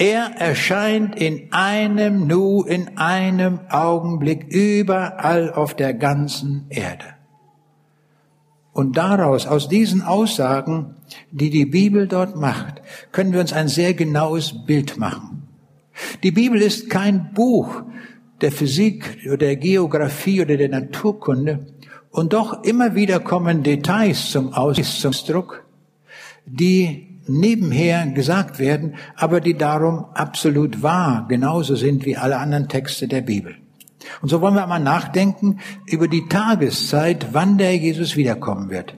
er 0.00 0.32
erscheint 0.38 1.14
in 1.20 1.52
einem 1.52 2.26
Nu, 2.26 2.62
in 2.62 2.96
einem 2.96 3.60
Augenblick 3.68 4.46
überall 4.48 5.52
auf 5.52 5.74
der 5.74 5.92
ganzen 5.92 6.64
Erde. 6.70 7.04
Und 8.72 8.96
daraus, 8.96 9.46
aus 9.46 9.68
diesen 9.68 10.00
Aussagen, 10.00 10.94
die 11.30 11.50
die 11.50 11.66
Bibel 11.66 12.08
dort 12.08 12.34
macht, 12.34 12.80
können 13.12 13.34
wir 13.34 13.40
uns 13.40 13.52
ein 13.52 13.68
sehr 13.68 13.92
genaues 13.92 14.64
Bild 14.64 14.96
machen. 14.96 15.42
Die 16.22 16.30
Bibel 16.30 16.62
ist 16.62 16.88
kein 16.88 17.34
Buch 17.34 17.82
der 18.40 18.52
Physik 18.52 19.18
oder 19.26 19.36
der 19.36 19.56
Geografie 19.56 20.40
oder 20.40 20.56
der 20.56 20.70
Naturkunde. 20.70 21.66
Und 22.10 22.32
doch 22.32 22.64
immer 22.64 22.94
wieder 22.94 23.20
kommen 23.20 23.62
Details 23.62 24.30
zum 24.30 24.54
Ausdruck, 24.54 25.66
die 26.46 27.09
nebenher 27.30 28.06
gesagt 28.08 28.58
werden, 28.58 28.96
aber 29.16 29.40
die 29.40 29.56
darum 29.56 30.06
absolut 30.14 30.82
wahr 30.82 31.26
genauso 31.28 31.76
sind 31.76 32.04
wie 32.04 32.16
alle 32.16 32.38
anderen 32.38 32.68
Texte 32.68 33.08
der 33.08 33.20
Bibel. 33.22 33.56
Und 34.22 34.28
so 34.28 34.40
wollen 34.40 34.54
wir 34.54 34.62
einmal 34.62 34.80
nachdenken 34.80 35.60
über 35.86 36.08
die 36.08 36.26
Tageszeit, 36.28 37.28
wann 37.32 37.58
der 37.58 37.76
Jesus 37.76 38.16
wiederkommen 38.16 38.70
wird. 38.70 38.94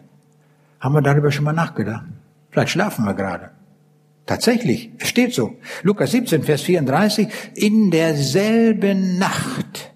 Haben 0.81 0.95
wir 0.95 1.03
darüber 1.03 1.31
schon 1.31 1.45
mal 1.45 1.53
nachgedacht? 1.53 2.05
Vielleicht 2.51 2.71
schlafen 2.71 3.05
wir 3.05 3.15
gerade. 3.15 3.51
Tatsächlich, 4.27 4.91
es 4.99 5.09
steht 5.09 5.35
so. 5.35 5.57
Lukas 5.83 6.13
17, 6.13 6.45
Vers 6.45 6.63
34, 6.63 7.29
in 7.55 7.91
derselben 7.91 9.19
Nacht 9.19 9.93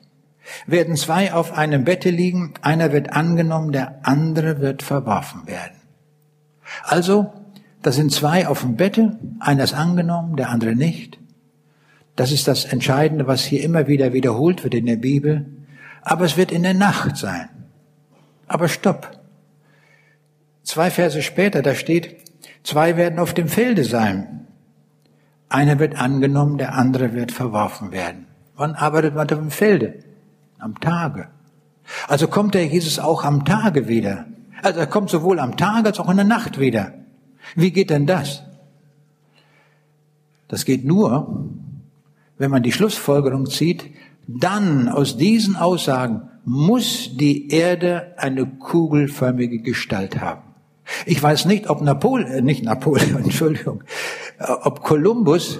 werden 0.66 0.97
zwei 0.97 1.32
auf 1.32 1.53
einem 1.53 1.84
Bette 1.84 2.11
liegen, 2.11 2.55
einer 2.62 2.93
wird 2.93 3.12
angenommen, 3.12 3.72
der 3.72 4.01
andere 4.03 4.61
wird 4.61 4.82
verworfen 4.82 5.47
werden. 5.47 5.76
Also, 6.82 7.32
da 7.87 7.93
sind 7.93 8.11
zwei 8.11 8.49
auf 8.49 8.62
dem 8.62 8.74
Bette, 8.74 9.16
einer 9.39 9.62
ist 9.62 9.72
angenommen, 9.72 10.34
der 10.34 10.51
andere 10.51 10.74
nicht. 10.74 11.20
Das 12.16 12.32
ist 12.32 12.49
das 12.49 12.64
Entscheidende, 12.64 13.28
was 13.28 13.45
hier 13.45 13.62
immer 13.62 13.87
wieder 13.87 14.12
wiederholt 14.12 14.64
wird 14.64 14.74
in 14.74 14.87
der 14.87 14.97
Bibel. 14.97 15.47
Aber 16.03 16.24
es 16.24 16.37
wird 16.37 16.51
in 16.51 16.64
der 16.64 16.74
Nacht 16.74 17.16
sein. 17.16 17.49
Aber 18.49 18.66
stopp. 18.66 19.16
Zwei 20.64 20.91
Verse 20.91 21.22
später, 21.22 21.62
da 21.62 21.76
steht, 21.76 22.16
zwei 22.64 22.97
werden 22.97 23.20
auf 23.20 23.34
dem 23.34 23.47
Felde 23.47 23.84
sein. 23.84 24.49
Einer 25.49 25.78
wird 25.78 25.95
angenommen, 25.95 26.59
der 26.59 26.74
andere 26.74 27.12
wird 27.12 27.30
verworfen 27.30 27.93
werden. 27.93 28.26
Wann 28.57 28.74
arbeitet 28.74 29.14
man 29.14 29.30
auf 29.30 29.39
dem 29.39 29.53
Felde? 29.53 30.03
Am 30.59 30.80
Tage. 30.80 31.28
Also 32.09 32.26
kommt 32.26 32.57
der 32.57 32.66
Jesus 32.66 32.99
auch 32.99 33.22
am 33.22 33.45
Tage 33.45 33.87
wieder. 33.87 34.24
Also 34.61 34.80
er 34.80 34.89
kommt 34.89 35.09
sowohl 35.09 35.39
am 35.39 35.57
Tage 35.57 35.87
als 35.87 36.01
auch 36.01 36.11
in 36.11 36.16
der 36.16 36.26
Nacht 36.26 36.59
wieder. 36.59 36.93
Wie 37.55 37.71
geht 37.71 37.91
denn 37.91 38.07
das? 38.07 38.43
Das 40.49 40.65
geht 40.65 40.85
nur, 40.85 41.49
wenn 42.39 42.51
man 42.51 42.63
die 42.63 42.73
Schlussfolgerung 42.73 43.47
zieht, 43.47 43.91
dann 44.27 44.89
aus 44.89 45.17
diesen 45.17 45.57
Aussagen 45.57 46.29
muss 46.45 47.17
die 47.17 47.49
Erde 47.51 48.15
eine 48.19 48.47
kugelförmige 48.47 49.59
Gestalt 49.59 50.21
haben. 50.21 50.43
Ich 51.05 51.21
weiß 51.21 51.47
nicht, 51.47 51.69
ob 51.69 51.81
Napoleon, 51.81 52.31
äh, 52.31 52.43
nicht 52.43 52.63
Napoleon, 52.63 53.17
Entschuldigung, 53.25 53.83
äh, 54.39 54.53
ob 54.63 54.83
Kolumbus 54.83 55.59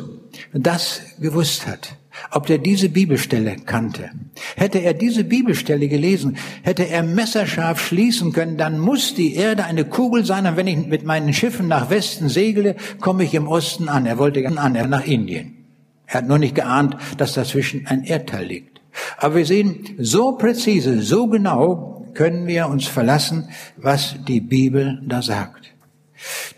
das 0.53 1.01
gewusst 1.19 1.67
hat 1.67 1.97
ob 2.31 2.49
er 2.51 2.59
diese 2.59 2.89
Bibelstelle 2.89 3.57
kannte. 3.65 4.11
Hätte 4.57 4.79
er 4.79 4.95
diese 4.95 5.25
Bibelstelle 5.25 5.89
gelesen, 5.89 6.37
hätte 6.63 6.89
er 6.89 7.03
messerscharf 7.03 7.81
schließen 7.81 8.33
können, 8.33 8.57
dann 8.57 8.79
muss 8.79 9.15
die 9.15 9.35
Erde 9.35 9.65
eine 9.65 9.85
Kugel 9.85 10.25
sein, 10.25 10.47
und 10.47 10.57
wenn 10.57 10.67
ich 10.67 10.87
mit 10.87 11.05
meinen 11.05 11.33
Schiffen 11.33 11.69
nach 11.69 11.91
Westen 11.91 12.29
segle, 12.29 12.77
komme 13.01 13.25
ich 13.25 13.35
im 13.35 13.49
Osten 13.49 13.89
an. 13.89 14.07
Er 14.07 14.19
wollte 14.19 14.47
an, 14.47 14.75
er 14.75 14.87
nach 14.87 15.07
Indien. 15.07 15.65
Er 16.07 16.19
hat 16.19 16.29
nur 16.29 16.39
nicht 16.39 16.55
geahnt, 16.55 16.97
dass 17.17 17.35
dazwischen 17.35 17.87
ein 17.87 18.05
Erdteil 18.05 18.47
liegt. 18.47 18.81
Aber 19.19 19.37
wir 19.37 19.47
sehen, 19.47 19.97
so 19.99 20.33
präzise, 20.33 21.03
so 21.03 21.27
genau 21.27 22.07
können 22.15 22.47
wir 22.47 22.69
uns 22.69 22.87
verlassen, 22.87 23.49
was 23.77 24.17
die 24.27 24.41
Bibel 24.41 25.03
da 25.07 25.21
sagt. 25.21 25.73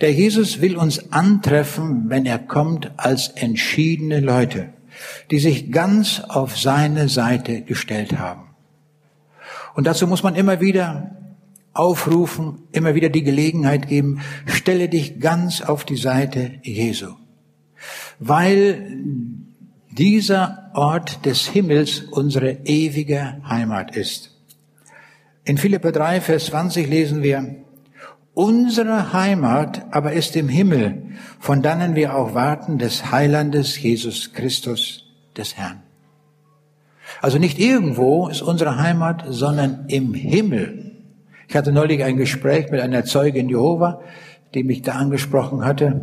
Der 0.00 0.12
Jesus 0.12 0.60
will 0.60 0.76
uns 0.76 1.12
antreffen, 1.12 2.04
wenn 2.08 2.26
er 2.26 2.38
kommt, 2.38 2.92
als 2.96 3.28
entschiedene 3.28 4.20
Leute 4.20 4.68
die 5.30 5.38
sich 5.38 5.70
ganz 5.70 6.20
auf 6.20 6.58
seine 6.58 7.08
Seite 7.08 7.62
gestellt 7.62 8.18
haben. 8.18 8.48
Und 9.74 9.86
dazu 9.86 10.06
muss 10.06 10.22
man 10.22 10.34
immer 10.34 10.60
wieder 10.60 11.16
aufrufen, 11.72 12.62
immer 12.72 12.94
wieder 12.94 13.08
die 13.08 13.22
Gelegenheit 13.22 13.88
geben, 13.88 14.20
stelle 14.46 14.88
dich 14.88 15.20
ganz 15.20 15.62
auf 15.62 15.84
die 15.84 15.96
Seite 15.96 16.58
Jesu. 16.62 17.14
Weil 18.18 18.98
dieser 19.90 20.70
Ort 20.74 21.24
des 21.24 21.46
Himmels 21.46 22.00
unsere 22.00 22.50
ewige 22.64 23.40
Heimat 23.48 23.96
ist. 23.96 24.36
In 25.44 25.58
Philipper 25.58 25.92
3, 25.92 26.20
Vers 26.20 26.46
20 26.46 26.88
lesen 26.88 27.22
wir, 27.22 27.56
Unsere 28.38 29.12
Heimat 29.12 29.86
aber 29.90 30.12
ist 30.12 30.36
im 30.36 30.48
Himmel, 30.48 31.02
von 31.40 31.60
dannen 31.60 31.96
wir 31.96 32.14
auch 32.14 32.34
warten 32.34 32.78
des 32.78 33.10
Heilandes 33.10 33.82
Jesus 33.82 34.32
Christus, 34.32 35.06
des 35.36 35.56
Herrn. 35.56 35.82
Also 37.20 37.38
nicht 37.38 37.58
irgendwo 37.58 38.28
ist 38.28 38.42
unsere 38.42 38.78
Heimat, 38.78 39.24
sondern 39.28 39.86
im 39.88 40.14
Himmel. 40.14 40.92
Ich 41.48 41.56
hatte 41.56 41.72
neulich 41.72 42.04
ein 42.04 42.16
Gespräch 42.16 42.70
mit 42.70 42.80
einer 42.80 43.04
Zeugin 43.04 43.48
Jehova, 43.48 44.02
die 44.54 44.62
mich 44.62 44.82
da 44.82 44.92
angesprochen 44.92 45.64
hatte. 45.64 46.00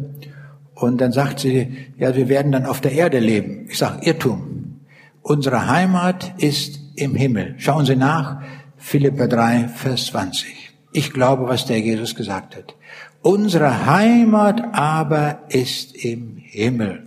Und 0.74 1.00
dann 1.00 1.14
sagt 1.14 1.40
sie, 1.40 1.88
ja, 1.98 2.18
wir 2.18 2.28
werden 2.28 2.52
dann 2.52 2.66
auf 2.66 2.82
der 2.82 2.92
Erde 2.92 3.20
leben. 3.20 3.68
Ich 3.70 3.78
sage, 3.78 4.06
Irrtum. 4.06 4.82
Unsere 5.22 5.70
Heimat 5.70 6.34
ist 6.38 6.82
im 6.98 7.16
Himmel. 7.16 7.56
Schauen 7.60 7.86
Sie 7.86 7.96
nach, 7.96 8.42
Philipper 8.76 9.30
3, 9.30 9.70
Vers 9.70 10.08
20. 10.08 10.65
Ich 10.96 11.12
glaube, 11.12 11.50
was 11.50 11.66
der 11.66 11.82
Jesus 11.82 12.16
gesagt 12.16 12.56
hat. 12.56 12.74
Unsere 13.22 13.86
Heimat 13.86 14.64
aber 14.72 15.40
ist 15.50 15.94
im 15.94 16.38
Himmel. 16.38 17.06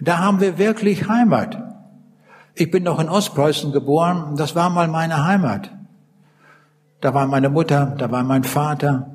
Da 0.00 0.18
haben 0.18 0.40
wir 0.40 0.58
wirklich 0.58 1.08
Heimat. 1.08 1.58
Ich 2.54 2.70
bin 2.70 2.84
noch 2.84 3.00
in 3.00 3.08
Ostpreußen 3.08 3.72
geboren, 3.72 4.36
das 4.36 4.54
war 4.54 4.70
mal 4.70 4.86
meine 4.86 5.24
Heimat. 5.24 5.72
Da 7.00 7.14
war 7.14 7.26
meine 7.26 7.48
Mutter, 7.48 7.96
da 7.98 8.12
war 8.12 8.22
mein 8.22 8.44
Vater, 8.44 9.10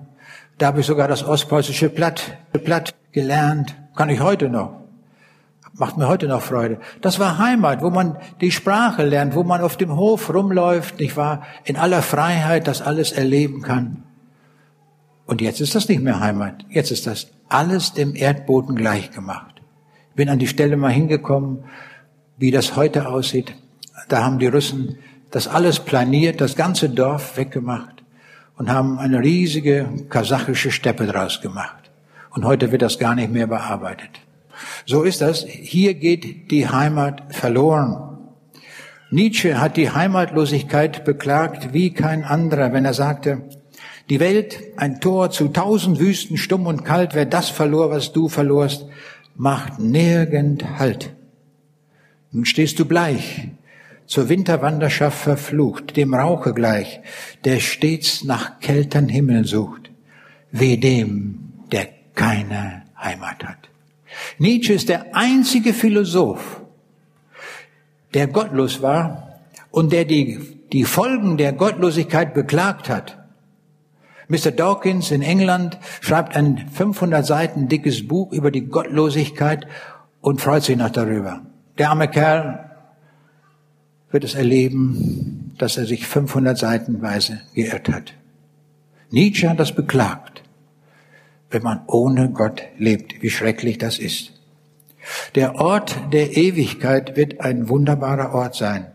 da 0.58 0.68
habe 0.68 0.82
ich 0.82 0.86
sogar 0.86 1.08
das 1.08 1.24
ostpreußische 1.24 1.88
Platt, 1.88 2.38
Platt 2.66 2.94
gelernt, 3.14 3.76
kann 3.96 4.10
ich 4.10 4.20
heute 4.20 4.50
noch 4.50 4.83
macht 5.74 5.98
mir 5.98 6.08
heute 6.08 6.28
noch 6.28 6.42
Freude. 6.42 6.80
Das 7.02 7.20
war 7.20 7.38
Heimat, 7.38 7.82
wo 7.82 7.90
man 7.90 8.18
die 8.42 8.52
Sprache 8.52 9.04
lernt, 9.04 9.36
wo 9.36 9.44
man 9.44 9.62
auf 9.62 9.78
dem 9.78 9.96
Hof 9.96 10.34
rumläuft, 10.34 11.00
nicht 11.00 11.18
wahr, 11.18 11.44
in 11.64 11.78
aller 11.78 12.02
Freiheit 12.02 12.68
das 12.68 12.82
alles 12.82 13.12
erleben 13.12 13.62
kann. 13.62 14.04
Und 15.26 15.42
jetzt 15.42 15.62
ist 15.62 15.76
das 15.76 15.88
nicht 15.88 16.02
mehr 16.02 16.20
Heimat. 16.20 16.66
Jetzt 16.70 16.92
ist 16.92 17.08
das 17.08 17.28
alles 17.50 17.94
dem 17.94 18.16
Erdboden 18.16 18.76
gleich 18.76 19.12
gemacht. 19.12 19.62
Ich 20.10 20.16
bin 20.16 20.30
an 20.30 20.40
die 20.40 20.48
Stelle 20.48 20.78
mal 20.78 20.92
hingekommen, 20.92 21.64
wie 22.38 22.52
das 22.52 22.76
heute 22.76 23.08
aussieht. 23.08 23.56
Da 24.10 24.24
haben 24.24 24.40
die 24.40 24.48
Russen 24.48 24.98
das 25.32 25.48
alles 25.48 25.80
planiert, 25.80 26.42
das 26.42 26.56
ganze 26.56 26.90
Dorf 26.90 27.38
weggemacht 27.38 28.04
und 28.58 28.70
haben 28.70 29.00
eine 29.00 29.20
riesige 29.20 29.88
kasachische 30.10 30.72
Steppe 30.72 31.08
draus 31.08 31.42
gemacht. 31.42 31.92
Und 32.30 32.46
heute 32.46 32.72
wird 32.72 32.84
das 32.84 33.00
gar 33.00 33.16
nicht 33.16 33.32
mehr 33.32 33.48
bearbeitet. 33.48 34.23
So 34.86 35.04
ist 35.04 35.22
das. 35.22 35.46
Hier 35.46 35.94
geht 35.94 36.52
die 36.52 36.68
Heimat 36.68 37.34
verloren. 37.34 38.14
Nietzsche 39.12 39.60
hat 39.60 39.78
die 39.78 39.92
Heimatlosigkeit 39.92 41.06
beklagt 41.06 41.74
wie 41.74 41.94
kein 41.94 42.24
anderer, 42.24 42.74
wenn 42.74 42.86
er 42.86 42.96
sagte, 42.96 43.44
die 44.10 44.20
Welt, 44.20 44.60
ein 44.76 45.00
Tor 45.00 45.30
zu 45.30 45.50
tausend 45.50 46.00
Wüsten, 46.00 46.38
stumm 46.38 46.68
und 46.68 46.84
kalt, 46.84 47.14
wer 47.14 47.26
das 47.26 47.50
verlor, 47.50 47.90
was 47.90 48.12
du 48.12 48.28
verlorst, 48.28 48.88
macht 49.36 49.80
nirgend 49.80 50.80
Halt. 50.80 51.14
Nun 52.32 52.46
stehst 52.46 52.80
du 52.80 52.86
bleich, 52.86 53.50
zur 54.08 54.30
Winterwanderschaft 54.30 55.18
verflucht, 55.18 55.96
dem 55.96 56.14
Rauche 56.14 56.54
gleich, 56.54 57.00
der 57.46 57.60
stets 57.60 58.24
nach 58.24 58.60
kältern 58.60 59.08
Himmeln 59.08 59.46
sucht, 59.46 59.92
weh 60.52 60.78
dem, 60.78 61.54
der 61.72 61.88
keine 62.16 62.84
Heimat 63.00 63.44
hat. 63.44 63.70
Nietzsche 64.38 64.74
ist 64.74 64.90
der 64.90 65.16
einzige 65.16 65.74
Philosoph, 65.74 66.62
der 68.14 68.28
gottlos 68.28 68.82
war 68.82 69.40
und 69.72 69.92
der 69.92 70.06
die, 70.06 70.40
die 70.72 70.84
Folgen 70.84 71.38
der 71.38 71.54
Gottlosigkeit 71.54 72.34
beklagt 72.34 72.90
hat. 72.90 73.18
Mr. 74.28 74.52
Dawkins 74.52 75.12
in 75.12 75.22
England 75.22 75.78
schreibt 76.02 76.36
ein 76.36 76.70
500 76.72 77.26
Seiten 77.26 77.68
dickes 77.68 78.08
Buch 78.08 78.32
über 78.32 78.52
die 78.52 78.66
Gottlosigkeit 78.66 79.68
und 80.22 80.42
freut 80.42 80.64
sich 80.64 80.78
noch 80.78 80.90
darüber. 80.90 81.42
Der 81.78 81.90
arme 81.90 82.08
Kerl 82.08 82.70
wird 84.12 84.24
es 84.24 84.36
erleben, 84.36 85.54
dass 85.58 85.78
er 85.78 85.86
sich 85.86 86.08
500 86.08 86.58
Seitenweise 86.58 87.42
geirrt 87.54 87.90
hat. 87.90 88.14
Nietzsche 89.10 89.50
hat 89.50 89.60
das 89.60 89.74
beklagt. 89.76 90.43
Wenn 91.54 91.64
man 91.64 91.82
ohne 91.88 92.32
Gott 92.32 92.64
lebt. 92.78 93.22
Wie 93.22 93.30
schrecklich 93.30 93.78
das 93.78 94.00
ist. 94.00 94.32
Der 95.36 95.56
Ort 95.56 95.96
der 96.12 96.36
Ewigkeit 96.36 97.16
wird 97.16 97.42
ein 97.42 97.70
wunderbarer 97.70 98.34
Ort 98.34 98.56
sein. 98.56 98.88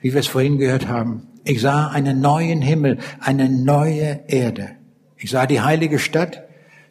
Wie 0.00 0.12
wir 0.12 0.20
es 0.20 0.26
vorhin 0.26 0.58
gehört 0.58 0.86
haben. 0.86 1.28
Ich 1.44 1.60
sah 1.60 1.88
einen 1.88 2.20
neuen 2.20 2.62
Himmel, 2.62 2.98
eine 3.20 3.48
neue 3.48 4.20
Erde. 4.28 4.72
Ich 5.16 5.30
sah 5.30 5.46
die 5.46 5.62
heilige 5.62 5.98
Stadt, 5.98 6.44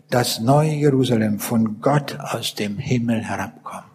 das 0.09 0.39
neue 0.39 0.73
Jerusalem 0.73 1.39
von 1.39 1.79
Gott 1.81 2.19
aus 2.19 2.55
dem 2.55 2.77
Himmel 2.77 3.23
herabkommen. 3.23 3.85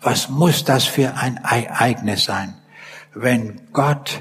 Was 0.00 0.28
muss 0.28 0.64
das 0.64 0.84
für 0.84 1.14
ein 1.16 1.38
Ereignis 1.38 2.24
sein, 2.24 2.54
wenn 3.14 3.60
Gott 3.72 4.20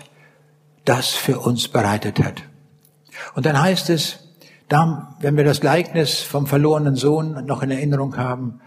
das 0.86 1.10
für 1.10 1.40
uns 1.40 1.68
bereitet 1.68 2.24
hat? 2.24 2.44
Und 3.36 3.46
dann 3.46 3.62
heißt 3.62 3.90
es, 3.90 4.23
da, 4.70 5.16
wenn 5.20 5.38
wir 5.38 5.44
das 5.44 5.62
Gleichnis 5.62 6.22
vom 6.22 6.48
verlorenen 6.48 6.96
Sohn 6.96 7.46
noch 7.46 7.64
in 7.64 7.72
Erinnerung 7.72 8.18
haben, 8.18 8.60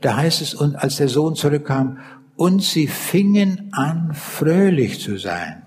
da 0.00 0.16
heißt 0.16 0.42
es, 0.42 0.54
und 0.54 0.76
als 0.76 0.96
der 0.96 1.08
Sohn 1.08 1.34
zurückkam, 1.34 1.98
und 2.36 2.62
sie 2.62 2.86
fingen 2.86 3.68
an, 3.72 4.14
fröhlich 4.14 5.00
zu 5.00 5.18
sein. 5.18 5.62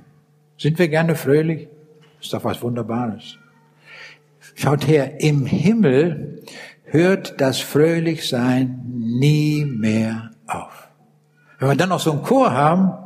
Sind 0.58 0.80
wir 0.80 0.88
gerne 0.88 1.16
fröhlich? 1.16 1.70
Ist 2.20 2.34
doch 2.34 2.44
was 2.44 2.62
Wunderbares. 2.62 3.38
Schaut 4.56 4.88
her, 4.88 5.22
im 5.22 5.46
Himmel 5.46 6.44
hört 6.84 7.40
das 7.40 7.60
Fröhlichsein 7.60 8.82
nie 8.86 9.66
mehr 9.66 10.32
auf. 10.48 10.90
Wenn 11.60 11.70
wir 11.70 11.76
dann 11.76 11.90
noch 11.90 12.00
so 12.00 12.12
einen 12.12 12.24
Chor 12.24 12.52
haben, 12.52 13.05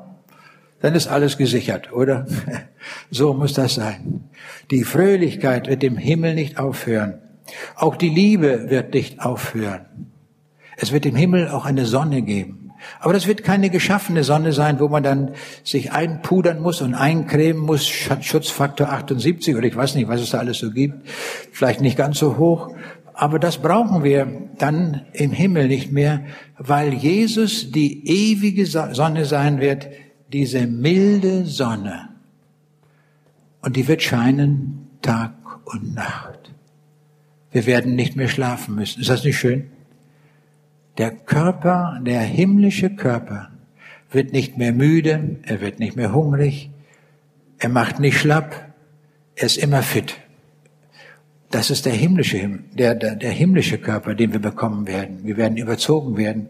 dann 0.82 0.96
ist 0.96 1.08
alles 1.08 1.38
gesichert, 1.38 1.92
oder? 1.94 2.26
So 3.12 3.34
muss 3.34 3.54
das 3.54 3.76
sein. 3.76 4.30
Die 4.72 4.84
Fröhlichkeit 4.84 5.68
wird 5.68 5.84
im 5.84 5.98
Himmel 5.98 6.34
nicht 6.34 6.58
aufhören. 6.58 7.20
Auch 7.76 7.98
die 7.98 8.10
Liebe 8.10 8.70
wird 8.70 8.94
nicht 8.94 9.20
aufhören. 9.20 9.86
Es 10.78 10.94
wird 10.94 11.06
im 11.06 11.16
Himmel 11.16 11.50
auch 11.50 11.66
eine 11.66 11.86
Sonne 11.86 12.22
geben. 12.22 12.72
Aber 13.00 13.14
das 13.14 13.28
wird 13.28 13.44
keine 13.44 13.70
geschaffene 13.70 14.24
Sonne 14.24 14.54
sein, 14.54 14.80
wo 14.80 14.88
man 14.88 15.04
dann 15.04 15.32
sich 15.64 15.92
einpudern 15.92 16.62
muss 16.62 16.82
und 16.82 16.94
eincremen 16.94 17.62
muss, 17.62 17.86
Schutzfaktor 17.86 18.90
78 18.90 19.56
oder 19.56 19.68
ich 19.68 19.76
weiß 19.76 19.96
nicht, 19.96 20.08
was 20.08 20.22
es 20.22 20.30
da 20.30 20.40
alles 20.40 20.60
so 20.60 20.72
gibt. 20.72 21.08
Vielleicht 21.52 21.82
nicht 21.82 21.98
ganz 21.98 22.20
so 22.20 22.38
hoch. 22.38 22.74
Aber 23.14 23.38
das 23.38 23.58
brauchen 23.58 24.06
wir 24.06 24.50
dann 24.58 25.02
im 25.12 25.32
Himmel 25.32 25.68
nicht 25.68 25.92
mehr, 25.92 26.22
weil 26.58 26.94
Jesus 26.94 27.72
die 27.72 28.08
ewige 28.08 28.66
Sonne 28.66 29.26
sein 29.26 29.60
wird, 29.60 29.90
diese 30.32 30.68
milde 30.68 31.46
Sonne. 31.46 32.10
Und 33.62 33.76
die 33.76 33.88
wird 33.88 34.02
scheinen 34.02 34.88
Tag 35.02 35.34
und 35.66 35.94
Nacht. 35.96 36.54
Wir 37.52 37.66
werden 37.66 37.96
nicht 37.96 38.16
mehr 38.16 38.28
schlafen 38.28 38.76
müssen. 38.76 39.02
Ist 39.02 39.10
das 39.10 39.24
nicht 39.24 39.40
schön? 39.40 39.70
Der 40.98 41.12
Körper, 41.12 42.00
der 42.02 42.22
himmlische 42.22 42.90
Körper, 42.90 43.50
wird 44.12 44.34
nicht 44.34 44.58
mehr 44.58 44.74
müde, 44.74 45.38
er 45.44 45.62
wird 45.62 45.80
nicht 45.80 45.96
mehr 45.96 46.14
hungrig, 46.14 46.72
er 47.60 47.70
macht 47.70 48.00
nicht 48.00 48.20
schlapp, 48.20 48.74
er 49.36 49.46
ist 49.46 49.58
immer 49.58 49.84
fit. 49.84 50.18
Das 51.52 51.70
ist 51.70 51.86
der 51.86 51.94
himmlische, 51.94 52.60
der, 52.74 52.96
der, 52.96 53.16
der 53.16 53.32
himmlische 53.32 53.78
Körper, 53.78 54.14
den 54.14 54.34
wir 54.34 54.40
bekommen 54.40 54.88
werden. 54.88 55.20
Wir 55.24 55.38
werden 55.38 55.58
überzogen 55.58 56.18
werden 56.18 56.50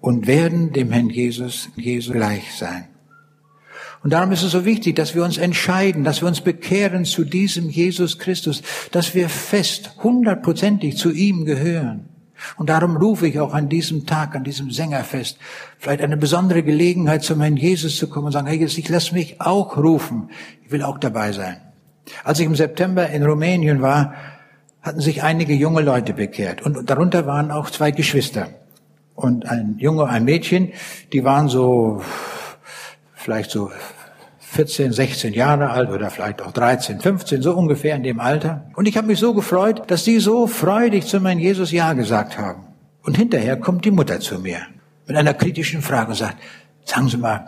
und 0.00 0.26
werden 0.26 0.72
dem 0.72 0.90
Herrn 0.92 1.10
Jesus, 1.10 1.68
Jesus 1.76 2.14
gleich 2.14 2.54
sein. 2.54 2.89
Und 4.02 4.12
darum 4.14 4.32
ist 4.32 4.42
es 4.42 4.52
so 4.52 4.64
wichtig, 4.64 4.96
dass 4.96 5.14
wir 5.14 5.24
uns 5.24 5.36
entscheiden, 5.36 6.04
dass 6.04 6.22
wir 6.22 6.28
uns 6.28 6.40
bekehren 6.40 7.04
zu 7.04 7.24
diesem 7.24 7.68
Jesus 7.68 8.18
Christus, 8.18 8.62
dass 8.92 9.14
wir 9.14 9.28
fest, 9.28 9.92
hundertprozentig 10.02 10.96
zu 10.96 11.10
ihm 11.10 11.44
gehören. 11.44 12.08
Und 12.56 12.70
darum 12.70 12.96
rufe 12.96 13.28
ich 13.28 13.38
auch 13.38 13.52
an 13.52 13.68
diesem 13.68 14.06
Tag, 14.06 14.34
an 14.34 14.44
diesem 14.44 14.70
Sängerfest, 14.70 15.36
vielleicht 15.78 16.00
eine 16.00 16.16
besondere 16.16 16.62
Gelegenheit, 16.62 17.22
zum 17.22 17.40
Herrn 17.42 17.58
Jesus 17.58 17.96
zu 17.96 18.08
kommen 18.08 18.26
und 18.26 18.32
sagen, 18.32 18.46
hey, 18.46 18.58
Jesus, 18.58 18.78
ich 18.78 18.88
lass 18.88 19.12
mich 19.12 19.40
auch 19.40 19.76
rufen. 19.76 20.30
Ich 20.64 20.72
will 20.72 20.82
auch 20.82 20.96
dabei 20.98 21.32
sein. 21.32 21.58
Als 22.24 22.40
ich 22.40 22.46
im 22.46 22.56
September 22.56 23.08
in 23.08 23.22
Rumänien 23.22 23.82
war, 23.82 24.14
hatten 24.82 25.00
sich 25.00 25.22
einige 25.22 25.52
junge 25.52 25.82
Leute 25.82 26.14
bekehrt. 26.14 26.62
Und 26.62 26.88
darunter 26.88 27.26
waren 27.26 27.50
auch 27.50 27.68
zwei 27.70 27.90
Geschwister. 27.90 28.48
Und 29.14 29.46
ein 29.46 29.76
Junge, 29.78 30.08
ein 30.08 30.24
Mädchen, 30.24 30.72
die 31.12 31.24
waren 31.24 31.48
so, 31.48 32.02
vielleicht 33.20 33.50
so 33.50 33.70
14, 34.38 34.92
16 34.92 35.32
Jahre 35.32 35.70
alt 35.70 35.90
oder 35.90 36.10
vielleicht 36.10 36.42
auch 36.42 36.52
13, 36.52 37.00
15, 37.00 37.42
so 37.42 37.54
ungefähr 37.54 37.94
in 37.94 38.02
dem 38.02 38.18
Alter. 38.18 38.64
Und 38.74 38.88
ich 38.88 38.96
habe 38.96 39.06
mich 39.06 39.20
so 39.20 39.34
gefreut, 39.34 39.82
dass 39.88 40.04
die 40.04 40.18
so 40.18 40.46
freudig 40.46 41.06
zu 41.06 41.20
meinem 41.20 41.38
Jesus 41.38 41.70
Ja 41.70 41.92
gesagt 41.92 42.38
haben. 42.38 42.64
Und 43.02 43.16
hinterher 43.16 43.56
kommt 43.56 43.84
die 43.84 43.90
Mutter 43.90 44.20
zu 44.20 44.40
mir 44.40 44.58
mit 45.06 45.16
einer 45.16 45.34
kritischen 45.34 45.82
Frage 45.82 46.10
und 46.10 46.16
sagt, 46.16 46.36
sagen 46.84 47.08
Sie 47.08 47.16
mal, 47.16 47.44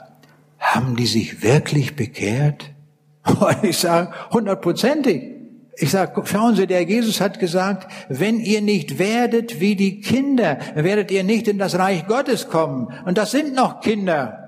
haben 0.59 0.95
die 0.95 1.07
sich 1.07 1.43
wirklich 1.43 1.97
bekehrt? 1.97 2.71
Und 3.25 3.65
ich 3.65 3.79
sage, 3.79 4.13
hundertprozentig. 4.31 5.31
Ich 5.77 5.91
sage, 5.91 6.23
schauen 6.27 6.55
Sie, 6.55 6.67
der 6.67 6.83
Jesus 6.83 7.21
hat 7.21 7.41
gesagt, 7.41 7.91
wenn 8.09 8.39
ihr 8.39 8.61
nicht 8.61 8.99
werdet 8.99 9.59
wie 9.59 9.75
die 9.75 10.01
Kinder, 10.01 10.59
werdet 10.75 11.11
ihr 11.11 11.25
nicht 11.25 11.49
in 11.49 11.59
das 11.59 11.79
Reich 11.79 12.07
Gottes 12.07 12.49
kommen. 12.49 12.89
Und 13.05 13.19
das 13.19 13.31
sind 13.31 13.55
noch 13.55 13.81
Kinder 13.81 14.42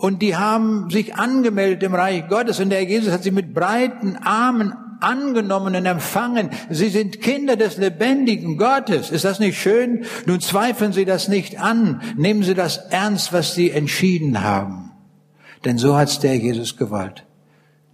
und 0.00 0.22
die 0.22 0.34
haben 0.34 0.88
sich 0.88 1.16
angemeldet 1.16 1.82
im 1.82 1.94
Reich 1.94 2.26
Gottes 2.26 2.58
und 2.58 2.70
der 2.70 2.82
Jesus 2.82 3.12
hat 3.12 3.22
sie 3.22 3.30
mit 3.30 3.52
breiten 3.52 4.16
Armen 4.16 4.72
angenommen 5.00 5.76
und 5.76 5.84
empfangen. 5.84 6.48
Sie 6.70 6.88
sind 6.88 7.20
Kinder 7.20 7.56
des 7.56 7.76
lebendigen 7.76 8.56
Gottes. 8.56 9.10
Ist 9.10 9.26
das 9.26 9.40
nicht 9.40 9.60
schön? 9.60 10.06
Nun 10.24 10.40
zweifeln 10.40 10.94
Sie 10.94 11.04
das 11.04 11.28
nicht 11.28 11.60
an. 11.60 12.00
Nehmen 12.16 12.42
Sie 12.42 12.54
das 12.54 12.78
ernst, 12.88 13.34
was 13.34 13.54
Sie 13.54 13.70
entschieden 13.70 14.42
haben. 14.42 14.90
Denn 15.66 15.76
so 15.76 15.96
hat's 15.96 16.18
der 16.18 16.36
Jesus 16.36 16.78
gewollt. 16.78 17.26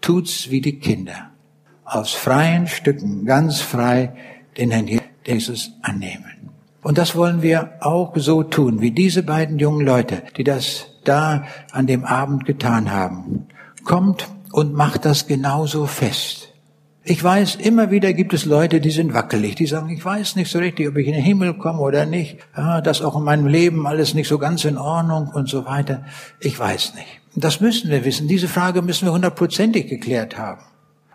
Tut's 0.00 0.50
wie 0.50 0.60
die 0.60 0.78
Kinder. 0.78 1.30
Aus 1.84 2.12
freien 2.12 2.68
Stücken, 2.68 3.24
ganz 3.24 3.60
frei, 3.60 4.12
den 4.58 4.70
Herrn 4.70 4.88
Jesus 5.24 5.72
annehmen. 5.82 6.50
Und 6.82 6.98
das 6.98 7.16
wollen 7.16 7.42
wir 7.42 7.78
auch 7.80 8.16
so 8.16 8.44
tun, 8.44 8.80
wie 8.80 8.92
diese 8.92 9.24
beiden 9.24 9.58
jungen 9.58 9.84
Leute, 9.84 10.22
die 10.36 10.44
das 10.44 10.95
da 11.08 11.44
an 11.72 11.86
dem 11.86 12.04
Abend 12.04 12.44
getan 12.44 12.92
haben. 12.92 13.46
Kommt 13.84 14.28
und 14.52 14.74
macht 14.74 15.04
das 15.04 15.26
genauso 15.26 15.86
fest. 15.86 16.48
Ich 17.08 17.22
weiß, 17.22 17.56
immer 17.56 17.92
wieder 17.92 18.12
gibt 18.12 18.34
es 18.34 18.46
Leute, 18.46 18.80
die 18.80 18.90
sind 18.90 19.14
wackelig, 19.14 19.54
die 19.54 19.66
sagen, 19.66 19.90
ich 19.90 20.04
weiß 20.04 20.34
nicht 20.34 20.50
so 20.50 20.58
richtig, 20.58 20.88
ob 20.88 20.96
ich 20.96 21.06
in 21.06 21.12
den 21.12 21.22
Himmel 21.22 21.54
komme 21.54 21.78
oder 21.78 22.04
nicht, 22.04 22.38
ja, 22.56 22.80
das 22.80 23.00
auch 23.00 23.16
in 23.16 23.22
meinem 23.22 23.46
Leben 23.46 23.86
alles 23.86 24.14
nicht 24.14 24.26
so 24.26 24.38
ganz 24.38 24.64
in 24.64 24.76
Ordnung 24.76 25.28
und 25.28 25.48
so 25.48 25.66
weiter. 25.66 26.04
Ich 26.40 26.58
weiß 26.58 26.94
nicht. 26.94 27.20
Das 27.36 27.60
müssen 27.60 27.90
wir 27.90 28.04
wissen. 28.04 28.26
Diese 28.26 28.48
Frage 28.48 28.82
müssen 28.82 29.06
wir 29.06 29.12
hundertprozentig 29.12 29.86
geklärt 29.86 30.36
haben. 30.36 30.62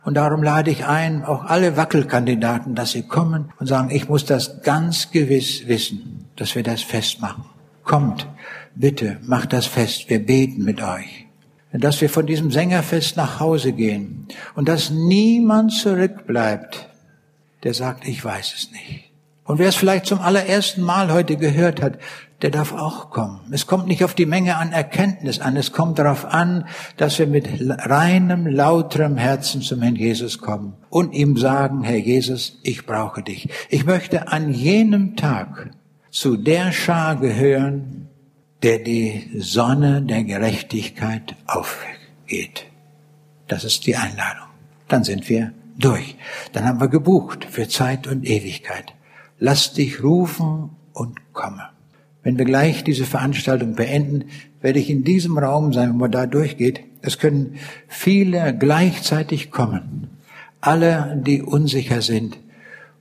Und 0.03 0.15
darum 0.15 0.41
lade 0.41 0.71
ich 0.71 0.85
ein, 0.85 1.25
auch 1.25 1.43
alle 1.43 1.77
Wackelkandidaten, 1.77 2.73
dass 2.73 2.91
sie 2.91 3.03
kommen 3.03 3.51
und 3.59 3.67
sagen, 3.67 3.89
ich 3.91 4.07
muss 4.07 4.25
das 4.25 4.61
ganz 4.63 5.11
gewiss 5.11 5.67
wissen, 5.67 6.29
dass 6.37 6.55
wir 6.55 6.63
das 6.63 6.81
festmachen. 6.81 7.43
Kommt, 7.83 8.27
bitte 8.75 9.17
macht 9.23 9.53
das 9.53 9.65
fest, 9.65 10.09
wir 10.09 10.25
beten 10.25 10.63
mit 10.63 10.81
euch. 10.81 11.27
Dass 11.73 12.01
wir 12.01 12.09
von 12.09 12.25
diesem 12.25 12.51
Sängerfest 12.51 13.15
nach 13.15 13.39
Hause 13.39 13.71
gehen 13.71 14.27
und 14.55 14.67
dass 14.67 14.89
niemand 14.89 15.71
zurückbleibt, 15.71 16.89
der 17.63 17.73
sagt, 17.73 18.07
ich 18.07 18.23
weiß 18.23 18.53
es 18.53 18.71
nicht. 18.71 19.11
Und 19.45 19.59
wer 19.59 19.69
es 19.69 19.75
vielleicht 19.75 20.05
zum 20.05 20.19
allerersten 20.19 20.81
Mal 20.81 21.11
heute 21.11 21.37
gehört 21.37 21.81
hat, 21.81 21.97
der 22.41 22.49
darf 22.49 22.73
auch 22.73 23.09
kommen. 23.09 23.41
Es 23.51 23.67
kommt 23.67 23.87
nicht 23.87 24.03
auf 24.03 24.15
die 24.15 24.25
Menge 24.25 24.57
an 24.57 24.71
Erkenntnis 24.71 25.39
an, 25.39 25.57
es 25.57 25.71
kommt 25.71 25.99
darauf 25.99 26.25
an, 26.25 26.67
dass 26.97 27.19
wir 27.19 27.27
mit 27.27 27.47
reinem, 27.59 28.47
lauterem 28.47 29.17
Herzen 29.17 29.61
zum 29.61 29.81
Herrn 29.81 29.95
Jesus 29.95 30.39
kommen 30.39 30.73
und 30.89 31.13
ihm 31.13 31.37
sagen, 31.37 31.83
Herr 31.83 31.97
Jesus, 31.97 32.59
ich 32.63 32.85
brauche 32.85 33.21
dich. 33.21 33.49
Ich 33.69 33.85
möchte 33.85 34.29
an 34.29 34.51
jenem 34.51 35.15
Tag 35.15 35.71
zu 36.09 36.35
der 36.35 36.71
Schar 36.71 37.15
gehören, 37.15 38.07
der 38.63 38.79
die 38.79 39.29
Sonne 39.37 40.01
der 40.01 40.23
Gerechtigkeit 40.23 41.35
aufgeht. 41.47 42.65
Das 43.47 43.63
ist 43.63 43.85
die 43.87 43.95
Einladung. 43.95 44.47
Dann 44.87 45.03
sind 45.03 45.29
wir 45.29 45.51
durch. 45.77 46.15
Dann 46.53 46.65
haben 46.65 46.79
wir 46.79 46.87
gebucht 46.87 47.45
für 47.49 47.67
Zeit 47.67 48.07
und 48.07 48.25
Ewigkeit. 48.25 48.93
Lass 49.39 49.73
dich 49.73 50.03
rufen 50.03 50.69
und 50.93 51.33
komme. 51.33 51.69
Wenn 52.23 52.37
wir 52.37 52.45
gleich 52.45 52.83
diese 52.83 53.05
Veranstaltung 53.05 53.73
beenden, 53.73 54.25
werde 54.61 54.79
ich 54.79 54.91
in 54.91 55.03
diesem 55.03 55.39
Raum 55.39 55.73
sein, 55.73 55.93
wo 55.93 55.97
man 55.97 56.11
da 56.11 56.27
durchgeht. 56.27 56.81
Es 57.01 57.17
können 57.17 57.57
viele 57.87 58.55
gleichzeitig 58.55 59.49
kommen. 59.49 60.09
Alle, 60.59 61.19
die 61.25 61.41
unsicher 61.41 62.03
sind 62.03 62.37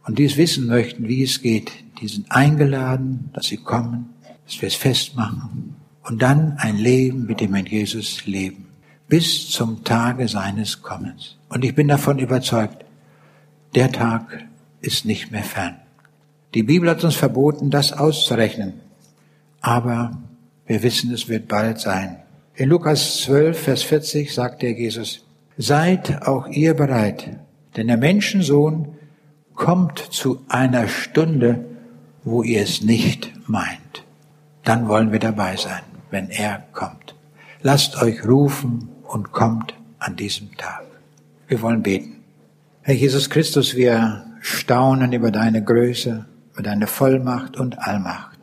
und 0.07 0.19
dies 0.19 0.39
wissen 0.39 0.67
möchten, 0.67 1.07
wie 1.07 1.23
es 1.23 1.43
geht, 1.43 1.71
die 2.01 2.09
sind 2.09 2.33
eingeladen, 2.33 3.29
dass 3.35 3.47
sie 3.47 3.59
kommen 3.59 4.09
dass 4.51 4.61
wir 4.61 4.67
es 4.67 4.75
festmachen 4.75 5.77
und 6.03 6.21
dann 6.21 6.57
ein 6.59 6.77
Leben 6.77 7.25
mit 7.27 7.41
dem 7.41 7.55
Herrn 7.55 7.67
Jesus 7.67 8.27
leben, 8.27 8.67
bis 9.07 9.49
zum 9.49 9.85
Tage 9.85 10.27
seines 10.27 10.83
Kommens. 10.83 11.37
Und 11.49 11.65
ich 11.65 11.77
bin 11.77 11.87
davon 11.87 12.19
überzeugt, 12.19 12.85
der 13.77 13.93
Tag 13.93 14.45
ist 14.81 15.05
nicht 15.05 15.31
mehr 15.31 15.45
fern. 15.45 15.77
Die 16.55 16.65
Bibel 16.65 16.91
hat 16.91 17.05
uns 17.05 17.15
verboten, 17.15 17.71
das 17.71 17.93
auszurechnen. 17.93 18.75
Aber 19.61 20.19
wir 20.67 20.83
wissen, 20.83 21.13
es 21.13 21.29
wird 21.29 21.47
bald 21.47 21.79
sein. 21.79 22.17
In 22.57 22.71
Lukas 22.71 23.19
12, 23.23 23.57
Vers 23.57 23.83
40 23.85 24.35
sagt 24.35 24.63
der 24.63 24.73
Jesus, 24.73 25.25
seid 25.59 26.27
auch 26.27 26.49
ihr 26.49 26.75
bereit, 26.75 27.39
denn 27.77 27.87
der 27.87 27.99
Menschensohn 27.99 28.97
kommt 29.55 30.01
zu 30.01 30.45
einer 30.49 30.89
Stunde, 30.89 31.67
wo 32.25 32.43
ihr 32.43 32.63
es 32.63 32.83
nicht 32.83 33.33
meint. 33.47 34.05
Dann 34.65 34.89
wollen 34.89 35.13
wir 35.13 35.19
dabei 35.19 35.57
sein, 35.57 35.83
wenn 36.11 36.31
er 36.31 36.65
kommt. 36.73 37.15
Lasst 37.63 38.01
euch 38.01 38.25
rufen 38.27 38.89
und 39.05 39.33
kommt 39.33 39.75
an 39.99 40.17
diesem 40.17 40.57
Tag. 40.57 40.85
Wir 41.49 41.63
wollen 41.63 41.83
beten. 41.83 42.23
Herr 42.83 42.95
Jesus 42.95 43.29
Christus, 43.29 43.77
wir 43.77 44.25
staunen 44.41 45.13
über 45.13 45.31
deine 45.31 45.63
Größe, 45.63 46.27
über 46.53 46.63
deine 46.63 46.87
Vollmacht 46.87 47.57
und 47.57 47.79
Allmacht. 47.79 48.39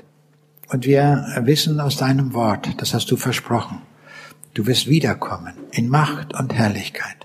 Und 0.69 0.85
wir 0.85 1.25
wissen 1.41 1.79
aus 1.79 1.97
deinem 1.97 2.33
Wort, 2.33 2.69
das 2.81 2.93
hast 2.93 3.09
du 3.09 3.17
versprochen, 3.17 3.81
du 4.53 4.67
wirst 4.67 4.87
wiederkommen 4.87 5.53
in 5.71 5.89
Macht 5.89 6.33
und 6.33 6.53
Herrlichkeit. 6.53 7.15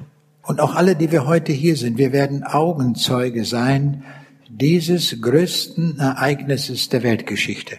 Und 0.43 0.61
auch 0.61 0.75
alle, 0.75 0.97
die 0.97 1.11
wir 1.11 1.27
heute 1.27 1.53
hier 1.53 1.77
sind, 1.77 1.99
wir 1.99 2.13
werden 2.13 2.45
Augenzeuge 2.45 3.45
sein 3.45 4.05
dieses 4.49 5.21
größten 5.21 5.99
Ereignisses 5.99 6.89
der 6.89 7.03
Weltgeschichte. 7.03 7.79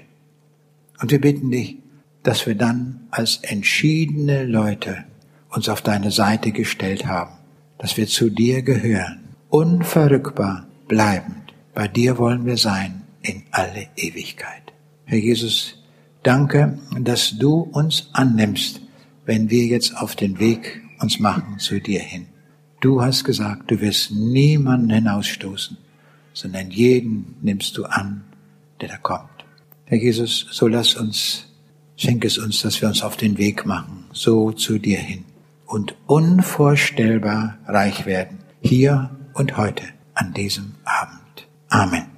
Und 1.01 1.11
wir 1.11 1.21
bitten 1.21 1.51
dich, 1.51 1.77
dass 2.23 2.45
wir 2.47 2.55
dann 2.55 3.07
als 3.11 3.37
entschiedene 3.37 4.45
Leute 4.45 5.03
uns 5.49 5.69
auf 5.69 5.81
deine 5.81 6.11
Seite 6.11 6.51
gestellt 6.51 7.05
haben, 7.05 7.33
dass 7.77 7.97
wir 7.97 8.07
zu 8.07 8.29
dir 8.29 8.61
gehören, 8.61 9.35
unverrückbar 9.49 10.67
bleibend. 10.87 11.53
Bei 11.73 11.87
dir 11.87 12.17
wollen 12.17 12.45
wir 12.45 12.57
sein 12.57 13.03
in 13.21 13.43
alle 13.51 13.87
Ewigkeit. 13.95 14.73
Herr 15.05 15.17
Jesus, 15.17 15.83
danke, 16.23 16.79
dass 16.99 17.37
du 17.37 17.59
uns 17.59 18.09
annimmst, 18.13 18.81
wenn 19.25 19.49
wir 19.49 19.65
jetzt 19.65 19.97
auf 19.97 20.15
den 20.15 20.39
Weg 20.39 20.81
uns 20.99 21.19
machen 21.19 21.59
zu 21.59 21.79
dir 21.79 21.99
hin. 21.99 22.27
Du 22.81 23.01
hast 23.01 23.23
gesagt, 23.23 23.71
du 23.71 23.79
wirst 23.79 24.11
niemanden 24.11 24.89
hinausstoßen, 24.89 25.77
sondern 26.33 26.71
jeden 26.71 27.35
nimmst 27.41 27.77
du 27.77 27.85
an, 27.85 28.23
der 28.81 28.89
da 28.89 28.97
kommt. 28.97 29.32
Herr 29.93 30.01
Jesus, 30.01 30.47
so 30.49 30.67
lass 30.67 30.95
uns, 30.95 31.45
schenk 31.97 32.25
es 32.25 32.39
uns, 32.39 32.63
dass 32.63 32.81
wir 32.81 32.87
uns 32.87 33.03
auf 33.03 33.15
den 33.15 33.37
Weg 33.37 33.67
machen, 33.67 34.05
so 34.11 34.51
zu 34.51 34.79
dir 34.79 34.97
hin 34.97 35.23
und 35.67 35.93
unvorstellbar 36.07 37.59
reich 37.67 38.07
werden, 38.07 38.39
hier 38.59 39.11
und 39.35 39.55
heute, 39.55 39.83
an 40.15 40.33
diesem 40.33 40.73
Abend. 40.83 41.47
Amen. 41.69 42.12